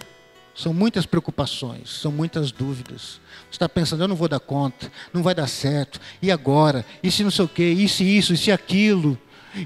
são 0.54 0.74
muitas 0.74 1.06
preocupações, 1.06 1.88
são 1.88 2.12
muitas 2.12 2.52
dúvidas. 2.52 3.18
Você 3.44 3.52
está 3.52 3.66
pensando, 3.66 4.04
eu 4.04 4.08
não 4.08 4.14
vou 4.14 4.28
dar 4.28 4.38
conta, 4.38 4.92
não 5.10 5.22
vai 5.22 5.34
dar 5.34 5.46
certo, 5.46 5.98
e 6.20 6.30
agora? 6.30 6.84
E 7.02 7.10
se 7.10 7.24
não 7.24 7.30
sei 7.30 7.46
o 7.46 7.48
quê, 7.48 7.70
e 7.70 7.88
se 7.88 8.04
isso, 8.04 8.34
e 8.34 8.36
se 8.36 8.52
aquilo? 8.52 9.18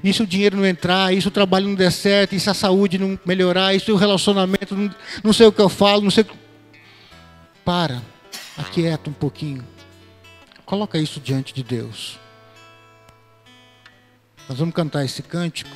E 0.05 0.13
se 0.13 0.23
o 0.23 0.27
dinheiro 0.27 0.57
não 0.57 0.65
entrar, 0.65 1.13
e 1.13 1.21
se 1.21 1.27
o 1.27 1.33
trabalho 1.33 1.67
não 1.67 1.75
der 1.75 1.91
certo, 1.91 2.37
e 2.37 2.39
se 2.39 2.49
a 2.49 2.55
saúde 2.55 2.97
não 2.97 3.19
melhorar, 3.27 3.75
e 3.75 3.81
se 3.81 3.91
o 3.91 3.97
relacionamento, 3.97 4.77
não, 4.77 4.95
não 5.25 5.33
sei 5.33 5.49
o 5.49 5.53
que 5.53 5.61
eu 5.61 5.69
falo, 5.69 6.03
não 6.03 6.13
sei 6.13 6.23
o 6.23 6.27
que... 6.27 6.39
Para, 7.65 8.01
aquieta 8.57 9.11
um 9.11 9.13
pouquinho. 9.13 9.65
Coloca 10.71 10.97
isso 10.99 11.19
diante 11.19 11.53
de 11.53 11.65
Deus. 11.65 12.17
Nós 14.49 14.57
vamos 14.57 14.73
cantar 14.73 15.05
esse 15.05 15.21
cântico. 15.21 15.69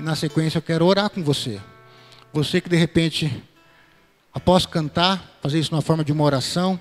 E 0.00 0.02
na 0.02 0.16
sequência 0.16 0.58
eu 0.58 0.62
quero 0.62 0.84
orar 0.84 1.08
com 1.10 1.22
você. 1.22 1.60
Você 2.32 2.60
que 2.60 2.68
de 2.68 2.74
repente, 2.74 3.40
após 4.34 4.66
cantar, 4.66 5.38
fazer 5.40 5.60
isso 5.60 5.72
na 5.72 5.80
forma 5.80 6.02
de 6.02 6.10
uma 6.10 6.24
oração, 6.24 6.76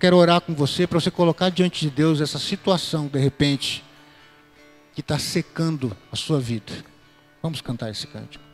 quero 0.00 0.16
orar 0.16 0.40
com 0.40 0.54
você 0.54 0.86
para 0.86 0.98
você 0.98 1.10
colocar 1.10 1.50
diante 1.50 1.82
de 1.82 1.90
Deus 1.90 2.18
essa 2.18 2.38
situação, 2.38 3.08
de 3.08 3.18
repente, 3.18 3.84
que 4.94 5.02
está 5.02 5.18
secando 5.18 5.94
a 6.10 6.16
sua 6.16 6.40
vida. 6.40 6.72
Vamos 7.42 7.60
cantar 7.60 7.90
esse 7.90 8.06
cântico. 8.06 8.47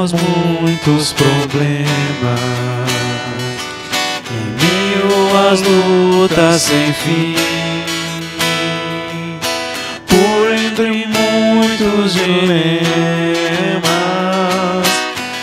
Aos 0.00 0.12
muitos 0.14 1.12
problemas, 1.12 1.86
em 4.30 4.46
meio 4.56 5.50
às 5.50 5.60
lutas 5.60 6.62
sem 6.62 6.90
fim, 6.94 7.36
por 10.06 10.54
entre 10.54 11.06
muitos 11.06 12.14
dilemas 12.14 12.80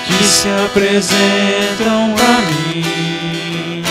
que 0.07 0.23
se 0.23 0.47
apresentam 0.65 2.15
a 2.17 2.41
mim. 2.49 3.83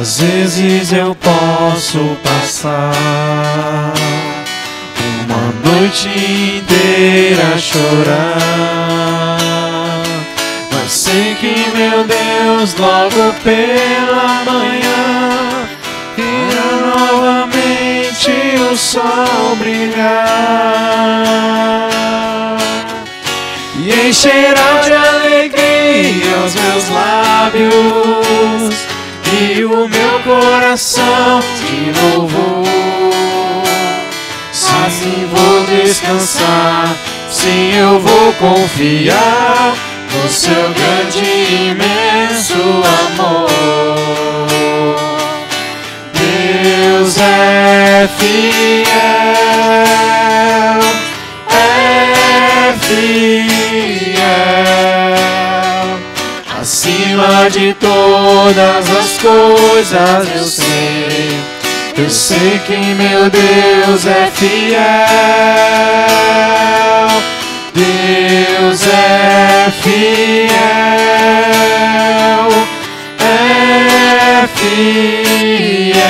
Às 0.00 0.20
vezes 0.20 0.92
eu 0.92 1.14
posso 1.14 2.16
passar 2.24 3.92
uma 5.24 5.52
noite 5.64 6.08
inteira 6.08 7.56
chorar. 7.56 8.81
Sei 11.12 11.34
que 11.34 11.54
meu 11.76 12.04
Deus 12.04 12.74
logo 12.76 13.34
pela 13.44 14.44
manhã 14.50 15.68
irá 16.16 16.70
novamente 16.96 18.30
o 18.72 18.74
sol 18.74 19.54
brilhar 19.58 20.08
e 23.76 24.08
encherá 24.08 24.80
de 24.82 24.92
alegria 24.94 26.38
os 26.46 26.54
meus 26.54 26.88
lábios 26.88 27.72
e 29.38 29.64
o 29.66 29.86
meu 29.86 30.18
coração 30.24 31.40
de 31.58 31.92
louvor. 32.00 32.64
Assim 34.86 35.28
vou 35.30 35.64
descansar, 35.66 36.96
sim, 37.30 37.74
eu 37.76 38.00
vou 38.00 38.32
confiar 38.32 39.91
seu 40.28 40.70
grande 40.72 41.24
e 41.24 41.70
imenso 41.70 42.54
amor. 43.10 43.50
Deus 46.14 47.18
é 47.18 48.08
fiel, 48.18 48.86
é 51.48 52.74
fiel, 52.80 54.22
acima 56.60 57.50
de 57.50 57.74
todas 57.74 58.90
as 58.90 59.18
coisas 59.18 60.28
eu 60.36 60.44
sei 60.44 61.52
eu 61.96 62.08
sei 62.08 62.58
que 62.66 62.76
meu 62.76 63.28
Deus 63.28 64.06
é 64.06 64.30
fiel. 64.34 64.82
Deus 67.74 68.86
é 68.86 69.70
fiel. 69.82 70.52
É 73.18 74.46
fiel. 74.48 76.02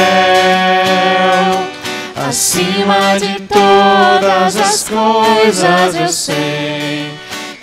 Acima 2.29 3.19
de 3.19 3.41
todas 3.43 4.57
as 4.57 4.89
coisas 4.89 5.95
eu 5.95 6.09
sei. 6.09 7.11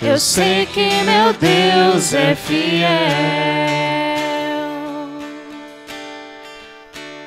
Eu 0.02 0.18
sei 0.18 0.66
que 0.66 0.88
meu 1.04 1.32
Deus 1.34 2.14
é 2.14 2.34
fiel. 2.34 2.88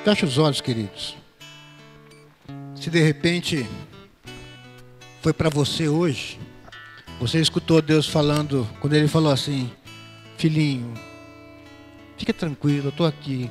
Feche 0.04 0.26
os 0.26 0.38
olhos, 0.38 0.60
queridos. 0.60 1.16
Se 2.76 2.90
de 2.90 3.02
repente 3.02 3.66
foi 5.22 5.32
para 5.32 5.50
você 5.50 5.88
hoje, 5.88 6.38
você 7.28 7.40
escutou 7.40 7.82
Deus 7.82 8.06
falando, 8.06 8.68
quando 8.82 8.96
Ele 8.96 9.08
falou 9.08 9.32
assim: 9.32 9.72
Filhinho, 10.36 10.94
fica 12.18 12.34
tranquilo, 12.34 12.88
eu 12.88 12.90
estou 12.90 13.06
aqui. 13.06 13.50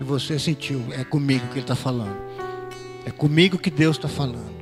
e 0.00 0.02
você 0.02 0.40
sentiu, 0.40 0.84
é 0.90 1.04
comigo 1.04 1.46
que 1.46 1.52
Ele 1.52 1.60
está 1.60 1.76
falando. 1.76 2.16
É 3.04 3.10
comigo 3.12 3.58
que 3.58 3.70
Deus 3.70 3.96
está 3.96 4.08
falando. 4.08 4.56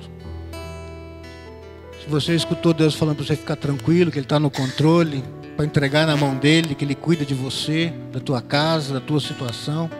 Se 2.03 2.07
você 2.07 2.34
escutou 2.34 2.74
Deus 2.74 2.95
falando 2.95 3.16
para 3.16 3.24
você 3.24 3.34
ficar 3.34 3.57
tranquilo, 3.57 4.11
que 4.11 4.18
Ele 4.18 4.26
está 4.26 4.38
no 4.38 4.51
controle, 4.51 5.24
para 5.57 5.64
entregar 5.64 6.07
na 6.07 6.14
mão 6.14 6.36
dele, 6.36 6.74
que 6.74 6.84
Ele 6.84 6.95
cuida 6.95 7.24
de 7.24 7.32
você, 7.32 7.95
da 8.12 8.20
tua 8.20 8.42
casa, 8.42 8.92
da 8.92 9.01
tua 9.01 9.20
situação. 9.20 9.90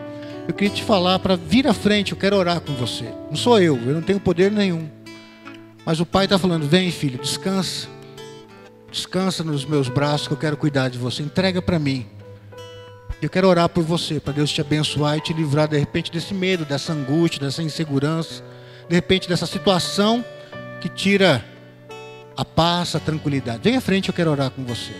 Eu 0.47 0.53
queria 0.53 0.71
te 0.71 0.83
falar 0.83 1.17
para 1.17 1.35
vir 1.35 1.67
à 1.67 1.73
frente, 1.73 2.11
eu 2.11 2.17
quero 2.17 2.35
orar 2.35 2.61
com 2.61 2.73
você. 2.75 3.05
Não 3.27 3.35
sou 3.35 3.59
eu, 3.59 3.75
eu 3.75 3.95
não 3.95 4.03
tenho 4.03 4.19
poder 4.19 4.51
nenhum. 4.51 4.87
Mas 5.83 5.99
o 5.99 6.05
Pai 6.05 6.25
está 6.25 6.37
falando: 6.37 6.67
vem, 6.67 6.91
filho, 6.91 7.17
descansa. 7.17 7.94
Descansa 8.95 9.43
nos 9.43 9.65
meus 9.65 9.89
braços 9.89 10.25
que 10.25 10.33
eu 10.33 10.37
quero 10.37 10.55
cuidar 10.55 10.87
de 10.87 10.97
você. 10.97 11.21
Entrega 11.21 11.61
para 11.61 11.77
mim. 11.77 12.07
Eu 13.21 13.29
quero 13.29 13.45
orar 13.45 13.67
por 13.67 13.83
você, 13.83 14.21
para 14.21 14.31
Deus 14.31 14.49
te 14.49 14.61
abençoar 14.61 15.17
e 15.17 15.21
te 15.21 15.33
livrar 15.33 15.67
de 15.67 15.77
repente 15.77 16.09
desse 16.09 16.33
medo, 16.33 16.63
dessa 16.63 16.93
angústia, 16.93 17.41
dessa 17.41 17.61
insegurança, 17.61 18.41
de 18.87 18.95
repente 18.95 19.27
dessa 19.27 19.45
situação 19.45 20.23
que 20.79 20.87
tira 20.87 21.43
a 22.37 22.45
paz, 22.45 22.95
a 22.95 22.99
tranquilidade. 23.01 23.59
Vem 23.63 23.75
à 23.75 23.81
frente, 23.81 24.07
eu 24.07 24.15
quero 24.15 24.31
orar 24.31 24.49
com 24.49 24.63
você. 24.63 24.93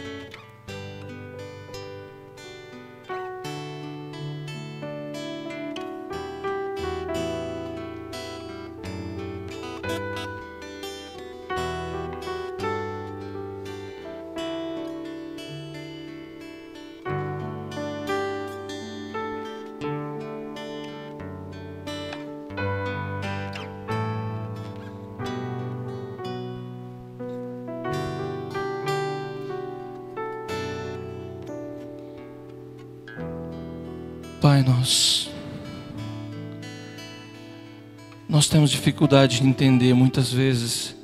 Dificuldade 38.86 39.42
de 39.42 39.48
entender 39.48 39.96
muitas 39.96 40.32
vezes 40.32 40.96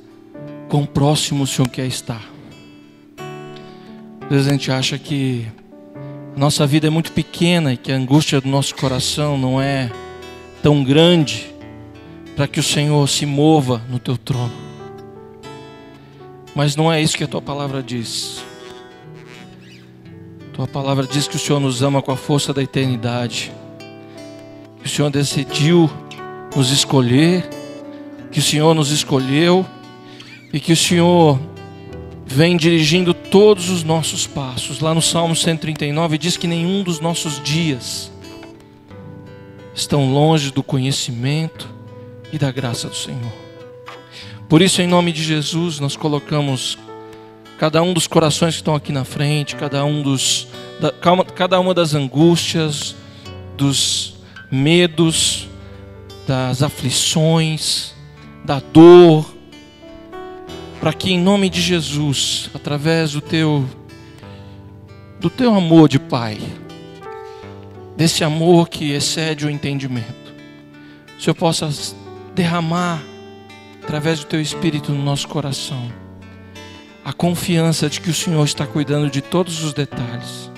quão 0.68 0.86
próximo 0.86 1.42
o 1.42 1.46
Senhor 1.48 1.68
quer 1.68 1.84
estar. 1.84 2.22
Às 4.20 4.28
vezes 4.30 4.46
a 4.46 4.52
gente 4.52 4.70
acha 4.70 4.96
que 4.96 5.48
nossa 6.36 6.64
vida 6.64 6.86
é 6.86 6.90
muito 6.90 7.10
pequena 7.10 7.72
e 7.72 7.76
que 7.76 7.90
a 7.90 7.96
angústia 7.96 8.40
do 8.40 8.48
nosso 8.48 8.76
coração 8.76 9.36
não 9.36 9.60
é 9.60 9.90
tão 10.62 10.84
grande 10.84 11.52
para 12.36 12.46
que 12.46 12.60
o 12.60 12.62
Senhor 12.62 13.08
se 13.08 13.26
mova 13.26 13.82
no 13.88 13.98
teu 13.98 14.16
trono. 14.16 14.52
Mas 16.54 16.76
não 16.76 16.92
é 16.92 17.02
isso 17.02 17.16
que 17.16 17.24
a 17.24 17.28
tua 17.28 17.42
palavra 17.42 17.82
diz. 17.82 18.44
Tua 20.52 20.68
palavra 20.68 21.04
diz 21.04 21.26
que 21.26 21.34
o 21.34 21.38
Senhor 21.40 21.58
nos 21.58 21.82
ama 21.82 22.00
com 22.00 22.12
a 22.12 22.16
força 22.16 22.54
da 22.54 22.62
eternidade. 22.62 23.50
Que 24.78 24.86
o 24.86 24.88
Senhor 24.88 25.10
decidiu 25.10 25.90
nos 26.54 26.70
escolher, 26.70 27.48
que 28.32 28.38
o 28.38 28.42
Senhor 28.42 28.74
nos 28.74 28.90
escolheu 28.90 29.64
e 30.52 30.58
que 30.58 30.72
o 30.72 30.76
Senhor 30.76 31.38
vem 32.26 32.56
dirigindo 32.56 33.12
todos 33.12 33.68
os 33.68 33.84
nossos 33.84 34.26
passos. 34.26 34.80
Lá 34.80 34.94
no 34.94 35.02
Salmo 35.02 35.36
139 35.36 36.16
diz 36.16 36.38
que 36.38 36.46
nenhum 36.46 36.82
dos 36.82 36.98
nossos 36.98 37.40
dias 37.42 38.10
estão 39.74 40.12
longe 40.12 40.50
do 40.50 40.62
conhecimento 40.62 41.68
e 42.32 42.38
da 42.38 42.50
graça 42.50 42.88
do 42.88 42.96
Senhor. 42.96 43.32
Por 44.48 44.62
isso, 44.62 44.80
em 44.80 44.86
nome 44.86 45.12
de 45.12 45.22
Jesus, 45.22 45.78
nós 45.78 45.94
colocamos 45.94 46.78
cada 47.58 47.82
um 47.82 47.92
dos 47.92 48.06
corações 48.06 48.54
que 48.54 48.60
estão 48.60 48.74
aqui 48.74 48.92
na 48.92 49.04
frente, 49.04 49.56
cada 49.56 49.84
um 49.84 50.02
dos, 50.02 50.48
da, 50.80 50.90
cada 51.34 51.60
uma 51.60 51.72
das 51.72 51.94
angústias, 51.94 52.94
dos 53.56 54.14
medos, 54.50 55.48
das 56.26 56.62
aflições, 56.62 57.91
da 58.44 58.60
dor, 58.60 59.32
para 60.80 60.92
que 60.92 61.12
em 61.12 61.18
nome 61.18 61.48
de 61.48 61.60
Jesus, 61.60 62.50
através 62.54 63.12
do 63.12 63.20
teu 63.20 63.68
do 65.20 65.30
teu 65.30 65.54
amor 65.54 65.88
de 65.88 66.00
Pai, 66.00 66.38
desse 67.96 68.24
amor 68.24 68.68
que 68.68 68.90
excede 68.90 69.46
o 69.46 69.50
entendimento, 69.50 70.34
o 71.16 71.22
Senhor 71.22 71.34
possa 71.34 71.70
derramar 72.34 73.00
através 73.82 74.18
do 74.18 74.26
teu 74.26 74.40
espírito 74.40 74.90
no 74.90 75.02
nosso 75.02 75.28
coração 75.28 76.02
a 77.04 77.12
confiança 77.12 77.88
de 77.88 78.00
que 78.00 78.10
o 78.10 78.14
Senhor 78.14 78.44
está 78.44 78.66
cuidando 78.66 79.10
de 79.10 79.20
todos 79.20 79.62
os 79.64 79.72
detalhes. 79.72 80.50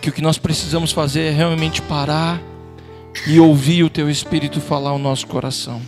Que 0.00 0.08
o 0.08 0.12
que 0.12 0.22
nós 0.22 0.38
precisamos 0.38 0.92
fazer 0.92 1.22
é 1.22 1.30
realmente 1.30 1.82
parar 1.82 2.40
e 3.26 3.38
ouvir 3.38 3.84
o 3.84 3.90
Teu 3.90 4.10
Espírito 4.10 4.60
falar 4.60 4.90
ao 4.90 4.98
nosso 4.98 5.26
coração. 5.26 5.80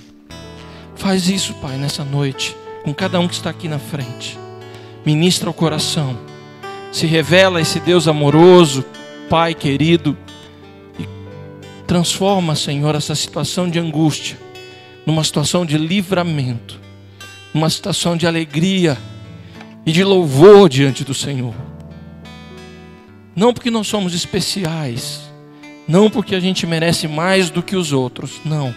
Faz 0.97 1.29
isso, 1.29 1.55
Pai, 1.55 1.77
nessa 1.77 2.05
noite, 2.05 2.57
com 2.83 2.93
cada 2.93 3.21
um 3.21 3.29
que 3.29 3.35
está 3.35 3.51
aqui 3.51 3.69
na 3.69 3.79
frente. 3.79 4.39
Ministra 5.05 5.49
o 5.49 5.55
coração. 5.55 6.19
Se 6.91 7.07
revela 7.07 7.61
esse 7.61 7.79
Deus 7.79 8.09
amoroso, 8.09 8.85
Pai 9.29 9.55
querido, 9.55 10.17
e 10.99 11.07
transforma, 11.87 12.57
Senhor, 12.57 12.95
essa 12.95 13.15
situação 13.15 13.69
de 13.69 13.79
angústia 13.79 14.37
numa 15.05 15.23
situação 15.23 15.65
de 15.65 15.79
livramento 15.79 16.87
uma 17.57 17.71
situação 17.71 18.17
de 18.17 18.27
alegria 18.27 18.99
e 19.87 19.91
de 19.91 20.05
louvor 20.05 20.69
diante 20.69 21.03
do 21.03 21.15
Senhor. 21.15 21.55
Não 23.35 23.53
porque 23.53 23.71
nós 23.71 23.87
somos 23.87 24.15
especiais, 24.15 25.23
não 25.89 26.11
porque 26.11 26.35
a 26.35 26.41
gente 26.41 26.67
merece 26.67 27.09
mais 27.09 27.49
do 27.49 27.63
que 27.63 27.75
os 27.75 27.93
outros, 27.93 28.41
não, 28.45 28.75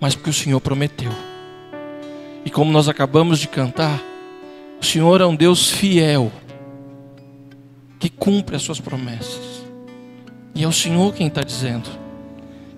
mas 0.00 0.14
porque 0.14 0.30
o 0.30 0.34
Senhor 0.34 0.60
prometeu. 0.60 1.12
E 2.44 2.50
como 2.50 2.72
nós 2.72 2.88
acabamos 2.88 3.38
de 3.38 3.48
cantar, 3.48 4.02
o 4.80 4.84
Senhor 4.84 5.20
é 5.20 5.26
um 5.26 5.34
Deus 5.34 5.70
fiel, 5.70 6.32
que 7.98 8.08
cumpre 8.08 8.56
as 8.56 8.62
suas 8.62 8.80
promessas. 8.80 9.64
E 10.54 10.64
é 10.64 10.68
o 10.68 10.72
Senhor 10.72 11.14
quem 11.14 11.26
está 11.26 11.42
dizendo, 11.42 11.88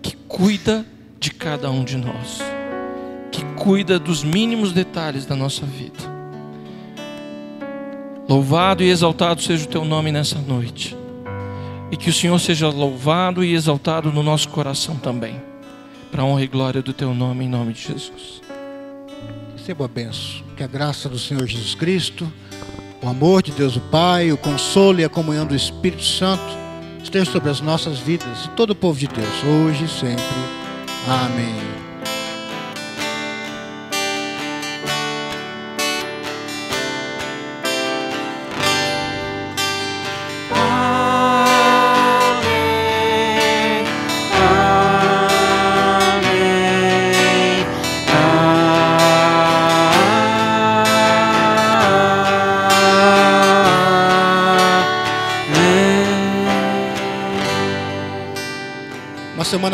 que 0.02 0.16
cuida 0.28 0.84
de 1.18 1.30
cada 1.30 1.70
um 1.70 1.84
de 1.84 1.96
nós 1.96 2.40
que 3.30 3.44
cuida 3.54 3.98
dos 3.98 4.22
mínimos 4.22 4.72
detalhes 4.72 5.24
da 5.24 5.36
nossa 5.36 5.64
vida. 5.64 6.10
Louvado 8.28 8.82
e 8.82 8.90
exaltado 8.90 9.40
seja 9.42 9.64
o 9.64 9.68
teu 9.68 9.84
nome 9.84 10.12
nessa 10.12 10.38
noite. 10.38 10.96
E 11.90 11.96
que 11.96 12.10
o 12.10 12.12
Senhor 12.12 12.38
seja 12.38 12.68
louvado 12.68 13.42
e 13.42 13.54
exaltado 13.54 14.12
no 14.12 14.22
nosso 14.22 14.48
coração 14.48 14.96
também. 14.96 15.40
Para 16.10 16.24
honra 16.24 16.42
e 16.42 16.46
glória 16.46 16.82
do 16.82 16.92
teu 16.92 17.14
nome, 17.14 17.44
em 17.44 17.48
nome 17.48 17.72
de 17.72 17.82
Jesus. 17.82 18.42
Receba 19.56 19.84
a 19.84 19.88
benção. 19.88 20.42
Que 20.56 20.62
a 20.62 20.66
graça 20.66 21.08
do 21.08 21.18
Senhor 21.18 21.46
Jesus 21.46 21.74
Cristo, 21.74 22.30
o 23.02 23.08
amor 23.08 23.42
de 23.42 23.52
Deus 23.52 23.76
o 23.76 23.80
Pai, 23.80 24.32
o 24.32 24.36
consolo 24.36 25.00
e 25.00 25.04
a 25.04 25.08
comunhão 25.08 25.46
do 25.46 25.54
Espírito 25.54 26.02
Santo 26.02 26.42
estejam 27.02 27.32
sobre 27.32 27.50
as 27.50 27.60
nossas 27.60 27.98
vidas 27.98 28.44
e 28.44 28.48
todo 28.50 28.70
o 28.70 28.74
povo 28.74 28.98
de 28.98 29.08
Deus, 29.08 29.44
hoje 29.44 29.84
e 29.84 29.88
sempre. 29.88 30.24
Amém. 31.08 31.79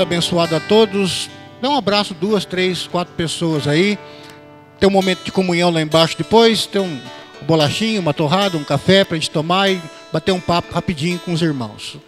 Semana 0.07 0.17
abençoada 0.17 0.57
a 0.57 0.61
todos. 0.61 1.29
Dá 1.61 1.69
um 1.69 1.77
abraço, 1.77 2.15
duas, 2.15 2.45
três, 2.45 2.87
quatro 2.87 3.13
pessoas 3.15 3.67
aí. 3.67 3.99
Tem 4.79 4.89
um 4.89 4.93
momento 4.93 5.25
de 5.25 5.33
comunhão 5.33 5.71
lá 5.71 5.83
embaixo 5.83 6.17
depois. 6.17 6.67
Tem 6.67 6.81
um 6.81 7.01
bolachinho, 7.43 8.01
uma 8.01 8.15
torrada, 8.15 8.57
um 8.57 8.65
café 8.65 9.05
para 9.05 9.17
a 9.17 9.19
gente 9.19 9.31
tomar 9.31 9.71
e 9.71 9.81
bater 10.13 10.33
um 10.33 10.41
papo 10.41 10.73
rapidinho 10.73 11.19
com 11.19 11.33
os 11.33 11.43
irmãos. 11.43 11.99